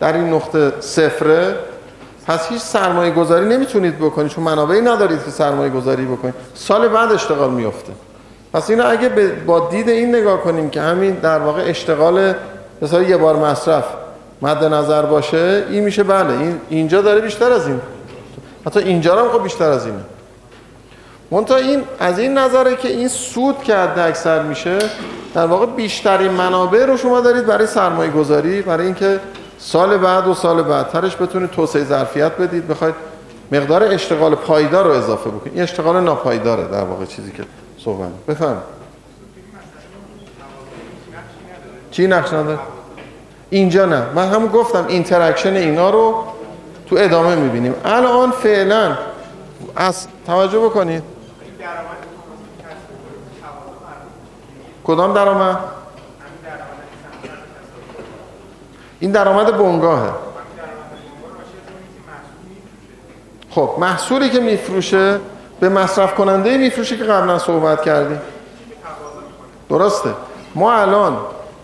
در 0.00 0.12
این 0.12 0.32
نقطه 0.32 0.72
صفره 0.80 1.56
پس 2.26 2.48
هیچ 2.48 2.62
سرمایه 2.62 3.10
گذاری 3.10 3.46
نمی‌تونید 3.46 3.98
بکنید 3.98 4.28
چون 4.28 4.44
منابعی 4.44 4.80
ندارید 4.80 5.24
که 5.24 5.30
سرمایه 5.30 5.70
گذاری 5.70 6.04
بکنید. 6.04 6.34
سال 6.54 6.88
بعد 6.88 7.12
اشتغال 7.12 7.50
میفته 7.50 7.92
پس 8.52 8.70
اینو 8.70 8.86
اگه 8.86 9.08
با 9.46 9.68
دید 9.68 9.88
این 9.88 10.14
نگاه 10.14 10.40
کنیم 10.40 10.70
که 10.70 10.80
همین 10.80 11.14
در 11.14 11.38
واقع 11.38 11.62
اشتغال 11.66 12.34
مثلا 12.82 13.02
یه 13.02 13.16
بار 13.16 13.36
مصرف 13.36 13.84
مد 14.42 14.64
نظر 14.64 15.02
باشه 15.02 15.64
این 15.70 15.84
میشه 15.84 16.02
بله 16.02 16.38
این 16.38 16.60
اینجا 16.68 17.02
داره 17.02 17.20
بیشتر 17.20 17.52
از 17.52 17.66
این. 17.66 17.80
حتی 18.66 18.80
اینجا 18.80 19.24
هم 19.24 19.28
خب 19.38 19.42
بیشتر 19.42 19.68
از 19.68 19.86
اینه. 19.86 20.04
منتها 21.30 21.56
این 21.56 21.82
از 21.98 22.18
این 22.18 22.38
نظره 22.38 22.76
که 22.76 22.88
این 22.88 23.08
سود 23.08 23.62
که 23.62 23.76
حد 23.76 23.98
اکثر 23.98 24.42
میشه 24.42 24.78
در 25.34 25.46
واقع 25.46 25.66
بیشترین 25.66 26.30
منابع 26.30 26.86
رو 26.86 26.96
شما 26.96 27.20
دارید 27.20 27.46
برای 27.46 27.66
سرمایه 27.66 28.10
گذاری 28.10 28.62
برای 28.62 28.86
اینکه 28.86 29.20
سال 29.58 29.98
بعد 29.98 30.26
و 30.26 30.34
سال 30.34 30.62
بعدترش 30.62 31.16
بتونید 31.16 31.50
توسعه 31.50 31.84
ظرفیت 31.84 32.32
بدید 32.32 32.68
بخواید 32.68 32.94
مقدار 33.52 33.84
اشتغال 33.84 34.34
پایدار 34.34 34.84
رو 34.84 34.90
اضافه 34.90 35.30
بکنید. 35.30 35.54
این 35.54 35.62
اشتغال 35.62 36.04
ناپایداره 36.04 36.64
در 36.64 36.84
واقع 36.84 37.04
چیزی 37.04 37.32
که 37.32 37.44
صحبت 37.78 38.08
بفهم 38.28 38.56
چی 41.90 42.06
نقش 42.06 42.32
نداره؟ 42.32 42.58
اینجا 43.52 43.86
نه. 43.86 44.02
من 44.14 44.28
همون 44.28 44.48
گفتم 44.48 44.86
interaction 44.88 45.56
اینا 45.56 45.90
رو 45.90 46.24
تو 46.86 46.96
ادامه 46.98 47.34
می‌بینیم. 47.34 47.74
الان 47.84 48.30
فعلا 48.30 48.96
از 49.76 50.06
توجه 50.26 50.58
بکنید. 50.58 51.02
کدام 54.84 55.14
درآمد؟ 55.14 55.58
این 59.00 59.10
درآمد 59.10 59.58
بنگاهه. 59.58 60.10
خب 63.50 63.70
محصولی 63.78 64.30
که 64.30 64.40
میفروشه 64.40 65.18
به 65.60 65.68
مصرف 65.68 66.14
کننده 66.14 66.56
میفروشه 66.58 66.96
که 66.96 67.04
قبلا 67.04 67.38
صحبت 67.38 67.82
کردیم. 67.82 68.20
درسته. 69.68 70.10
ما 70.54 70.72
الان 70.72 71.16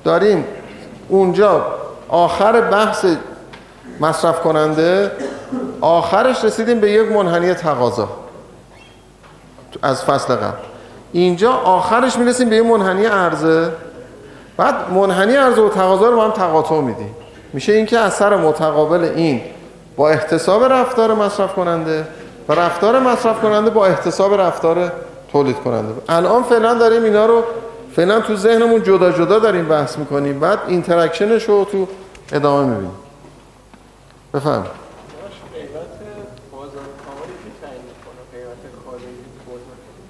داریم 0.05 0.45
اونجا 1.09 1.66
آخر 2.09 2.61
بحث 2.61 3.06
مصرف 4.00 4.40
کننده 4.40 5.11
آخرش 5.80 6.44
رسیدیم 6.44 6.80
به 6.80 6.90
یک 6.90 7.12
منحنی 7.12 7.54
تقاضا. 7.54 8.09
از 9.82 10.04
فصل 10.04 10.34
قبل. 10.34 10.56
اینجا 11.12 11.52
آخرش 11.52 12.16
می‌رسیم 12.16 12.48
به 12.48 12.56
یه 12.56 12.62
منحنی 12.62 13.06
عرضه. 13.06 13.70
بعد 14.56 14.74
منحنی 14.92 15.36
عرضه 15.36 15.62
و 15.62 15.68
تقاضا 15.68 16.09
رو 16.09 16.16
با 16.16 16.24
هم 16.24 16.30
تقاطع 16.30 16.80
میدیم. 16.80 17.14
میشه 17.52 17.72
اینکه 17.72 17.98
اثر 17.98 18.36
متقابل 18.36 19.04
این 19.04 19.40
با 19.96 20.11
احتساب 20.11 20.64
رفتار 20.64 21.14
مصرف 21.14 21.54
کننده 21.54 22.06
و 22.48 22.52
رفتار 22.52 22.98
مصرف 22.98 23.40
کننده 23.40 23.70
با 23.70 23.86
احتساب 23.86 24.40
رفتار 24.40 24.92
تولید 25.32 25.56
کننده. 25.56 25.94
الان 26.09 26.42
فعلا 26.42 26.74
داریم 26.74 27.04
اینا 27.04 27.26
رو 27.26 27.42
فعلا 27.99 28.20
تو 28.20 28.36
ذهنمون 28.36 28.82
جدا 28.82 29.12
جدا 29.12 29.38
داریم 29.38 29.68
بحث 29.68 29.99
می‌کنیم. 29.99 30.40
بعد 30.40 30.59
interaction 30.68 31.33
ش 31.33 31.44
رو 31.44 31.64
تو 31.64 31.88
ادامه 32.32 32.66
می‌بینیم. 32.66 32.90
بفهم. 34.34 34.66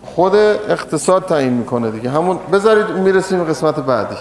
خود 0.04 0.34
اقتصاد 0.34 1.24
تعیین 1.24 1.52
می‌کنه 1.52 1.90
دیگه. 1.90 2.10
همون 2.10 2.38
بذارید 2.52 2.86
می‌رسیم 2.86 3.44
قسمت 3.44 3.76
بعدی. 3.76 4.16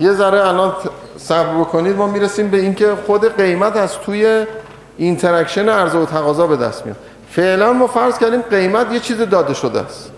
یه 0.00 0.12
ذره 0.12 0.48
الان 0.48 0.72
صبر 1.18 1.60
بکنید. 1.60 1.96
ما 1.96 2.06
می‌رسیم 2.06 2.50
به 2.50 2.56
اینکه 2.56 2.96
خود 3.06 3.36
قیمت 3.36 3.76
از 3.76 3.98
توی 3.98 4.46
interaction 4.96 5.68
عرضه 5.68 5.98
و 5.98 6.06
تقاضا 6.06 6.46
به 6.46 6.56
دست 6.56 6.86
میاد. 6.86 6.98
فعلا 7.30 7.72
ما 7.72 7.86
فرض 7.86 8.18
کردیم 8.18 8.42
قیمت 8.42 8.92
یه 8.92 9.00
چیز 9.00 9.18
داده 9.18 9.54
شده 9.54 9.80
است. 9.80 10.10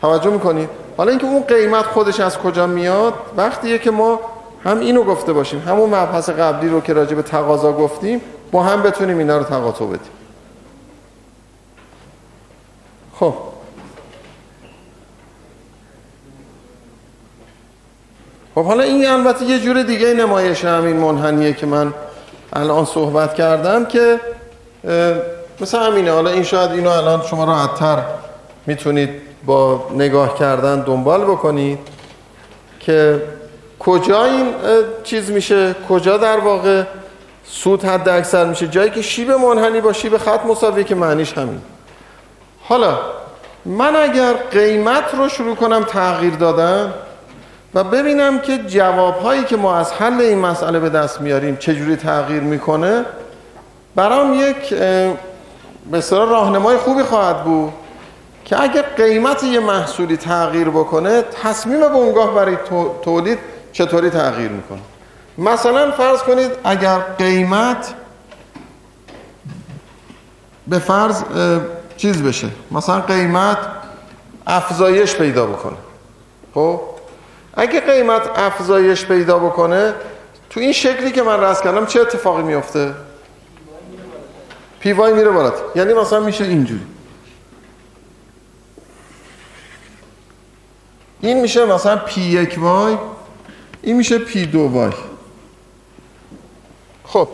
توجه 0.00 0.30
می‌کنید 0.30 0.68
حالا 0.98 1.10
اینکه 1.10 1.26
اون 1.26 1.42
قیمت 1.42 1.84
خودش 1.84 2.20
از 2.20 2.38
کجا 2.38 2.66
میاد 2.66 3.14
وقتیه 3.36 3.78
که 3.78 3.90
ما 3.90 4.20
هم 4.64 4.80
اینو 4.80 5.04
گفته 5.04 5.32
باشیم 5.32 5.60
همون 5.60 5.90
مبحث 5.90 6.30
قبلی 6.30 6.68
رو 6.68 6.80
که 6.80 6.92
راجع 6.92 7.14
به 7.14 7.22
تقاضا 7.22 7.72
گفتیم 7.72 8.20
با 8.52 8.62
هم 8.62 8.82
بتونیم 8.82 9.18
اینا 9.18 9.38
رو 9.38 9.44
تقاطع 9.44 9.84
بدیم. 9.84 10.00
خب. 13.14 13.34
خب 18.54 18.64
حالا 18.64 18.82
این 18.82 19.06
البته 19.06 19.44
یه 19.44 19.58
جور 19.60 19.82
دیگه 19.82 20.14
نمایش 20.14 20.64
همین 20.64 20.96
منحنیه 20.96 21.52
که 21.52 21.66
من 21.66 21.94
الان 22.52 22.84
صحبت 22.84 23.34
کردم 23.34 23.84
که 23.84 24.20
مثل 25.60 25.78
همینه. 25.78 26.12
حالا 26.12 26.30
این 26.30 26.42
شاید 26.42 26.70
اینو 26.70 26.90
الان 26.90 27.22
شما 27.22 27.44
راحتتر 27.44 28.02
می‌تونید 28.66 29.27
با 29.48 29.86
نگاه 29.94 30.38
کردن 30.38 30.80
دنبال 30.80 31.24
بکنید 31.24 31.78
که 32.80 33.22
کجا 33.78 34.24
این 34.24 34.46
چیز 35.04 35.30
میشه 35.30 35.74
کجا 35.88 36.16
در 36.16 36.40
واقع 36.40 36.82
سود 37.44 37.84
حد 37.84 38.08
اکثر 38.08 38.44
میشه؟ 38.44 38.68
جایی 38.68 38.90
که 38.90 39.02
شیب 39.02 39.30
منحنی 39.30 39.80
با 39.80 39.92
شیب 39.92 40.18
خط 40.18 40.46
مساویه 40.46 40.84
که 40.84 40.94
معنیش 40.94 41.32
همین. 41.32 41.60
حالا 42.62 42.98
من 43.64 43.96
اگر 43.96 44.32
قیمت 44.32 45.14
رو 45.14 45.28
شروع 45.28 45.56
کنم 45.56 45.84
تغییر 45.84 46.34
دادن 46.34 46.94
و 47.74 47.84
ببینم 47.84 48.38
که 48.38 48.58
جوابهایی 48.58 49.44
که 49.44 49.56
ما 49.56 49.76
از 49.76 49.92
حل 49.92 50.20
این 50.20 50.38
مسئله 50.38 50.78
به 50.78 50.88
دست 50.88 51.20
میاریم 51.20 51.56
چجوری 51.56 51.96
تغییر 51.96 52.42
می‌کنه 52.42 53.04
برام 53.94 54.34
یک 54.34 54.74
به 55.90 56.02
راهنمای 56.10 56.76
خوبی 56.76 57.02
خواهد 57.02 57.44
بود. 57.44 57.72
که 58.48 58.62
اگر 58.62 58.82
قیمت 58.82 59.44
یه 59.44 59.60
محصولی 59.60 60.16
تغییر 60.16 60.68
بکنه 60.68 61.22
تصمیم 61.22 61.80
بنگاه 61.80 62.34
برای 62.34 62.56
تولید 63.02 63.38
چطوری 63.72 64.10
تغییر 64.10 64.50
می‌کنه؟ 64.50 64.78
مثلا 65.38 65.90
فرض 65.90 66.22
کنید 66.22 66.50
اگر 66.64 66.98
قیمت 66.98 67.94
به 70.66 70.78
فرض 70.78 71.22
چیز 71.96 72.22
بشه. 72.22 72.48
مثلا 72.70 73.00
قیمت 73.00 73.58
افزایش 74.46 75.16
پیدا 75.16 75.46
بکنه. 75.46 75.76
خب؟ 76.54 76.80
اگه 77.54 77.80
قیمت 77.80 78.38
افزایش 78.38 79.06
پیدا 79.06 79.38
بکنه 79.38 79.94
تو 80.50 80.60
این 80.60 80.72
شکلی 80.72 81.10
که 81.10 81.22
من 81.22 81.40
رسم 81.40 81.64
کردم 81.64 81.86
چه 81.86 82.00
اتفاقی 82.00 82.42
میفته 82.42 82.94
P 84.80 84.92
Y 84.92 85.12
میره 85.12 85.30
بالات 85.30 85.62
یعنی 85.74 85.94
مثلا 85.94 86.20
میشه 86.20 86.44
اینجوری. 86.44 86.86
این 91.20 91.40
میشه 91.40 91.64
مثلا 91.64 91.96
P 91.96 92.20
یک 92.20 92.54
Y 92.58 92.96
این 93.82 93.96
میشه 93.96 94.18
P 94.18 94.46
دو 94.46 94.60
Y. 94.60 94.92
خب 97.04 97.28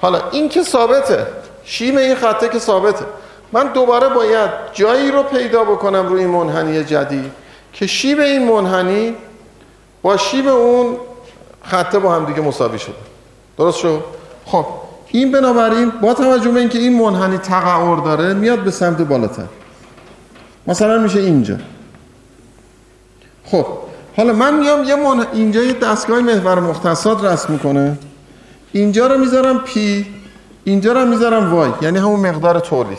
حالا 0.00 0.30
این 0.30 0.48
که 0.48 0.62
ثابته 0.62 1.26
شیب 1.64 1.96
این 1.96 2.14
خطه 2.14 2.48
که 2.48 2.58
ثابته. 2.58 3.04
من 3.52 3.72
دوباره 3.72 4.08
باید 4.08 4.50
جایی 4.72 5.10
رو 5.10 5.22
پیدا 5.22 5.64
بکنم 5.64 6.06
روی 6.06 6.20
این 6.20 6.30
منحنی 6.30 6.84
جدید 6.84 7.32
که 7.72 7.86
شیب 7.86 8.20
این 8.20 8.48
منحنی 8.48 9.14
با 10.02 10.16
شیب 10.16 10.48
اون 10.48 10.96
خطه 11.62 11.98
با 11.98 12.14
هم 12.14 12.24
دیگه 12.24 12.40
مساوی 12.40 12.78
شده 12.78 12.94
درست 13.58 13.78
شد؟ 13.78 14.04
خب 14.46 14.66
این 15.12 15.32
بنابراین 15.32 15.90
با 15.90 16.14
توجه 16.14 16.50
به 16.50 16.60
اینکه 16.60 16.78
این 16.78 17.02
منحنی 17.02 17.38
تقعر 17.38 17.96
داره 17.96 18.34
میاد 18.34 18.58
به 18.58 18.70
سمت 18.70 19.02
بالاتر. 19.02 19.44
مثلا 20.66 20.98
میشه 20.98 21.20
اینجا. 21.20 21.56
خب 23.50 23.66
حالا 24.16 24.32
من 24.32 24.58
میام 24.58 24.84
یه 24.84 24.94
من... 24.94 25.26
اینجا 25.32 25.62
یه 25.62 25.72
دستگاه 25.72 26.20
محور 26.20 26.60
مختصات 26.60 27.24
رسم 27.24 27.52
می‌کنه. 27.52 27.98
اینجا 28.72 29.06
رو 29.06 29.18
می‌ذارم 29.18 29.58
پی 29.58 30.06
اینجا 30.64 30.92
رو 30.92 31.06
می‌ذارم 31.06 31.54
وای 31.54 31.70
یعنی 31.82 31.98
همون 31.98 32.20
مقدار 32.20 32.60
تولید. 32.60 32.98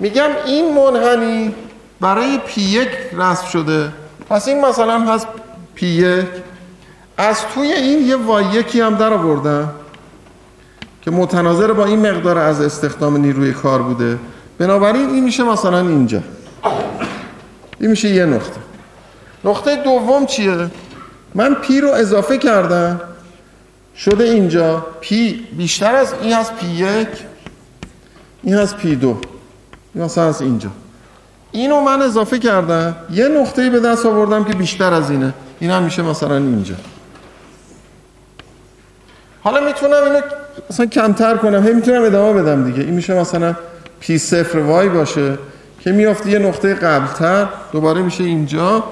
میگم 0.00 0.28
این 0.46 0.74
منحنی 0.74 1.54
برای 2.00 2.38
P 2.46 2.60
یک 2.60 2.88
رسم 3.12 3.46
شده. 3.46 3.88
پس 4.30 4.48
این 4.48 4.64
مثلا 4.64 5.00
هست 5.00 5.26
P 5.74 5.86
یک. 5.86 6.26
از 7.18 7.40
توی 7.54 7.72
این 7.72 8.06
یه 8.06 8.16
Y 8.16 8.44
یکی 8.44 8.80
هم 8.80 8.94
در 8.94 9.12
آوردم 9.12 9.70
که 11.02 11.10
متناظر 11.10 11.72
با 11.72 11.84
این 11.84 12.10
مقدار 12.10 12.38
از 12.38 12.60
استخدام 12.60 13.16
نیروی 13.16 13.52
کار 13.52 13.82
بوده. 13.82 14.18
بنابراین 14.58 15.10
این 15.10 15.24
میشه 15.24 15.44
مثلا 15.44 15.80
اینجا. 15.80 16.20
این 17.80 17.90
میشه 17.90 18.08
یه 18.08 18.24
نقطه. 18.26 18.60
نقطه 19.46 19.76
دوم 19.76 20.26
چیه؟ 20.26 20.70
من 21.34 21.54
P 21.54 21.80
رو 21.80 21.88
اضافه 21.88 22.38
کردم. 22.38 23.00
شده 23.96 24.24
اینجا. 24.24 24.86
P 25.00 25.46
بیشتر 25.52 25.94
از 25.94 26.14
این 26.22 26.32
هست 26.32 26.52
P 26.54 26.66
یک. 26.66 27.08
این 28.42 28.54
هست 28.54 28.76
پی 28.76 28.96
دو. 28.96 29.18
این 29.94 30.04
از 30.04 30.42
اینجا. 30.42 30.68
اینو 31.52 31.80
من 31.80 32.02
اضافه 32.02 32.38
کردم. 32.38 32.96
یه 33.10 33.28
نقطه 33.28 33.70
به 33.70 33.80
دست 33.80 34.06
آوردم 34.06 34.44
که 34.44 34.52
بیشتر 34.52 34.92
از 34.92 35.10
اینه. 35.10 35.34
این 35.60 35.70
هم 35.70 35.82
میشه 35.82 36.02
مثلا 36.02 36.36
اینجا. 36.36 36.74
حالا 39.40 39.60
می‌تونم 39.60 40.04
اینو 40.04 40.20
مثلا 40.70 40.86
کمتر 40.86 41.36
کنم. 41.36 41.66
هی 41.66 41.72
می‌تونم 41.72 42.04
ادامه 42.04 42.42
بدم 42.42 42.64
دیگه. 42.64 42.82
این 42.82 42.94
میشه 42.94 43.14
مثلا 43.14 43.56
پی 44.00 44.18
صفر 44.18 44.58
وای 44.58 44.88
باشه. 44.88 45.38
که 45.80 45.92
میافته 45.92 46.30
یه 46.30 46.38
نقطه 46.38 46.74
قبلتر. 46.74 47.48
دوباره 47.72 48.02
میشه 48.02 48.24
اینجا. 48.24 48.84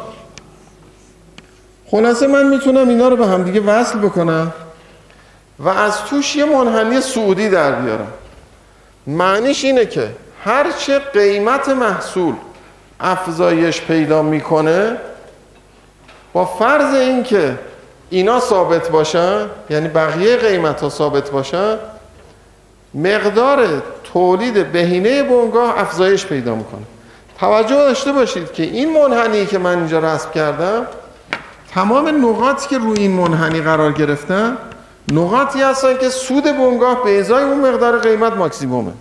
خلاصه 1.94 2.26
من 2.26 2.48
می‌تونم 2.48 2.88
اینا 2.88 3.08
رو 3.08 3.16
به 3.16 3.26
هم 3.26 3.42
دیگه 3.42 3.60
وصل 3.60 3.98
بکنم. 3.98 4.52
و 5.58 5.68
از 5.68 6.04
توش 6.04 6.36
یه 6.36 6.44
منحنی 6.44 7.00
سعودی 7.00 7.48
در 7.48 7.72
بیارم. 7.72 8.12
معنیش 9.06 9.64
اینه 9.64 9.86
که 9.86 10.08
هرچه 10.44 10.98
قیمت 10.98 11.68
محصول 11.68 12.34
افزایش 13.00 13.80
پیدا 13.80 14.22
می‌کنه 14.22 14.96
با 16.32 16.44
فرض 16.44 16.94
اینکه 16.94 17.58
اینا 18.10 18.40
ثابت 18.40 18.88
باشن 18.88 19.46
یعنی 19.70 19.88
بقیه 19.88 20.36
قیمت 20.36 20.80
ها 20.80 20.88
ثابت 20.88 21.30
باشن 21.30 21.78
مقدار 22.94 23.82
تولید 24.12 24.72
بهینه 24.72 25.22
بنگاه 25.22 25.80
افزایش 25.80 26.26
پیدا 26.26 26.54
می‌کنه. 26.54 26.82
توجه 27.40 27.76
داشته 27.76 28.12
باشید 28.12 28.52
که 28.52 28.62
این 28.62 28.92
منحنی 28.92 29.46
که 29.46 29.58
من 29.58 29.78
اینجا 29.78 29.98
رسم 29.98 30.30
کردم 30.30 30.86
تمام 31.74 32.28
نقاطی 32.30 32.68
که 32.68 32.78
روی 32.78 32.98
این 32.98 33.10
منحنی 33.10 33.60
قرار 33.60 33.92
گرفتن 33.92 34.56
نقاطی 35.12 35.62
هستن 35.62 35.96
که 35.96 36.08
سود 36.08 36.44
بنگاه 36.44 37.04
به 37.04 37.20
ازای 37.20 37.42
اون 37.42 37.68
مقدار 37.68 37.98
قیمت 37.98 38.32
ماکسیمومه. 38.32 38.92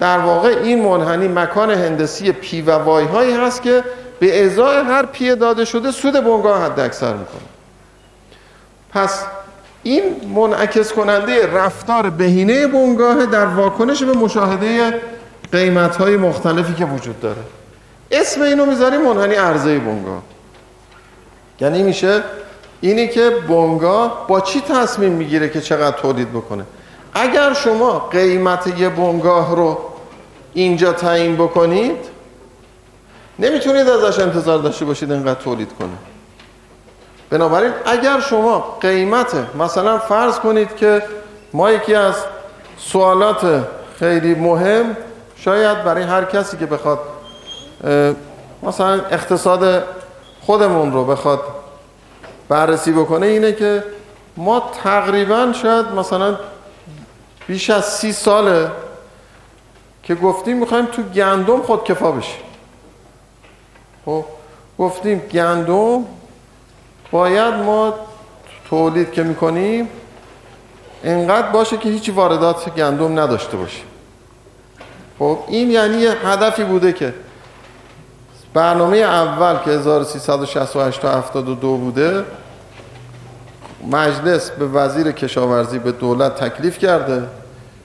در 0.00 0.18
واقع 0.18 0.48
این 0.48 0.84
منحنی 0.84 1.28
مکان 1.28 1.70
هندسی 1.70 2.32
پی 2.32 2.62
و 2.62 2.70
وای 2.70 3.04
هایی 3.04 3.32
هست 3.32 3.62
که 3.62 3.84
به 4.20 4.46
ازای 4.46 4.76
هر 4.76 5.06
پی 5.06 5.36
داده 5.36 5.64
شده 5.64 5.90
سود 5.90 6.14
بنگاه 6.14 6.64
حد 6.64 6.80
اکثر 6.80 7.12
می‌کنه. 7.12 7.40
پس 8.92 9.24
این 9.82 10.02
منعکس 10.34 10.92
کننده 10.92 11.52
رفتار 11.52 12.10
بهینه 12.10 12.66
بنگاه 12.66 13.26
در 13.26 13.46
واکنش 13.46 14.02
به 14.02 14.12
مشاهده 14.12 15.00
قیمت 15.52 15.96
های 15.96 16.16
مختلفی 16.16 16.74
که 16.74 16.84
وجود 16.84 17.20
داره. 17.20 17.42
اسم 18.10 18.42
اینو 18.42 18.66
می‌ذاریم 18.66 19.00
منحنی 19.02 19.34
عرضه 19.34 19.78
بنگاه. 19.78 20.22
یعنی 21.60 21.82
میشه 21.82 22.22
اینی 22.80 23.08
که 23.08 23.30
بنگاه 23.48 24.26
با 24.28 24.40
چی 24.40 24.60
تصمیم 24.60 25.12
می‌گیره 25.12 25.48
که 25.48 25.60
چقدر 25.60 25.96
تولید 25.96 26.30
بکنه؟ 26.30 26.64
اگر 27.14 27.54
شما 27.54 27.98
قیمت 27.98 28.78
یه 28.78 28.88
بنگاه 28.88 29.56
رو 29.56 29.78
اینجا 30.54 30.92
تعیین 30.92 31.36
بکنید 31.36 31.96
نمی‌تونید 33.38 33.88
ازش 33.88 34.18
انتظار 34.18 34.58
داشته 34.58 34.84
باشید 34.84 35.12
اینقدر 35.12 35.40
تولید 35.40 35.72
کنه. 35.78 35.88
بنابراین 37.30 37.72
اگر 37.86 38.20
شما 38.20 38.78
قیمت 38.80 39.34
مثلا 39.58 39.98
فرض 39.98 40.38
کنید 40.38 40.76
که 40.76 41.02
ما 41.52 41.70
یکی 41.70 41.94
از 41.94 42.14
سوالات 42.78 43.64
خیلی 43.98 44.34
مهم 44.34 44.96
شاید 45.36 45.84
برای 45.84 46.02
هر 46.02 46.24
کسی 46.24 46.56
که 46.56 46.66
بخواد 46.66 46.98
مثلا 48.62 49.00
اقتصاد 49.10 49.84
خودمون 50.50 50.92
رو 50.92 51.04
بخواد 51.04 51.40
بررسی 52.48 52.92
بکنه 52.92 53.26
اینه 53.26 53.52
که 53.52 53.84
ما 54.36 54.70
تقریبا 54.82 55.52
شاید 55.62 55.86
مثلا 55.86 56.38
بیش 57.46 57.70
از 57.70 57.84
سی 57.84 58.12
ساله 58.12 58.70
که 60.02 60.14
گفتیم 60.14 60.56
می‌خوایم 60.56 60.86
تو 60.86 61.02
گندم 61.02 61.62
خودکفا 61.62 62.12
بشیم. 62.12 62.40
خب 64.04 64.24
گفتیم 64.78 65.18
گندم 65.18 66.04
باید 67.10 67.54
ما 67.54 67.94
تولید 68.70 69.12
که 69.12 69.22
می‌کنیم 69.22 69.88
انقدر 71.04 71.48
باشه 71.48 71.76
که 71.76 71.88
هیچ 71.88 72.10
واردات 72.10 72.74
گندم 72.74 73.20
نداشته 73.20 73.56
باشیم. 73.56 73.86
خب 75.18 75.38
این 75.48 75.70
یعنی 75.70 75.98
یه 75.98 76.10
هدفی 76.10 76.64
بوده 76.64 76.92
که 76.92 77.14
برنامه 78.54 78.96
اول 78.96 79.56
که 79.64 79.70
1368 79.70 81.00
تا 81.00 81.18
72 81.18 81.76
بوده 81.76 82.24
مجلس 83.90 84.50
به 84.50 84.66
وزیر 84.66 85.12
کشاورزی 85.12 85.78
به 85.78 85.92
دولت 85.92 86.34
تکلیف 86.34 86.78
کرده. 86.78 87.22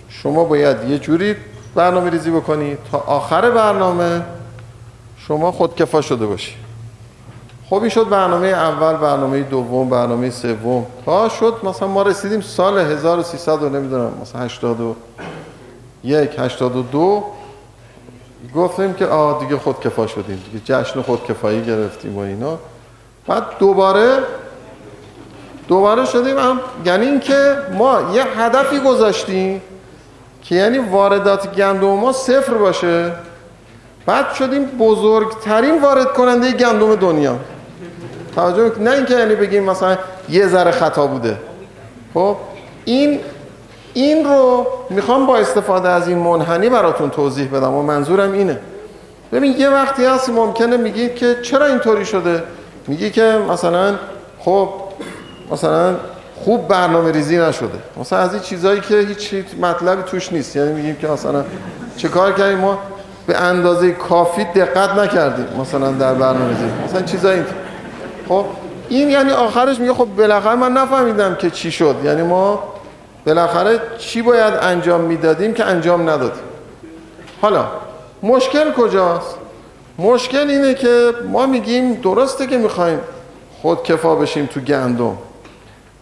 شما 0.09 0.43
باید 0.43 0.89
یه 0.89 0.99
جوری 0.99 1.35
برنامه 1.75 2.09
ریزی 2.09 2.31
بکنی. 2.31 2.77
تا 2.91 2.97
آخر 2.97 3.51
برنامه 3.51 4.21
شما 5.17 5.51
خودکفا 5.51 6.01
شده 6.01 6.25
باشی. 6.25 6.55
خب 7.69 7.75
این 7.75 7.89
شد 7.89 8.09
برنامه 8.09 8.47
اول 8.47 8.93
برنامه 8.93 9.41
دوم 9.41 9.89
برنامه 9.89 10.29
سوم. 10.29 10.85
تا 11.05 11.29
شد 11.29 11.53
مثلا 11.63 11.87
ما 11.87 12.01
رسیدیم 12.01 12.41
سال 12.41 12.77
1300 12.77 13.63
و 13.63 13.69
نمی‌دونم 13.69 14.11
مثلا 14.21 14.41
81 14.41 16.39
82 16.39 17.23
گفتیم 18.55 18.93
که 18.93 19.05
آه 19.05 19.39
دیگه 19.39 19.57
خودکفا 19.57 20.07
شدیم 20.07 20.43
دیگه 20.51 20.65
جشن 20.65 21.01
خودکفایی 21.01 21.65
گرفتیم 21.65 22.15
و 22.15 22.19
اینا. 22.19 22.57
بعد 23.27 23.43
دوباره 23.59 24.17
دوباره 25.67 26.05
شدیم 26.05 26.37
هم 26.37 26.59
یعنی 26.85 27.05
اینکه 27.05 27.57
ما 27.73 27.99
یه 28.13 28.23
هدفی 28.23 28.79
گذاشتیم 28.79 29.61
که 30.41 30.55
یعنی 30.55 30.77
واردات 30.77 31.55
گندم 31.55 31.87
ما 31.87 32.11
صفر 32.11 32.53
باشه. 32.53 33.11
بعد 34.05 34.33
شدیم 34.33 34.65
بزرگترین 34.65 35.81
وارد 35.81 36.13
کننده 36.13 36.51
گندم 36.51 36.95
دنیا. 36.95 37.35
توجه 38.35 38.71
نه 38.79 38.91
اینکه 38.91 39.13
یعنی 39.13 39.35
بگیم 39.35 39.63
مثلا 39.63 39.97
یه 40.29 40.47
ذره 40.47 40.71
خطا 40.71 41.07
بوده. 41.07 41.37
خب 42.13 42.37
این 42.85 43.19
این 43.95 44.25
رو 44.25 44.67
می‌خوام 44.89 45.25
با 45.25 45.37
استفاده 45.37 45.89
از 45.89 46.07
این 46.07 46.17
منحنی 46.17 46.69
براتون 46.69 47.09
توضیح 47.09 47.47
بدم 47.47 47.73
و 47.73 47.81
منظورم 47.81 48.31
اینه. 48.31 48.59
ببین 49.31 49.55
یه 49.57 49.69
وقتی 49.69 50.05
هست 50.05 50.29
ممکنه 50.29 50.77
میگید 50.77 51.15
که 51.15 51.35
چرا 51.41 51.65
اینطوری 51.65 52.05
شده؟ 52.05 52.43
میگی 52.87 53.09
که 53.09 53.39
مثلا 53.49 53.95
خب 54.39 54.69
مثلا 55.51 55.95
خوب 56.43 56.67
برنامه 56.67 57.11
ریزی 57.11 57.37
نشده. 57.37 57.79
مثلا 57.99 58.19
از 58.19 58.33
این 58.33 58.41
چیزهایی 58.41 58.81
که 58.81 58.97
هیچ 58.97 59.33
مطلبی 59.61 60.03
توش 60.03 60.33
نیست. 60.33 60.55
یعنی 60.55 60.73
میگیم 60.73 60.95
که 60.95 61.07
مثلا 61.07 61.43
چه 61.97 62.07
کار 62.07 62.31
کردیم؟ 62.33 62.57
ما 62.57 62.79
به 63.27 63.37
اندازه 63.37 63.91
کافی 63.91 64.43
دقت 64.43 64.89
نکردیم 64.89 65.47
مثلا 65.61 65.91
در 65.91 66.13
برنامه 66.13 66.49
ریزی 66.49 66.65
مثلا 66.85 67.01
چیزایی 67.01 67.43
خب 68.29 68.45
این 68.89 69.09
یعنی 69.09 69.31
آخرش 69.31 69.79
میگه 69.79 69.93
خب 69.93 70.07
بالاخره 70.17 70.55
من 70.55 70.71
نفهمیدم 70.71 71.35
که 71.35 71.49
چی 71.49 71.71
شد. 71.71 71.95
یعنی 72.03 72.21
ما 72.21 72.74
بالاخره 73.25 73.81
چی 73.97 74.21
باید 74.21 74.53
انجام 74.53 75.01
می‌دادیم 75.01 75.53
که 75.53 75.65
انجام 75.65 76.09
ندادیم؟ 76.09 76.43
حالا 77.41 77.67
مشکل 78.23 78.71
کجاست؟ 78.71 79.35
مشکل 79.99 80.49
اینه 80.49 80.73
که 80.73 81.11
ما 81.27 81.45
میگیم 81.45 81.93
درسته 81.93 82.47
که 82.47 82.57
می‌خوایم 82.57 82.99
خود 83.61 83.83
کفا 83.83 84.15
بشیم 84.15 84.45
تو 84.45 84.59
گندم. 84.59 85.17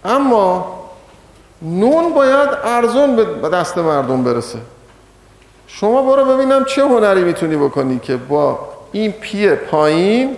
اما 0.06 0.80
نون 1.62 2.14
باید 2.14 2.50
ارزون 2.64 3.16
به 3.16 3.50
دست 3.50 3.78
مردم 3.78 4.24
برسه. 4.24 4.60
شما 5.68 6.02
برو 6.02 6.26
ببینم 6.26 6.66
چه 6.66 6.82
هنری 6.82 7.24
می‌تونی 7.24 7.56
بکنی 7.56 8.00
که 8.00 8.18
با 8.18 8.60
این 8.92 9.12
پی 9.12 9.56
پایین 9.56 10.38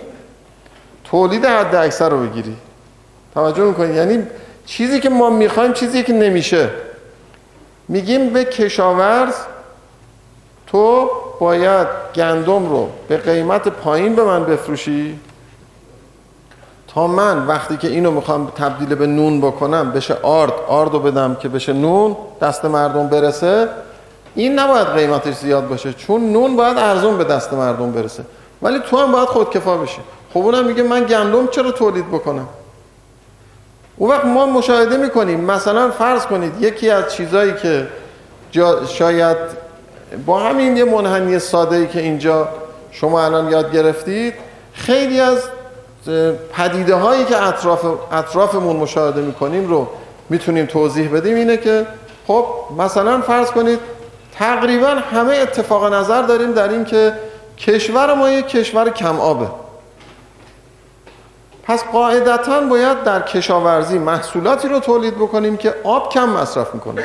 تولید 1.04 1.44
حد 1.44 1.74
اکثر 1.74 2.08
رو 2.08 2.26
بگیری. 2.26 2.56
توجه 3.34 3.62
می‌کنی؟ 3.62 3.94
یعنی 3.94 4.26
چیزی 4.66 5.00
که 5.00 5.08
ما 5.08 5.30
می‌خوایم 5.30 5.72
چیزی 5.72 6.02
که 6.02 6.12
نمیشه. 6.12 6.70
میگیم 7.88 8.30
به 8.30 8.44
کشاورز 8.44 9.34
تو 10.66 11.10
باید 11.40 11.86
گندم 12.14 12.68
رو 12.68 12.88
به 13.08 13.16
قیمت 13.16 13.68
پایین 13.68 14.14
به 14.14 14.24
من 14.24 14.44
بفروشی. 14.44 15.18
تا 16.94 17.06
من 17.06 17.46
وقتی 17.46 17.76
که 17.76 17.88
اینو 17.88 18.10
می‌خوام 18.10 18.46
تبدیل 18.46 18.94
به 18.94 19.06
نون 19.06 19.40
بکنم 19.40 19.90
بشه 19.90 20.16
آرد 20.22 20.52
آرد 20.68 20.92
رو 20.92 20.98
بدم 21.00 21.34
که 21.34 21.48
بشه 21.48 21.72
نون 21.72 22.16
دست 22.40 22.64
مردم 22.64 23.08
برسه. 23.08 23.68
این 24.34 24.58
نباید 24.58 24.86
قیمتش 24.86 25.34
زیاد 25.34 25.68
باشه 25.68 25.92
چون 25.92 26.32
نون 26.32 26.56
باید 26.56 26.78
ارزون 26.78 27.18
به 27.18 27.24
دست 27.24 27.52
مردم 27.52 27.92
برسه. 27.92 28.24
ولی 28.62 28.78
تو 28.78 28.96
هم 28.98 29.12
باید 29.12 29.28
خودکفا 29.28 29.76
بشی. 29.76 30.00
خب 30.34 30.38
اونم 30.38 30.66
میگه 30.66 30.82
من 30.82 31.04
گندم 31.04 31.46
چرا 31.46 31.70
تولید 31.70 32.08
بکنم؟ 32.08 32.48
اون 33.96 34.10
وقت 34.10 34.24
ما 34.24 34.46
مشاهده 34.46 34.96
می‌کنیم. 34.96 35.40
مثلا 35.40 35.90
فرض 35.90 36.26
کنید 36.26 36.62
یکی 36.62 36.90
از 36.90 37.14
چیزایی 37.14 37.52
که 37.52 37.86
شاید 38.88 39.36
با 40.26 40.40
همین 40.40 40.76
یه 40.76 40.84
منحنی 40.84 41.38
ساده 41.38 41.76
ای 41.76 41.86
که 41.86 42.00
اینجا 42.00 42.48
شما 42.90 43.24
الان 43.24 43.50
یاد 43.50 43.72
گرفتید 43.72 44.34
خیلی 44.72 45.20
از 45.20 45.38
پدیده 46.52 46.94
هایی 46.94 47.24
که 47.24 47.42
اطراف 47.42 47.84
اطرافمون 48.12 48.76
مشاهده 48.76 49.20
می‌کنیم 49.20 49.68
رو 49.68 49.88
می‌تونیم 50.28 50.66
توضیح 50.66 51.08
بدیم 51.16 51.36
اینه 51.36 51.56
که 51.56 51.86
خب 52.26 52.44
مثلا 52.78 53.20
فرض 53.20 53.50
کنید 53.50 53.78
تقریبا 54.38 54.88
همه 54.88 55.36
اتفاق 55.36 55.94
نظر 55.94 56.22
داریم 56.22 56.52
در 56.52 56.68
این 56.68 56.84
که 56.84 57.12
کشور 57.58 58.14
ما 58.14 58.30
یک 58.30 58.46
کشور 58.46 58.90
کم 58.90 59.20
آبه. 59.20 59.46
پس 61.66 61.84
قاعدتا 61.84 62.60
باید 62.60 63.04
در 63.04 63.20
کشاورزی 63.20 63.98
محصولاتی 63.98 64.68
رو 64.68 64.80
تولید 64.80 65.14
بکنیم 65.14 65.56
که 65.56 65.74
آب 65.84 66.12
کم 66.12 66.28
مصرف 66.28 66.74
می‌کنه. 66.74 67.02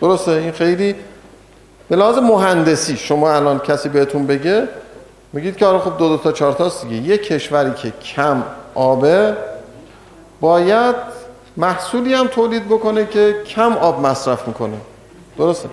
درسته؟ 0.00 0.30
این 0.30 0.52
خیلی 0.52 0.94
به 1.88 1.96
لحاظ 1.96 2.18
مهندسی 2.18 2.96
شما 2.96 3.32
الان 3.32 3.58
کسی 3.58 3.88
بهتون 3.88 4.26
بگه 4.26 4.68
میگید 5.32 5.56
که 5.56 5.66
آره 5.66 5.78
خب 5.78 5.98
دو 5.98 6.08
دو 6.08 6.16
تا 6.16 6.32
چهار 6.32 6.52
تاست 6.52 6.86
دیگه. 6.86 7.08
یک 7.08 7.22
کشوری 7.22 7.70
که 7.74 7.92
کم 8.16 8.42
آبه 8.74 9.36
باید 10.40 10.94
محصولی 11.56 12.14
هم 12.14 12.26
تولید 12.26 12.68
بکنه 12.68 13.06
که 13.06 13.36
کم 13.46 13.72
آب 13.72 14.06
مصرف 14.06 14.48
می‌کنه. 14.48 14.76
درسته؟ 15.38 15.68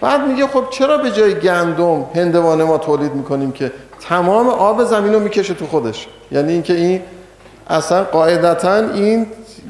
بعد 0.00 0.26
میگه 0.26 0.46
خب 0.46 0.64
چرا 0.70 0.98
به 0.98 1.10
جای 1.10 1.34
گندم 1.34 2.04
هندوانه 2.14 2.64
ما 2.64 2.78
تولید 2.78 3.14
می‌کنیم 3.14 3.52
که 3.52 3.72
تمام 4.08 4.48
آب 4.48 4.84
زمین 4.84 5.12
رو 5.12 5.20
می‌کشه 5.20 5.54
تو 5.54 5.66
خودش؟ 5.66 6.06
یعنی 6.32 6.52
اینکه 6.52 6.72
این 6.74 7.02
اصلا 7.70 8.04
قاعدتا 8.04 8.76
این 8.76 9.26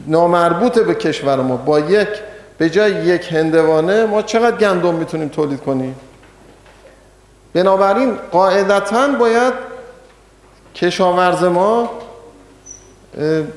نامربوطه 0.06 0.82
به 0.82 0.94
کشور 0.94 1.36
ما. 1.36 1.56
با 1.56 1.80
یک 1.80 2.08
به 2.58 2.70
جای 2.70 2.92
یک 2.92 3.32
هندوانه 3.32 4.06
ما 4.06 4.22
چقدر 4.22 4.56
گندم 4.56 4.94
می‌تونیم 4.94 5.28
تولید 5.28 5.60
کنیم؟ 5.60 5.94
بنابراین 7.54 8.14
قاعدتا 8.32 9.08
باید 9.08 9.52
کشاورز 10.74 11.44
ما 11.44 11.90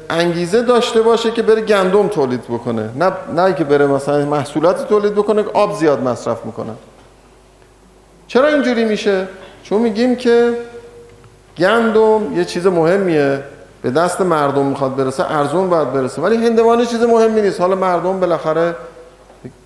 انگیزه 0.09 0.61
داشته 0.61 1.01
باشه 1.01 1.31
که 1.31 1.41
بره 1.41 1.61
گندم 1.61 2.07
تولید 2.07 2.43
بکنه. 2.43 2.89
نه 2.95 3.11
نه 3.35 3.53
که 3.53 3.63
بره 3.63 3.87
مثلا 3.87 4.25
محصولات 4.25 4.87
تولید 4.89 5.13
بکنه 5.13 5.43
که 5.43 5.49
آب 5.53 5.73
زیاد 5.79 6.03
مصرف 6.03 6.45
می‌کنه. 6.45 6.71
چرا 8.27 8.47
اینجوری 8.47 8.85
میشه؟ 8.85 9.27
چون 9.63 9.81
میگیم 9.81 10.15
که 10.15 10.57
گندم 11.57 12.37
یه 12.37 12.45
چیز 12.45 12.67
مهمیه. 12.67 13.43
به 13.83 13.91
دست 13.91 14.21
مردم 14.21 14.65
می‌خواد 14.65 14.95
برسه 14.95 15.31
ارزون 15.31 15.69
باید 15.69 15.93
برسه. 15.93 16.21
ولی 16.21 16.47
هندوانه 16.47 16.85
چیز 16.85 17.03
مهمی 17.03 17.41
نیست. 17.41 17.61
حالا 17.61 17.75
مردم 17.75 18.19
بالاخره 18.19 18.75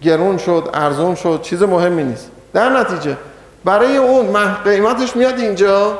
گرون 0.01 0.37
شد 0.37 0.69
ارزون 0.73 1.15
شد 1.15 1.39
چیز 1.41 1.63
مهمی 1.63 2.03
نیست. 2.03 2.31
در 2.53 2.69
نتیجه 2.69 3.17
برای 3.65 3.97
اون 3.97 4.53
قیمتش 4.63 5.15
میاد 5.15 5.39
اینجا. 5.39 5.93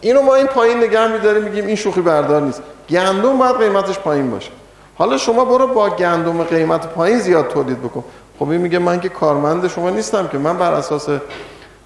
اینو 0.00 0.22
ما 0.22 0.34
این 0.34 0.46
پایین 0.46 0.78
نگه 0.78 1.12
میداریم 1.12 1.42
میگیم 1.42 1.66
این 1.66 1.76
شوخی 1.76 2.00
بردار 2.00 2.42
نیست. 2.42 2.62
گندم 2.88 3.38
باید 3.38 3.56
قیمتش 3.56 3.98
پایین 3.98 4.30
باشه. 4.30 4.50
حالا 4.98 5.16
شما 5.16 5.44
برو 5.44 5.66
با 5.66 5.90
گندم 5.90 6.42
قیمت 6.42 6.86
پایین 6.86 7.18
زیاد 7.18 7.48
تولید 7.48 7.82
بکن. 7.82 8.04
خب 8.38 8.48
این 8.48 8.60
میگه 8.60 8.78
من 8.78 9.00
که 9.00 9.08
کارمند 9.08 9.68
شما 9.68 9.90
نیستم 9.90 10.28
که. 10.28 10.38
من 10.38 10.58
بر 10.58 10.72
اساس 10.72 11.08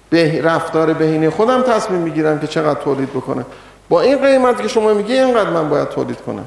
به 0.09 0.41
رفتار 0.41 0.93
بهینه 0.93 1.29
خودم 1.29 1.61
تصمیم 1.61 2.01
می‌گیرم 2.01 2.39
که 2.39 2.47
چقدر 2.47 2.79
تولید 2.79 3.09
بکنه 3.09 3.45
با 3.89 4.01
این 4.01 4.17
قیمت 4.17 4.61
که 4.61 4.67
شما 4.67 4.93
میگی 4.93 5.13
اینقدر 5.13 5.49
من 5.49 5.69
باید 5.69 5.89
تولید 5.89 6.21
کنم. 6.21 6.45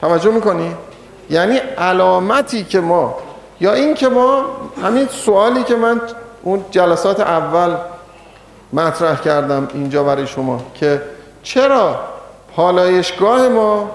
توجه 0.00 0.30
می‌کنی؟ 0.30 0.74
یعنی 1.30 1.56
علامتی 1.56 2.64
که 2.64 2.80
ما 2.80 3.18
یا 3.60 3.72
این 3.72 3.94
که 3.94 4.08
ما 4.08 4.44
همین 4.82 5.08
سوالی 5.08 5.62
که 5.62 5.76
من 5.76 6.00
اون 6.42 6.64
جلسات 6.70 7.20
اول 7.20 7.76
مطرح 8.72 9.20
کردم 9.20 9.68
اینجا 9.74 10.04
برای 10.04 10.26
شما 10.26 10.62
که 10.74 11.02
چرا 11.42 12.00
پالایشگاه 12.56 13.48
ما 13.48 13.90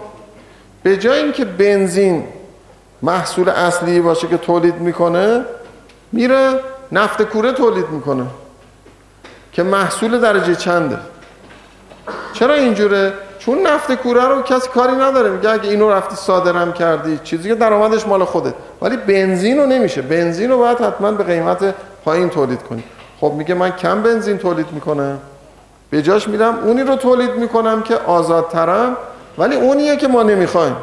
به 0.83 0.97
جای 0.97 1.19
اینکه 1.19 1.45
بنزین 1.45 2.23
محصول 3.01 3.49
اصلی 3.49 4.01
باشه 4.01 4.27
که 4.27 4.37
تولید 4.37 4.75
می‌کنه 4.75 5.45
میره 6.11 6.49
نفت 6.91 7.21
کوره 7.21 7.51
تولید 7.51 7.89
می‌کنه 7.89 8.25
که 9.51 9.63
محصول 9.63 10.19
درجه 10.19 10.55
چنده. 10.55 10.97
چرا 12.35 12.53
اینجوره؟ 12.53 13.13
چون 13.39 13.67
نفت 13.67 13.95
کوره 13.95 14.23
رو 14.23 14.41
کسی 14.41 14.69
کاری 14.69 14.95
نداره. 14.95 15.29
میگه 15.29 15.49
اگه 15.49 15.69
اینو 15.69 15.89
رفتی 15.89 16.15
صادرم 16.15 16.73
کردی. 16.73 17.19
چیزی 17.23 17.49
که 17.49 17.55
درآمدش 17.55 18.07
مال 18.07 18.23
خودت. 18.23 18.53
ولی 18.81 18.97
بنزین 18.97 19.57
رو 19.57 19.65
نمیشه. 19.65 20.01
بنزین 20.01 20.51
رو 20.51 20.57
باید 20.57 20.77
حتما 20.77 21.11
به 21.11 21.23
قیمت 21.23 21.73
پایین 22.05 22.29
تولید 22.29 22.63
کنی. 22.63 22.83
خب 23.19 23.31
میگه 23.31 23.53
من 23.53 23.71
کم 23.71 24.01
بنزین 24.01 24.37
تولید 24.37 24.65
می‌کنم. 24.71 25.19
به 25.89 26.01
جاش 26.01 26.27
میرم 26.27 26.59
اونی 26.63 26.83
رو 26.83 26.95
تولید 26.95 27.31
می‌کنم 27.31 27.81
که 27.81 27.95
آزادترم. 27.97 28.97
ولی 29.37 29.55
اونیه 29.55 29.95
که 29.95 30.07
ما 30.07 30.23
نمی‌خوایم. 30.23 30.75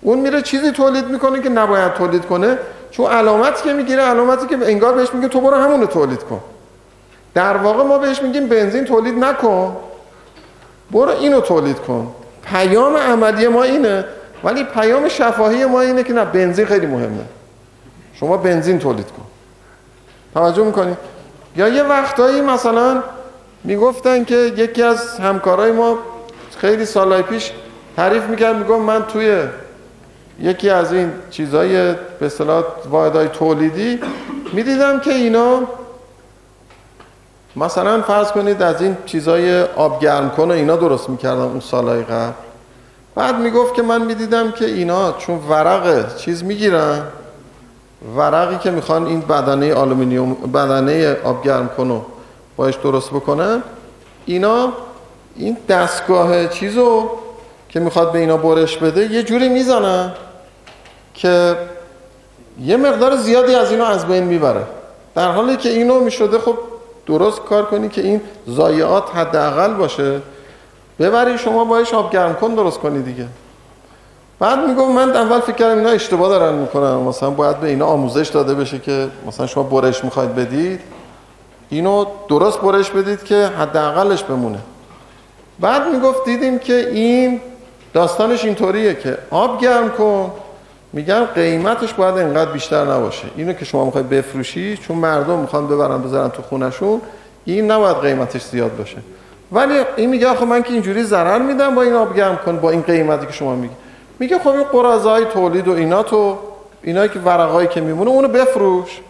اون 0.00 0.18
میره 0.18 0.42
چیزی 0.42 0.70
تولید 0.70 1.08
می‌کنه 1.08 1.42
که 1.42 1.48
نباید 1.48 1.92
تولید 1.94 2.26
کنه. 2.26 2.58
چون 2.90 3.06
علامتی 3.06 3.62
که 3.62 3.72
می‌گیره 3.72 4.02
علامتی 4.02 4.46
که 4.46 4.58
انگار 4.62 4.94
بهش 4.94 5.08
میگه 5.14 5.28
تو 5.28 5.40
برو 5.40 5.56
همون 5.56 5.80
رو 5.80 5.86
تولید 5.86 6.22
کن. 6.22 6.40
در 7.34 7.56
واقع 7.56 7.82
ما 7.84 7.98
بهش 7.98 8.22
میگیم 8.22 8.46
بنزین 8.46 8.84
تولید 8.84 9.18
نکن. 9.18 9.76
برو 10.90 11.10
اینو 11.10 11.40
تولید 11.40 11.78
کن. 11.78 12.14
پیام 12.44 12.96
عملی 12.96 13.48
ما 13.48 13.62
اینه 13.62 14.04
ولی 14.44 14.64
پیام 14.64 15.08
شفاهی 15.08 15.64
ما 15.64 15.80
اینه 15.80 16.02
که 16.02 16.12
نه 16.12 16.24
بنزین 16.24 16.66
خیلی 16.66 16.86
مهمه. 16.86 17.24
شما 18.14 18.36
بنزین 18.36 18.78
تولید 18.78 19.06
کن. 19.06 19.24
توجه 20.34 20.64
می‌کنی؟ 20.64 20.96
یا 21.56 21.68
یه 21.68 21.82
وقتایی 21.82 22.40
مثلا 22.40 23.02
می‌گفتن 23.64 24.24
که 24.24 24.36
یکی 24.36 24.82
از 24.82 25.18
همکارای 25.18 25.72
ما 25.72 25.98
خیلی 26.58 26.84
سالهای 26.84 27.22
پیش 27.22 27.52
تعریف 27.96 28.24
می‌کرد 28.24 28.56
میگم 28.56 28.80
من 28.80 29.02
توی 29.02 29.42
یکی 30.40 30.70
از 30.70 30.92
این 30.92 31.12
چیزای 31.30 31.92
به 31.92 32.26
اصطلاح 32.26 32.64
واحدهای 32.90 33.28
تولیدی 33.28 34.00
می‌دیدم 34.52 35.00
که 35.00 35.10
اینا 35.10 35.62
مثلا 37.56 38.02
فرض 38.02 38.32
کنید 38.32 38.62
از 38.62 38.82
این 38.82 38.96
چیزای 39.06 39.62
آب 39.62 40.00
گرم 40.00 40.30
کن 40.30 40.50
و 40.50 40.52
اینا 40.52 40.76
درست 40.76 41.08
می‌کردن 41.10 41.40
اون 41.40 41.60
سالهای 41.60 42.02
قبل. 42.02 42.32
بعد 43.14 43.38
می‌گفت 43.38 43.74
که 43.74 43.82
من 43.82 44.02
می‌دیدم 44.02 44.50
که 44.52 44.64
اینا 44.64 45.12
چون 45.12 45.38
ورق 45.48 46.16
چیز 46.16 46.44
می‌گیرن 46.44 47.02
ورقی 48.16 48.58
که 48.58 48.70
می‌خوان 48.70 49.06
این 49.06 49.20
بدنه 49.20 49.74
آلومینیوم 49.74 50.34
بدنه 50.34 51.16
آب 51.24 51.44
گرم 51.44 51.70
کنو 51.76 52.00
باش 52.56 52.74
درست 52.74 53.10
بکنن 53.10 53.62
اینا 54.26 54.72
این 55.36 55.56
دستگاه 55.68 56.48
چیزو 56.48 57.10
که 57.68 57.80
می‌خواد 57.80 58.12
به 58.12 58.18
اینا 58.18 58.36
برش 58.36 58.76
بده 58.76 59.12
یه 59.12 59.22
جوری 59.22 59.48
می‌زنن 59.48 60.12
که 61.14 61.56
یه 62.60 62.76
مقدار 62.76 63.16
زیادی 63.16 63.54
از 63.54 63.70
اینا 63.70 63.86
از 63.86 64.06
بین 64.06 64.24
می‌بره. 64.24 64.62
در 65.14 65.30
حالی 65.32 65.56
که 65.56 65.68
اینو 65.68 66.00
می‌شده 66.00 66.38
خب 66.38 66.58
درست 67.06 67.40
کار 67.44 67.64
کنی 67.64 67.88
که 67.88 68.00
این 68.00 68.20
ضایعات 68.50 69.16
حداقل 69.16 69.74
باشه. 69.74 70.20
ببری 70.98 71.38
شما 71.38 71.64
باش 71.64 71.94
آب 71.94 72.12
گرم 72.12 72.34
کن 72.34 72.54
درست 72.54 72.78
کنی 72.78 73.02
دیگه. 73.02 73.26
بعد 74.38 74.58
میگم 74.58 74.92
من 74.92 75.16
اول 75.16 75.40
فکر 75.40 75.56
کردم 75.56 75.78
اینا 75.78 75.90
اشتباه 75.90 76.28
دارن 76.28 76.54
می‌کنن. 76.54 76.94
مثلا 76.94 77.30
باید 77.30 77.60
به 77.60 77.68
اینا 77.68 77.86
آموزش 77.86 78.28
داده 78.28 78.54
بشه 78.54 78.78
که 78.78 79.08
مثلا 79.26 79.46
شما 79.46 79.62
برش 79.62 80.04
می‌خواید 80.04 80.34
بدید. 80.34 80.80
اینو 81.68 82.04
درست 82.28 82.60
برش 82.60 82.90
بدید 82.90 83.24
که 83.24 83.50
حداقلش 83.58 84.22
بمونه. 84.22 84.58
بعد 85.60 85.82
می‌گفت 85.94 86.24
دیدیم 86.24 86.58
که 86.58 86.88
این 86.88 87.40
داستانش 87.94 88.44
اینطوریه 88.44 88.94
که 88.94 89.18
آب 89.30 89.60
گرم 89.60 89.90
کن. 89.90 90.30
میگن 90.96 91.24
قیمتش 91.24 91.94
باید 91.94 92.18
انقدر 92.18 92.50
بیشتر 92.50 92.84
نباشه. 92.84 93.26
اینو 93.36 93.52
که 93.52 93.64
شما 93.64 93.84
می‌خواید 93.84 94.08
بفروشی 94.08 94.76
چون 94.76 94.96
مردم 94.96 95.38
می‌خوان 95.38 95.66
ببرن 95.66 96.02
بذارن 96.02 96.28
تو 96.28 96.42
خونشون 96.42 97.00
این 97.44 97.70
نباید 97.70 97.96
قیمتش 97.96 98.44
زیاد 98.44 98.76
باشه. 98.76 98.96
ولی 99.52 99.74
این 99.96 100.10
میگه 100.10 100.28
آخه 100.28 100.44
من 100.44 100.62
که 100.62 100.72
اینجوری 100.72 101.02
ضرر 101.02 101.38
میدم 101.38 101.74
با 101.74 101.82
این 101.82 101.92
آب 101.92 102.16
گرم 102.16 102.36
کن 102.36 102.56
با 102.56 102.70
این 102.70 102.82
قیمتی 102.82 103.26
که 103.26 103.32
شما 103.32 103.54
میگی. 103.54 103.74
میگه 104.18 104.38
خب 104.38 104.48
این 104.48 104.62
قرازای 104.62 105.24
تولید 105.24 105.68
و 105.68 105.72
اینا 105.72 106.02
تو 106.02 106.38
اینایی 106.82 107.08
که 107.08 107.18
ورقایی 107.18 107.68
که 107.68 107.80
میمونه 107.80 108.10
اونو 108.10 108.28
بفروش. 108.28 109.00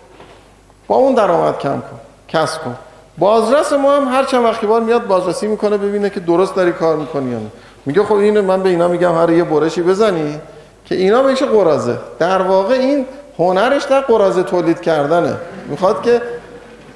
با 0.89 0.97
اون 0.97 1.15
درآمد 1.15 1.59
کم 1.59 1.81
کن 1.81 2.01
کسب 2.29 2.65
کن. 2.65 2.77
بازرس 3.19 3.73
ما 3.73 3.97
هم 3.97 4.09
هر 4.09 4.25
چند 4.25 4.45
وقتی 4.45 4.67
بار 4.67 4.81
میاد 4.81 5.07
بازرسی 5.07 5.47
می‌کنه 5.47 5.77
ببینه 5.77 6.11
که 6.11 6.21
درست 6.21 6.55
داری 6.55 6.73
کار 6.73 6.97
می‌کنی 6.97 7.31
یا 7.31 7.39
نه. 7.39 7.51
میگه 7.87 8.05
خب 8.05 8.15
اینو 8.15 8.43
من 8.43 8.63
به 8.63 8.69
اینا 8.69 8.89
میگم 8.89 9.15
هر 9.15 9.31
یه 9.31 9.45
برشی 9.45 9.83
بزنی. 9.83 10.41
که 10.87 10.95
اینا 10.95 11.23
بهش 11.23 11.43
قرازه. 11.43 11.97
در 12.19 12.43
واقع 12.43 12.75
این 12.75 13.07
هنرش 13.39 13.83
در 13.85 14.01
قرازه 14.01 14.43
تولید 14.43 14.81
کردنه. 14.81 15.37
می‌خواد 15.69 16.03
که 16.03 16.23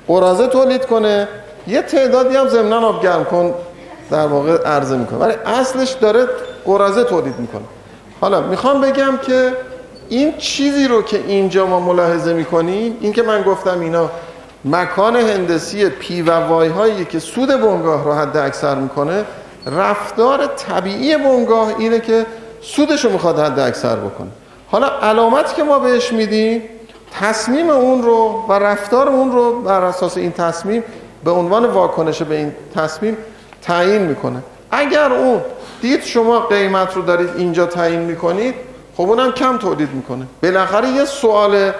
قرازه 0.08 0.46
تولید 0.46 0.86
کنه. 0.86 1.28
یه 1.66 1.82
تعدادی 1.82 2.36
هم 2.36 2.48
ضمن 2.48 2.72
آب 2.72 3.02
گرم 3.02 3.24
کن 3.24 3.54
در 4.10 4.26
واقع 4.26 4.62
عرضه 4.62 4.96
می‌کنه. 4.96 5.18
ولی 5.18 5.34
اصلش 5.46 5.90
داره 5.90 6.26
قرازه 6.64 7.04
تولید 7.04 7.38
می‌کنه. 7.38 7.62
حالا 8.20 8.40
می‌خوام 8.40 8.80
بگم 8.80 9.18
که 9.22 9.52
این 10.08 10.36
چیزی 10.38 10.88
رو 10.88 11.02
که 11.02 11.16
اینجا 11.26 11.66
ما 11.66 11.80
ملاحظه 11.80 12.32
می‌کنیم 12.32 12.96
این 13.00 13.12
که 13.12 13.22
من 13.22 13.42
گفتم 13.42 13.80
اینا 13.80 14.10
مکان 14.64 15.16
هندسی 15.16 15.88
پی 15.88 16.22
و 16.22 16.30
وای 16.30 16.68
هایی 16.68 17.04
که 17.04 17.18
سود 17.18 17.48
بنگاه 17.48 18.04
رو 18.04 18.12
حد 18.12 18.36
اکثر 18.36 18.74
می‌کنه 18.74 19.24
رفتار 19.66 20.46
طبیعی 20.46 21.16
بنگاه 21.16 21.74
اینه 21.78 22.00
که 22.00 22.26
سودش 22.62 23.04
رو 23.04 23.12
می‌خواد 23.12 23.38
حد 23.38 23.58
اکثر 23.58 23.96
بکنه. 23.96 24.28
حالا 24.70 24.86
علامتی 24.86 25.54
که 25.54 25.62
ما 25.62 25.78
بهش 25.78 26.12
میدیم 26.12 26.62
تصمیم 27.20 27.70
اون 27.70 28.02
رو 28.02 28.44
و 28.48 28.52
رفتار 28.52 29.08
اون 29.08 29.32
رو 29.32 29.60
بر 29.60 29.84
اساس 29.84 30.16
این 30.16 30.32
تصمیم 30.32 30.84
به 31.24 31.30
عنوان 31.30 31.66
واکنش 31.66 32.22
به 32.22 32.36
این 32.36 32.52
تصمیم 32.74 33.16
تعیین 33.62 34.02
می‌کنه. 34.02 34.42
اگر 34.70 35.12
اون 35.12 35.40
دید 35.80 36.02
شما 36.02 36.40
قیمت 36.40 36.96
رو 36.96 37.02
دارید 37.02 37.30
اینجا 37.36 37.66
تعیین 37.66 38.00
می‌کنید 38.00 38.54
خب 38.96 39.02
اونم 39.02 39.32
کم 39.32 39.58
تولید 39.58 39.88
می‌کنه. 39.94 40.26
بالاخره 40.42 40.88
یه 40.88 41.04
سوال 41.04 41.72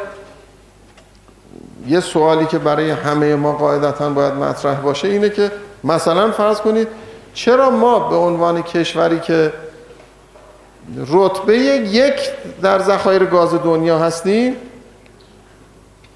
یه 1.89 2.01
سوالی 2.01 2.47
که 2.47 2.59
برای 2.59 2.91
همه 2.91 3.35
ما 3.35 3.53
قاعدتا 3.53 4.11
باید 4.11 4.35
مطرح 4.35 4.81
باشه 4.81 5.09
اینه 5.09 5.31
که 5.31 5.51
مثلا 5.85 6.31
فرض 6.31 6.61
کنید 6.61 6.89
چرا 7.35 7.71
ما 7.71 7.99
به 7.99 8.17
عنوان 8.17 8.63
کشوری 8.63 9.21
که 9.21 9.53
رتبه 10.97 11.57
یک 11.57 12.15
در 12.63 12.79
ذخایر 12.79 13.25
گاز 13.25 13.55
دنیا 13.55 13.99
هستیم؟ 13.99 14.57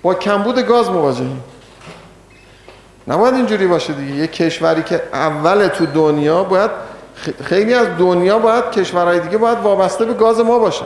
با 0.02 0.14
کمبود 0.14 0.58
گاز 0.58 0.90
مواجهیم. 0.90 1.44
نباید 3.08 3.34
اینجوری 3.34 3.66
باشه 3.66 3.92
دیگه. 3.92 4.14
یک 4.14 4.32
کشوری 4.32 4.82
که 4.82 5.02
اول 5.12 5.68
تو 5.68 5.86
دنیا 5.86 6.44
باید 6.44 6.70
خیلی 7.44 7.74
از 7.74 7.86
دنیا 7.98 8.38
باید 8.38 8.70
کشورهای 8.70 9.20
دیگه 9.20 9.38
باید 9.38 9.58
وابسته 9.58 10.04
به 10.04 10.14
گاز 10.14 10.40
ما 10.40 10.58
باشه 10.58 10.84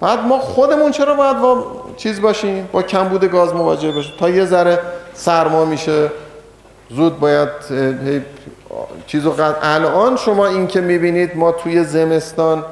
بعد 0.00 0.18
ما 0.18 0.38
خودمون 0.38 0.90
چرا 0.90 1.14
باید 1.14 1.40
با 1.40 1.66
چیز 1.96 2.20
باشیم؟ 2.20 2.68
با 2.72 2.82
کمبود 2.82 3.24
گاز 3.24 3.54
مواجه 3.54 3.90
باشیم. 3.92 4.12
تا 4.18 4.28
یه 4.28 4.44
ذره 4.44 4.78
سرما 5.14 5.64
میشه. 5.64 6.10
زود 6.96 7.20
باید 7.20 7.48
چیزو 9.06 9.32
الان 9.62 10.16
شما 10.16 10.46
این 10.46 10.66
که 10.66 10.80
می‌بینید 10.80 11.36
ما 11.36 11.52
توی 11.52 11.84
زمستان 11.84 12.64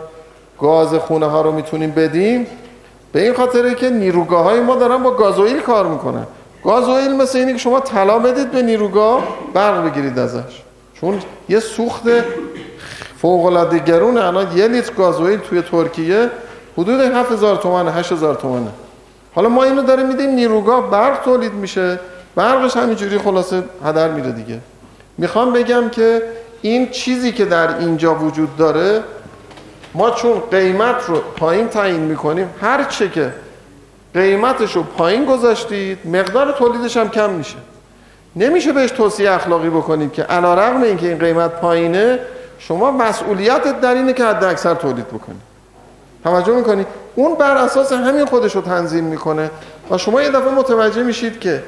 گاز 0.60 0.94
خونه 0.94 1.26
ها 1.26 1.42
رو 1.42 1.52
می‌تونیم 1.52 1.90
بدیم 1.90 2.46
به 3.12 3.22
این 3.22 3.34
خاطره 3.34 3.74
که 3.74 3.90
نیروگاه 3.90 4.44
های 4.44 4.60
ما 4.60 4.76
دارن 4.76 5.02
با 5.02 5.10
گازوئیل 5.10 5.60
کار 5.60 5.86
می‌کنن. 5.86 6.26
گازوئیل 6.64 7.16
مثل 7.16 7.38
اینه 7.38 7.52
که 7.52 7.58
شما 7.58 7.80
طلا 7.80 8.18
بدید 8.18 8.50
به 8.50 8.62
نیروگاه 8.62 9.24
برق 9.54 9.84
بگیرید 9.90 10.18
ازش. 10.18 10.62
چون 10.94 11.18
یه 11.48 11.60
سوخت 11.60 12.02
فوق 13.22 13.44
العاده 13.46 13.78
گرون 13.78 14.18
الان 14.18 14.56
یه 14.56 14.68
لیتر 14.68 14.92
گازوئیل 14.92 15.38
توی 15.38 15.62
ترکیه 15.62 16.30
حدود 16.78 17.00
7000 17.00 17.56
تومن 17.56 17.88
8000 17.88 18.34
تومنه. 18.34 18.70
حالا 19.34 19.48
ما 19.48 19.64
اینو 19.64 19.82
داره 19.82 20.02
میدیم 20.02 20.30
نیروگاه 20.30 20.90
برق 20.90 21.22
تولید 21.24 21.54
میشه. 21.54 21.98
برقش 22.40 22.76
همینجوری 22.76 23.18
خلاصه 23.18 23.62
هدر 23.84 24.08
میره 24.10 24.32
دیگه. 24.32 24.58
می‌خوام 25.18 25.52
بگم 25.52 25.88
که 25.88 26.22
این 26.62 26.90
چیزی 26.90 27.32
که 27.32 27.44
در 27.44 27.78
اینجا 27.78 28.14
وجود 28.14 28.56
داره 28.56 29.02
ما 29.94 30.10
چون 30.10 30.42
قیمت 30.50 31.04
رو 31.06 31.18
پایین 31.36 31.68
تعیین 31.68 32.00
می‌کنیم 32.00 32.50
هر 32.60 32.84
چه 32.84 33.08
که 33.08 33.32
قیمتش 34.14 34.76
رو 34.76 34.82
پایین 34.82 35.24
گذاشتید 35.24 35.98
مقدار 36.04 36.52
تولیدش 36.52 36.96
هم 36.96 37.08
کم 37.08 37.30
میشه. 37.30 37.56
نمیشه 38.36 38.72
بهش 38.72 38.90
توصیه 38.90 39.32
اخلاقی 39.32 39.70
بکنید 39.70 40.12
که 40.12 40.22
علا 40.22 40.54
رغم 40.54 40.82
اینکه 40.82 41.08
این 41.08 41.18
قیمت 41.18 41.50
پایینه 41.50 42.18
شما 42.58 42.90
مسئولیتت 42.90 43.80
در 43.80 43.94
اینه 43.94 44.12
که 44.12 44.24
حد 44.24 44.44
اکثر 44.44 44.74
تولید 44.74 45.08
بکنید 45.08 45.40
توجه 46.24 46.52
می‌کنید 46.52 46.86
اون 47.14 47.34
بر 47.34 47.56
اساس 47.56 47.92
همین 47.92 48.24
خودش 48.24 48.54
رو 48.56 48.60
تنظیم 48.60 49.04
می‌کنه. 49.04 49.50
و 49.90 49.98
شما 49.98 50.22
یه 50.22 50.30
دفعه 50.30 50.50
متوجه 50.50 51.02
میشید 51.02 51.40
که 51.40 51.62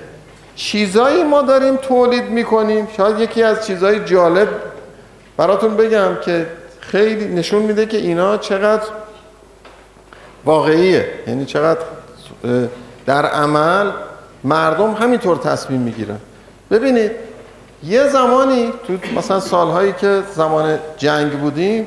چیزایی 0.57 1.25
ما 1.25 1.43
داریم 1.43 1.77
تولید 1.77 2.25
می‌کنیم. 2.25 2.89
شاید 2.97 3.19
یکی 3.19 3.43
از 3.43 3.67
چیزهای 3.67 4.05
جالب 4.05 4.49
براتون 5.37 5.77
بگم 5.77 6.17
که 6.25 6.47
خیلی 6.81 7.25
نشون 7.25 7.63
میده 7.63 7.87
که 7.87 7.97
اینا 7.97 8.37
چقدر 8.37 8.87
واقعیه. 10.45 11.07
یعنی 11.27 11.45
چقدر 11.45 11.81
در 13.07 13.27
عمل 13.27 13.91
مردم 14.45 14.91
همینطور 14.91 15.37
تصمیم 15.37 15.81
می‌گیرن. 15.81 16.19
ببینید 16.71 17.11
یه 17.85 18.09
زمانی 18.09 18.73
تو 18.87 18.93
مثلا 19.17 19.41
سالهایی 19.41 19.93
که 19.93 20.23
زمان 20.35 20.79
جنگ 20.97 21.31
بودیم 21.31 21.87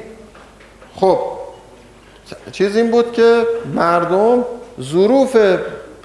خب 0.95 1.20
چیز 2.51 2.76
این 2.76 2.91
بود 2.91 3.13
که 3.13 3.43
مردم 3.74 4.45
ظروف 4.82 5.38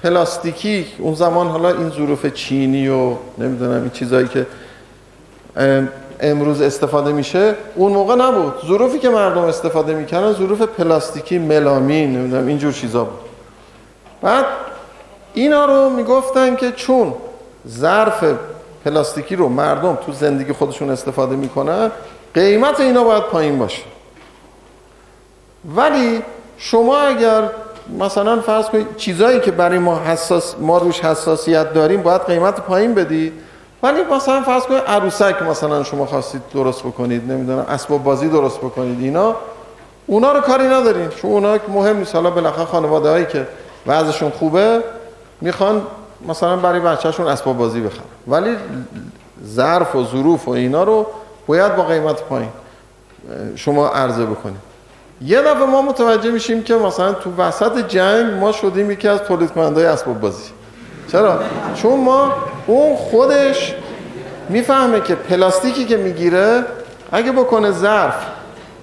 پلاستیکی 0.03 0.87
اون 0.97 1.13
زمان 1.13 1.47
حالا 1.47 1.69
این 1.69 1.89
ظروف 1.89 2.25
چینی 2.25 2.87
و 2.87 3.13
نمی‌دونم 3.37 3.81
این 3.81 3.89
چیزایی 3.89 4.27
که 4.27 4.47
امروز 6.19 6.61
استفاده 6.61 7.11
میشه 7.11 7.55
اون 7.75 7.91
موقع 7.91 8.15
نبود. 8.15 8.53
ظروفی 8.67 8.99
که 8.99 9.09
مردم 9.09 9.41
استفاده 9.41 9.93
می‌کردن 9.93 10.33
ظروف 10.33 10.61
پلاستیکی 10.61 11.37
ملامین 11.37 12.17
نمی‌دونم 12.17 12.47
اینجور 12.47 12.73
چیزا 12.73 13.03
بود. 13.03 13.19
بعد 14.21 14.45
اینا 15.33 15.65
رو 15.65 15.89
می‌گفتن 15.89 16.55
که 16.55 16.71
چون 16.71 17.13
ظرف 17.67 18.23
پلاستیکی 18.85 19.35
رو 19.35 19.49
مردم 19.49 19.95
تو 20.05 20.11
زندگی 20.11 20.53
خودشون 20.53 20.89
استفاده 20.89 21.35
می‌کنن 21.35 21.91
قیمت 22.33 22.79
اینا 22.79 23.03
باید 23.03 23.23
پایین 23.23 23.59
باشه. 23.59 23.83
ولی 25.75 26.21
شما 26.57 26.97
اگر 26.97 27.49
مثلا 27.99 28.41
فرض 28.41 28.65
کنید 28.65 28.95
چیزایی 28.97 29.39
که 29.39 29.51
برای 29.51 29.79
ما 29.79 29.99
حساس 29.99 30.55
ما 30.59 30.77
روش 30.77 30.99
حساسیت 30.99 31.73
داریم 31.73 32.01
باید 32.01 32.21
قیمت 32.21 32.59
پایین 32.59 32.93
بدید. 32.93 33.33
ولی 33.83 34.01
مثلا 34.03 34.41
فرض 34.41 34.63
کنید 34.63 34.83
عروسک 34.87 35.41
مثلا 35.41 35.83
شما 35.83 36.05
خواستید 36.05 36.41
درست 36.53 36.83
بکنید 36.83 37.31
نمی‌دونم 37.31 37.65
اسباب 37.69 38.03
بازی 38.03 38.29
درست 38.29 38.57
بکنید 38.57 39.01
اینا. 39.01 39.35
اونا 40.07 40.31
رو 40.31 40.41
کاری 40.41 40.67
نداریم 40.67 41.09
چون 41.09 41.31
اونا 41.31 41.57
مهم 41.67 41.97
نیست. 41.97 42.15
حالا 42.15 42.29
بالاخره 42.29 42.65
خانواده 42.65 43.09
هایی 43.09 43.25
که 43.25 43.47
وضعشون 43.87 44.29
خوبه 44.29 44.83
می‌خوان 45.41 45.81
مثلا 46.27 46.55
برای 46.55 46.79
بچهشون 46.79 47.27
اسباب 47.27 47.57
بازی 47.57 47.81
بخرن. 47.81 48.03
ولی 48.27 48.55
ظرف 49.45 49.95
و 49.95 50.05
ظروف 50.05 50.47
و 50.47 50.51
اینا 50.51 50.83
رو 50.83 51.05
باید 51.47 51.75
با 51.75 51.83
قیمت 51.83 52.21
پایین. 52.21 52.49
شما 53.55 53.87
عرضه 53.87 54.25
بکنید. 54.25 54.70
یه 55.25 55.41
دفعه 55.41 55.65
ما 55.65 55.81
متوجه 55.81 56.31
میشیم 56.31 56.63
که 56.63 56.75
مثلا 56.75 57.13
تو 57.13 57.31
وسط 57.37 57.87
جنگ 57.87 58.33
ما 58.33 58.51
شدیم 58.51 58.91
یکی 58.91 59.07
از 59.07 59.19
تولید 59.19 59.51
کننده 59.51 59.89
اسباب 59.89 60.19
بازی. 60.19 60.49
چرا؟ 61.11 61.39
چون 61.75 61.99
ما 61.99 62.33
اون 62.67 62.95
خودش 62.95 63.75
می‌فهمه 64.49 65.01
که 65.01 65.15
پلاستیکی 65.15 65.85
که 65.85 65.97
می‌گیره 65.97 66.65
اگه 67.11 67.31
بکنه 67.31 67.71
ظرف 67.71 68.25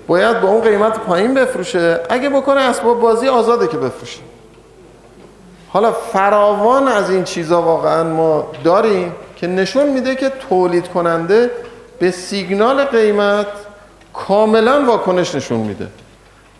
باید 0.07 0.41
با 0.41 0.49
اون 0.49 0.61
قیمت 0.61 0.99
پایین 0.99 1.34
بفروشه. 1.34 2.01
اگه 2.09 2.28
بکنه 2.28 2.61
اسباب 2.61 3.01
بازی 3.01 3.28
آزاده 3.28 3.66
که 3.66 3.76
بفروشه. 3.76 4.20
حالا 5.68 5.93
فراوان 5.93 6.89
از 6.89 7.11
این 7.11 7.24
چیزا 7.24 7.62
واقعا 7.62 8.05
ما 8.05 8.51
داریم 8.64 9.12
که 9.36 9.47
نشون 9.47 9.89
میده 9.89 10.14
که 10.14 10.32
تولید 10.49 10.89
کننده 10.89 11.51
به 11.99 12.11
سیگنال 12.11 12.84
قیمت 12.84 13.47
کاملا 14.14 14.84
واکنش 14.86 15.34
نشون 15.34 15.59
میده. 15.59 15.86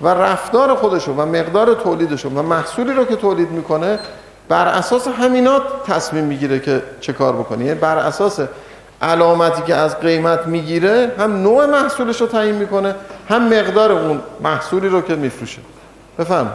و 0.03 0.09
رفتار 0.09 0.75
خودشو 0.75 1.13
و 1.13 1.27
مقدار 1.27 1.75
تولیدشو 1.75 2.29
و 2.29 2.43
محصولی 2.43 2.93
رو 2.93 3.05
که 3.05 3.17
تولید 3.17 3.51
می‌کنه 3.51 3.99
بر 4.49 4.67
اساس 4.67 5.09
همینا 5.09 5.61
تصمیم 5.87 6.25
می‌گیره 6.25 6.61
که 6.61 6.83
چه 7.01 7.13
کار 7.13 7.33
بکنه. 7.33 7.65
یعنی 7.65 7.79
بر 7.79 7.97
اساس 7.97 8.41
علامتی 9.03 9.63
که 9.63 9.75
از 9.75 10.01
قیمت 10.01 10.47
می‌گیره 10.47 11.13
هم 11.19 11.43
نوع 11.43 11.67
محصولش 11.67 12.21
رو 12.21 12.27
تعیین 12.27 12.55
می‌کنه 12.55 12.95
هم 13.29 13.49
مقدار 13.49 13.93
اون 13.93 14.23
محصولی 14.41 14.89
رو 14.89 15.01
که 15.01 15.15
میفروشه. 15.15 15.61
بفهم. 16.19 16.53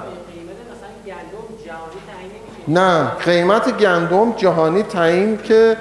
نه 2.68 3.06
قیمت 3.26 3.78
گندم 3.78 4.32
جهانی 4.32 4.84
تعیین 4.84 5.40
که 5.44 5.78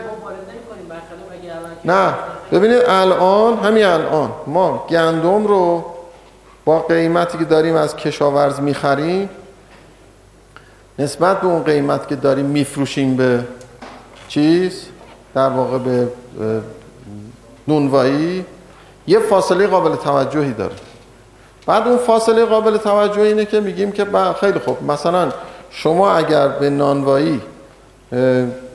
نه. 1.85 2.15
ببینید 2.53 2.83
الان 2.89 3.59
همین 3.59 3.85
الان 3.85 4.31
ما 4.47 4.87
گندم 4.91 5.47
رو 5.47 5.85
با 6.65 6.79
قیمتی 6.81 7.39
که 7.39 7.45
داریم 7.45 7.75
از 7.77 7.97
کشاورز 7.97 8.61
می‌خریم 8.61 9.29
نسبت 10.99 11.41
به 11.41 11.47
اون 11.47 11.63
قیمت 11.63 12.09
که 12.09 12.17
داریم 12.17 12.47
میفروشیم 12.47 13.17
به 13.17 13.45
چیز؟ 14.29 14.87
در 15.35 15.49
واقع 15.49 15.79
به 15.79 16.09
نونوایی 17.69 18.45
یه 19.07 19.19
فاصله 19.19 19.67
قابل 19.67 19.97
توجهی 19.97 20.53
داره. 20.53 20.75
بعد 21.67 21.89
اون 21.89 21.99
فاصله 21.99 22.45
قابل 22.45 22.77
توجه 22.77 23.21
اینه 23.21 23.45
که 23.45 23.61
میگیم 23.61 23.93
که 23.93 24.07
خیلی 24.41 24.59
خوب 24.59 24.91
مثلا 24.91 25.33
شما 25.71 26.13
اگر 26.13 26.49
به 26.49 26.71
نانوایی 26.71 27.41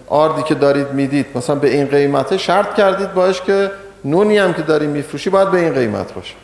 آردی 0.07 0.43
که 0.43 0.55
دارید 0.55 0.91
می‌دید 0.91 1.25
مثلا 1.35 1.55
به 1.55 1.69
این 1.69 1.85
قیمته 1.85 2.37
شرط 2.37 2.75
کردید 2.75 3.13
باش 3.13 3.41
که 3.41 3.71
نونی 4.05 4.37
هم 4.37 4.53
که 4.53 4.61
داری 4.61 4.87
میفروشی 4.87 5.29
باید 5.29 5.51
به 5.51 5.59
این 5.59 5.73
قیمت 5.73 6.13
باشه. 6.13 6.35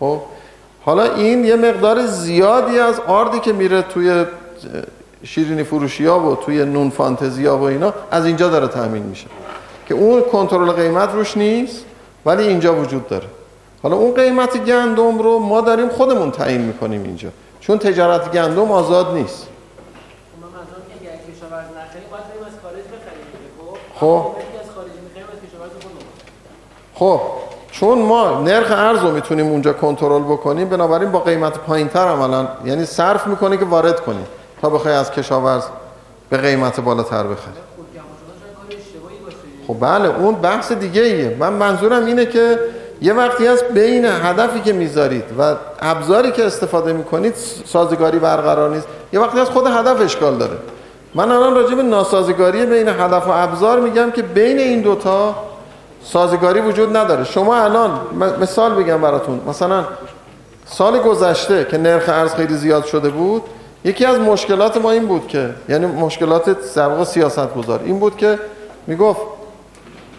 خب؟ 0.00 0.20
حالا 0.90 1.14
این 1.14 1.44
یه 1.44 1.56
مقدار 1.56 2.06
زیادی 2.06 2.78
از 2.78 3.00
آردی 3.00 3.40
که 3.40 3.52
میره 3.52 3.82
توی 3.82 4.24
شیرینی 5.24 5.62
فروشی 5.62 6.06
ها 6.06 6.20
و 6.20 6.36
توی 6.36 6.64
نون 6.64 6.90
فانتزی 6.90 7.46
ها 7.46 7.58
و 7.58 7.62
اینا 7.62 7.94
از 8.10 8.26
اینجا 8.26 8.48
داره 8.48 8.68
تامین 8.68 9.02
میشه. 9.02 9.26
که 9.86 9.94
اون 9.94 10.22
کنترل 10.22 10.72
قیمت 10.72 11.12
روش 11.12 11.36
نیست 11.36 11.84
ولی 12.26 12.42
اینجا 12.42 12.74
وجود 12.74 13.08
داره. 13.08 13.26
حالا 13.82 13.96
اون 13.96 14.14
قیمت 14.14 14.64
گندم 14.64 15.18
رو 15.18 15.38
ما 15.38 15.60
داریم 15.60 15.88
خودمون 15.88 16.30
تعیین 16.30 16.60
می‌کنیم 16.60 17.02
اینجا. 17.02 17.28
چون 17.60 17.78
تجارت 17.78 18.32
گندم 18.32 18.70
آزاد 18.72 19.14
نیست. 19.14 19.46
خب 24.00 24.26
خب؟ 26.94 27.20
خب. 27.20 27.49
چون 27.72 27.98
ما 27.98 28.40
نرخ 28.40 28.70
ارز 28.70 28.98
رو 28.98 29.10
می‌تونیم 29.10 29.46
اونجا 29.46 29.72
کنترل 29.72 30.22
بکنیم 30.22 30.68
بنابراین 30.68 31.12
با 31.12 31.20
قیمت 31.20 31.58
پایین 31.58 31.88
تر 31.88 32.08
عملا 32.08 32.48
یعنی 32.64 32.84
صرف 32.84 33.26
می‌کنه 33.26 33.56
که 33.56 33.64
وارد 33.64 34.00
کنیم 34.00 34.26
تا 34.62 34.70
بخوای 34.70 34.94
از 34.94 35.10
کشاورز 35.10 35.64
به 36.30 36.36
قیمت 36.36 36.80
بالاتر 36.80 37.22
بخری. 37.22 37.54
خب 39.66 39.76
بله 39.80 40.08
اون 40.18 40.34
بحث 40.34 40.72
دیگه 40.72 41.02
ایه. 41.02 41.36
من 41.40 41.52
منظورم 41.52 42.06
اینه 42.06 42.26
که 42.26 42.58
یه 43.02 43.12
وقتی 43.12 43.46
هست 43.46 43.64
بین 43.64 44.04
هدفی 44.04 44.60
که 44.60 44.72
می‌ذارید 44.72 45.24
و 45.38 45.54
ابزاری 45.80 46.32
که 46.32 46.46
استفاده 46.46 46.92
می‌کنید 46.92 47.34
سازگاری 47.64 48.18
برقرار 48.18 48.70
نیست. 48.70 48.86
یه 49.12 49.20
وقتی 49.20 49.38
هست 49.38 49.50
خود 49.50 49.66
هدف 49.66 50.00
اشکال 50.00 50.36
داره. 50.36 50.56
من 51.14 51.30
الان 51.30 51.54
راجع 51.54 51.74
به 51.74 51.82
ناسازگاری 51.82 52.66
بین 52.66 52.88
هدف 52.88 53.26
و 53.26 53.30
ابزار 53.30 53.80
میگم 53.80 54.10
که 54.10 54.22
بین 54.22 54.58
این 54.58 54.80
دوتا 54.80 55.34
سازگاری 56.04 56.60
وجود 56.60 56.96
نداره. 56.96 57.24
شما 57.24 57.56
الان 57.56 57.90
مثال 58.40 58.74
بگم 58.74 59.00
براتون. 59.00 59.40
مثلا 59.48 59.84
سال 60.66 60.98
گذشته 60.98 61.66
که 61.70 61.78
نرخ 61.78 62.08
ارز 62.08 62.34
خیلی 62.34 62.54
زیاد 62.54 62.84
شده 62.84 63.08
بود 63.08 63.42
یکی 63.84 64.04
از 64.04 64.18
مشکلات 64.18 64.76
ما 64.76 64.90
این 64.90 65.06
بود 65.06 65.28
که 65.28 65.50
یعنی 65.68 65.86
مشکلات 65.86 66.62
سبق 66.62 67.04
سیاست 67.04 67.54
گذار 67.54 67.80
این 67.84 67.98
بود 67.98 68.16
که 68.16 68.38
می‌گفت 68.86 69.20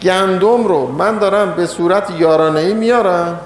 گندم 0.02 0.68
رو 0.68 0.88
من 0.88 1.18
دارم 1.18 1.52
به 1.52 1.66
صورت 1.66 2.12
یارانه 2.20 2.60
ای 2.60 2.74
میارم. 2.74 3.40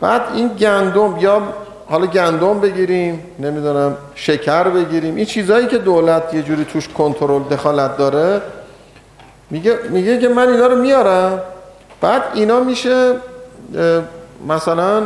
بعد 0.00 0.22
این 0.34 0.48
گندم 0.48 1.16
یا 1.20 1.42
حالا 1.90 2.06
گندم 2.06 2.60
بگیریم 2.60 3.24
نمی‌دونم 3.38 3.96
شکر 4.14 4.64
بگیریم. 4.64 5.16
این 5.16 5.24
چیزهایی 5.26 5.66
که 5.66 5.78
دولت 5.78 6.34
یه 6.34 6.42
جوری 6.42 6.64
توش 6.64 6.88
کنترل 6.88 7.42
دخالت 7.42 7.96
داره 7.96 8.42
میگه 9.50 9.78
میگه 9.90 10.18
که 10.18 10.28
من 10.28 10.48
اینا 10.48 10.66
رو 10.66 10.76
میارم. 10.76 11.40
بعد 12.00 12.22
اینا 12.34 12.60
میشه 12.60 13.14
مثلا 14.48 15.02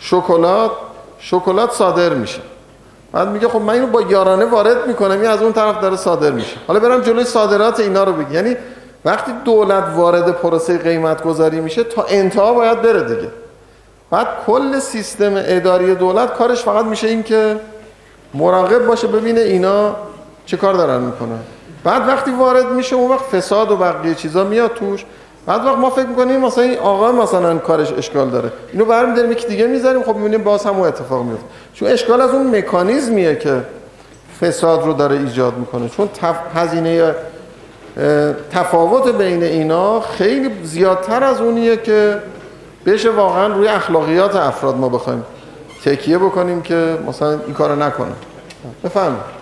شکلات 0.00 0.70
شکلات 1.18 1.72
صادر 1.72 2.14
میشه. 2.14 2.40
بعد 3.12 3.28
میگه 3.28 3.48
خب 3.48 3.60
من 3.60 3.74
اینو 3.74 3.86
با 3.86 4.02
یارانه 4.02 4.44
وارد 4.44 4.86
می‌کنم 4.86 5.20
این 5.20 5.26
از 5.26 5.42
اون 5.42 5.52
طرف 5.52 5.80
داره 5.80 5.96
صادر 5.96 6.30
میشه. 6.30 6.56
حالا 6.66 6.80
برم 6.80 7.00
جلوی 7.00 7.24
صادرات 7.24 7.80
اینا 7.80 8.04
رو 8.04 8.12
بگی. 8.12 8.34
یعنی 8.34 8.56
وقتی 9.04 9.32
دولت 9.44 9.84
وارد 9.96 10.30
پروسه 10.30 10.78
قیمت 10.78 11.22
گذاری 11.22 11.60
میشه 11.60 11.84
تا 11.84 12.02
انتها 12.08 12.54
باید 12.54 12.82
بره 12.82 13.00
دیگه. 13.02 13.28
بعد 14.10 14.26
کل 14.46 14.78
سیستم 14.78 15.32
اداری 15.36 15.94
دولت 15.94 16.34
کارش 16.34 16.62
فقط 16.62 16.84
میشه 16.84 17.08
این 17.08 17.22
که 17.22 17.56
مراقب 18.34 18.86
باشه 18.86 19.06
ببینه 19.06 19.40
اینا 19.40 19.96
چه 20.46 20.56
کار 20.56 20.74
دارن 20.74 21.00
می‌کنن. 21.00 21.38
بعد 21.86 22.08
وقتی 22.08 22.30
وارد 22.30 22.72
میشه 22.72 22.96
اون 22.96 23.10
وقت 23.10 23.24
فساد 23.24 23.70
و 23.70 23.76
بقیه 23.76 24.14
چیزا 24.14 24.44
میاد 24.44 24.74
توش. 24.74 25.04
بعد 25.46 25.64
وقت 25.64 25.78
ما 25.78 25.90
فکر 25.90 26.06
می‌کنیم 26.06 26.40
مثلا 26.40 26.64
این 26.64 26.78
آقا 26.78 27.12
مثلا 27.12 27.58
کارش 27.58 27.92
اشکال 27.92 28.30
داره. 28.30 28.52
اینو 28.72 28.84
برمی‌داریم 28.84 29.32
یکی 29.32 29.48
دیگه 29.48 29.66
می‌ذاریم 29.66 30.02
خب 30.02 30.16
می‌بینیم 30.16 30.44
باز 30.44 30.66
هم 30.66 30.80
اتفاق 30.80 31.22
میفته 31.22 31.44
چون 31.74 31.88
اشکال 31.88 32.20
از 32.20 32.30
اون 32.30 32.58
مکانیزمیه 32.58 33.36
که 33.36 33.62
فساد 34.40 34.84
رو 34.84 34.92
داره 34.92 35.16
ایجاد 35.16 35.56
می‌کنه. 35.56 35.88
چون 35.88 36.08
تف... 36.08 36.36
هزینه 36.54 37.14
تفاوت 38.50 39.14
بین 39.14 39.42
اینا 39.42 40.00
خیلی 40.00 40.50
زیادتر 40.64 41.24
از 41.24 41.40
اونیه 41.40 41.76
که 41.76 42.16
بشه 42.86 43.10
واقعا 43.10 43.46
روی 43.46 43.68
اخلاقیات 43.68 44.36
افراد 44.36 44.76
ما 44.76 44.88
بخوایم 44.88 45.24
تکیه 45.84 46.18
بکنیم 46.18 46.62
که 46.62 46.98
مثلا 47.08 47.30
این 47.30 47.54
کارو 47.54 47.76
نکنه. 47.76 48.12
بفهمید 48.84 49.35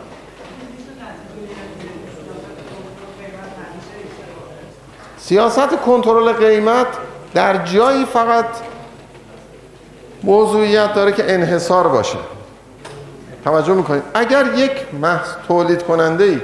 سیاست 5.28 5.76
کنترل 5.86 6.32
قیمت 6.32 6.86
در 7.34 7.64
جایی 7.64 8.04
فقط 8.04 8.44
موضوعیت 10.22 10.94
داره 10.94 11.12
که 11.12 11.32
انحصار 11.34 11.88
باشه. 11.88 12.18
توجه 13.44 13.74
می‌کنید؟ 13.74 14.02
اگر 14.14 14.44
یک 14.56 14.70
محص 15.00 15.28
تولید 15.48 15.82
کننده 15.82 16.24
ای 16.24 16.40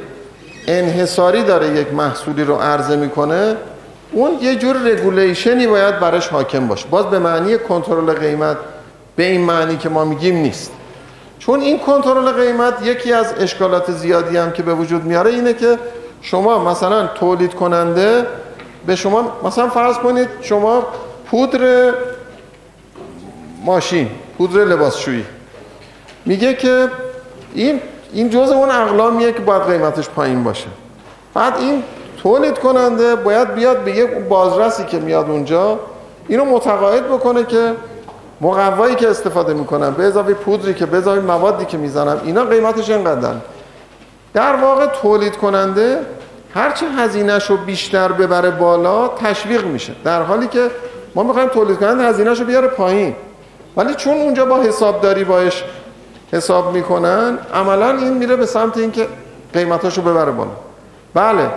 انحصاری 0.67 1.43
داره 1.43 1.69
یک 1.69 1.93
محصولی 1.93 2.45
رو 2.45 2.55
عرضه 2.55 2.97
می‌کنه 2.97 3.57
اون 4.13 4.31
یه 4.41 4.57
جور 4.57 4.77
رگولیشنی 4.77 5.67
باید 5.67 6.01
براش 6.01 6.29
حاکم 6.29 6.69
باشه. 6.69 6.87
باز 6.91 7.07
به 7.07 7.19
معنی 7.19 7.59
کنترل 7.59 8.13
قیمت 8.13 8.57
به 9.17 9.23
این 9.23 9.41
معنی 9.41 9.77
که 9.77 9.89
ما 9.89 10.05
میگیم 10.05 10.37
نیست. 10.37 10.73
چون 11.39 11.61
این 11.61 11.79
کنترل 11.79 12.33
قیمت 12.33 12.75
یکی 12.83 13.13
از 13.13 13.35
اشکالات 13.41 13.91
زیادی 13.91 14.37
هم 14.37 14.51
که 14.51 14.63
به 14.63 14.75
وجود 14.75 15.05
میاره 15.05 15.31
اینه 15.31 15.55
که 15.55 15.79
شما 16.23 16.65
مثلا 16.65 17.07
تولید 17.07 17.55
کننده 17.55 18.27
به 18.87 18.97
شما 18.97 19.33
مثلا 19.45 19.69
فرض 19.69 19.99
کنید 19.99 20.29
شما 20.41 20.87
پودر 21.31 21.93
ماشین 23.65 24.11
پودر 24.39 24.65
لباسشویی. 24.65 25.25
میگه 26.27 26.55
که 26.55 26.89
این 27.55 27.81
این 28.13 28.31
جزء 28.31 28.55
اون 28.55 28.71
اقلامیه 28.71 29.33
که 29.33 29.41
باید 29.41 29.63
قیمتش 29.63 30.09
پایین 30.09 30.45
باشه. 30.45 30.67
بعد 31.35 31.57
این 31.59 31.83
تولید 32.23 32.59
کننده 32.59 33.17
باید 33.17 33.55
بیاد 33.55 33.79
به 33.79 33.97
یک 33.97 34.11
بازرسی 34.11 34.85
که 34.85 34.99
میاد 34.99 35.31
اونجا 35.31 35.79
اینو 36.29 36.45
متقاعد 36.45 37.09
بکنه 37.09 37.45
که 37.45 37.75
مقوایی 38.41 38.95
که 38.95 39.09
استفاده 39.09 39.55
می‌کنن 39.55 39.91
به 39.91 40.05
اضافه 40.05 40.35
پودری 40.35 40.75
که 40.75 40.87
به 40.87 40.97
اضافه 40.97 41.21
موادی 41.21 41.65
که 41.65 41.77
می‌زنم 41.77 42.21
اینا 42.25 42.45
قیمتش 42.45 42.91
اینقدر 42.91 43.35
در 44.35 44.57
واقع 44.57 44.87
تولید 44.87 45.37
کننده 45.37 45.99
هرچه 46.55 46.87
هزینهش 46.87 47.51
رو 47.51 47.57
بیشتر 47.57 48.13
ببره 48.13 48.51
بالا 48.51 49.09
تشویق 49.09 49.65
میشه. 49.65 49.93
در 50.05 50.23
حالی 50.23 50.47
که 50.47 50.71
ما 51.15 51.23
می‌خوایم 51.23 51.49
تولید 51.49 51.79
کننده 51.79 52.05
هزینهش 52.05 52.41
رو 52.41 52.47
بیاره 52.47 52.69
پایین. 52.69 53.15
ولی 53.77 53.95
چون 53.95 54.15
اونجا 54.15 54.45
با 54.45 54.57
حسابداری 54.57 55.25
باش 55.25 55.65
حساب 56.33 56.73
می‌کنن 56.73 57.39
عملا 57.55 57.91
این 57.91 58.13
میره 58.15 58.37
به 58.37 58.47
سمت 58.47 58.79
اینکه 58.79 59.07
قیمتاش 59.53 59.97
رو 59.97 60.03
ببره 60.03 60.33
بالا. 60.33 60.51
بله 61.15 61.51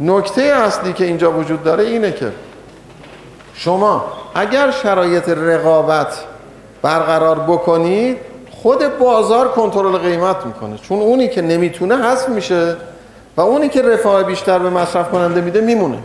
نکته 0.00 0.42
اصلی 0.42 0.92
که 0.92 1.04
اینجا 1.04 1.32
وجود 1.32 1.64
داره 1.64 1.84
اینه 1.84 2.12
که 2.12 2.32
شما 3.54 4.04
اگر 4.34 4.70
شرایط 4.70 5.28
رقابت 5.28 6.24
برقرار 6.82 7.38
بکنید 7.38 8.18
خود 8.50 8.98
بازار 8.98 9.48
کنترل 9.48 9.96
قیمت 9.96 10.46
می‌کنه. 10.46 10.78
چون 10.78 10.98
اونی 10.98 11.28
که 11.28 11.42
نمی‌تونه 11.42 11.96
حذف 11.96 12.28
میشه 12.28 12.76
و 13.36 13.40
اونی 13.40 13.68
که 13.68 13.82
رفاه 13.82 14.22
بیشتر 14.22 14.58
به 14.58 14.70
مصرف 14.70 15.10
کننده 15.10 15.40
میده 15.40 15.60
میمونه. 15.60 15.98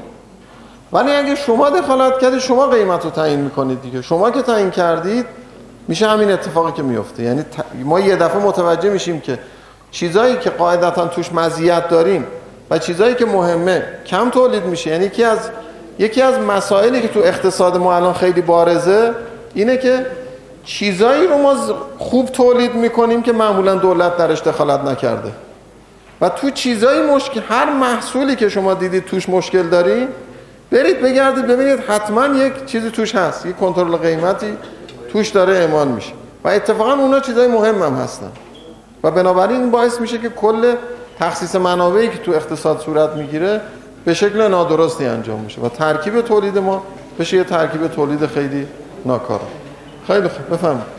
ولی 0.93 1.11
اگه 1.11 1.35
شما 1.35 1.69
دخالت 1.69 2.19
کردید 2.19 2.39
شما 2.39 2.67
قیمت 2.67 3.03
رو 3.03 3.09
تعیین 3.09 3.39
می‌کنید 3.39 3.81
دیگه. 3.81 4.01
شما 4.01 4.31
که 4.31 4.41
تعیین 4.41 4.71
کردید 4.71 5.25
میشه 5.87 6.07
همین 6.07 6.31
اتفاقی 6.31 6.71
که 6.71 6.83
میفته 6.83 7.23
یعنی 7.23 7.45
ما 7.83 7.99
یه 7.99 8.15
دفعه 8.15 8.37
متوجه 8.37 8.89
میشیم 8.89 9.21
که 9.21 9.39
چیزایی 9.91 10.37
که 10.37 10.49
قاعدتا 10.49 11.07
توش 11.07 11.33
مزیت 11.33 11.89
داریم 11.89 12.27
و 12.69 12.77
چیزایی 12.77 13.15
که 13.15 13.25
مهمه 13.25 13.83
کم 14.05 14.29
تولید 14.29 14.65
میشه. 14.65 14.89
یعنی 14.89 15.05
یکی 15.05 15.23
از 15.23 15.39
یکی 15.99 16.21
از 16.21 16.39
مسائلی 16.39 17.01
که 17.01 17.07
تو 17.07 17.19
اقتصاد 17.19 17.77
ما 17.77 17.95
الان 17.95 18.13
خیلی 18.13 18.41
بارزه 18.41 19.13
اینه 19.53 19.77
که 19.77 20.05
چیزایی 20.63 21.27
رو 21.27 21.37
ما 21.37 21.55
خوب 21.97 22.25
تولید 22.25 22.75
می‌کنیم 22.75 23.21
که 23.21 23.31
معمولا 23.33 23.75
دولت 23.75 24.17
درش 24.17 24.41
دخالت 24.41 24.79
نکرده. 24.79 25.31
و 26.21 26.29
تو 26.29 26.49
چیزایی 26.49 27.01
مشکل 27.01 27.41
هر 27.49 27.73
محصولی 27.73 28.35
که 28.35 28.49
شما 28.49 28.73
دیدید 28.73 29.05
توش 29.05 29.29
مشکل 29.29 29.63
داری 29.63 30.07
برید 30.71 31.01
بگردید 31.01 31.47
ببینید 31.47 31.79
حتما 31.79 32.27
یک 32.27 32.65
چیزی 32.65 32.91
توش 32.91 33.15
هست 33.15 33.45
یک 33.45 33.57
کنترل 33.57 33.95
قیمتی 33.95 34.57
توش 35.11 35.29
داره 35.29 35.53
اعمال 35.53 35.87
میشه. 35.87 36.11
و 36.43 36.47
اتفاقا 36.47 36.93
اونا 36.93 37.19
چیزای 37.19 37.47
مهم 37.47 37.83
هم 37.83 37.95
هستن. 37.95 38.31
و 39.03 39.11
بنابراین 39.11 39.61
این 39.61 39.71
باعث 39.71 40.01
میشه 40.01 40.17
که 40.17 40.29
کل 40.29 40.75
تخصیص 41.19 41.55
منابعی 41.55 42.07
که 42.07 42.17
تو 42.17 42.31
اقتصاد 42.31 42.79
صورت 42.79 43.09
می‌گیره 43.09 43.61
به 44.05 44.13
شکل 44.13 44.47
نادرستی 44.47 45.05
انجام 45.05 45.39
میشه 45.39 45.61
و 45.61 45.69
ترکیب 45.69 46.21
تولید 46.21 46.57
ما 46.57 46.83
بشه 47.19 47.37
یه 47.37 47.43
ترکیب 47.43 47.87
تولید 47.87 48.25
خیلی 48.25 48.67
ناکارا 49.05 49.47
خیلی 50.07 50.27
خوب 50.27 50.53
بفهمید 50.53 50.94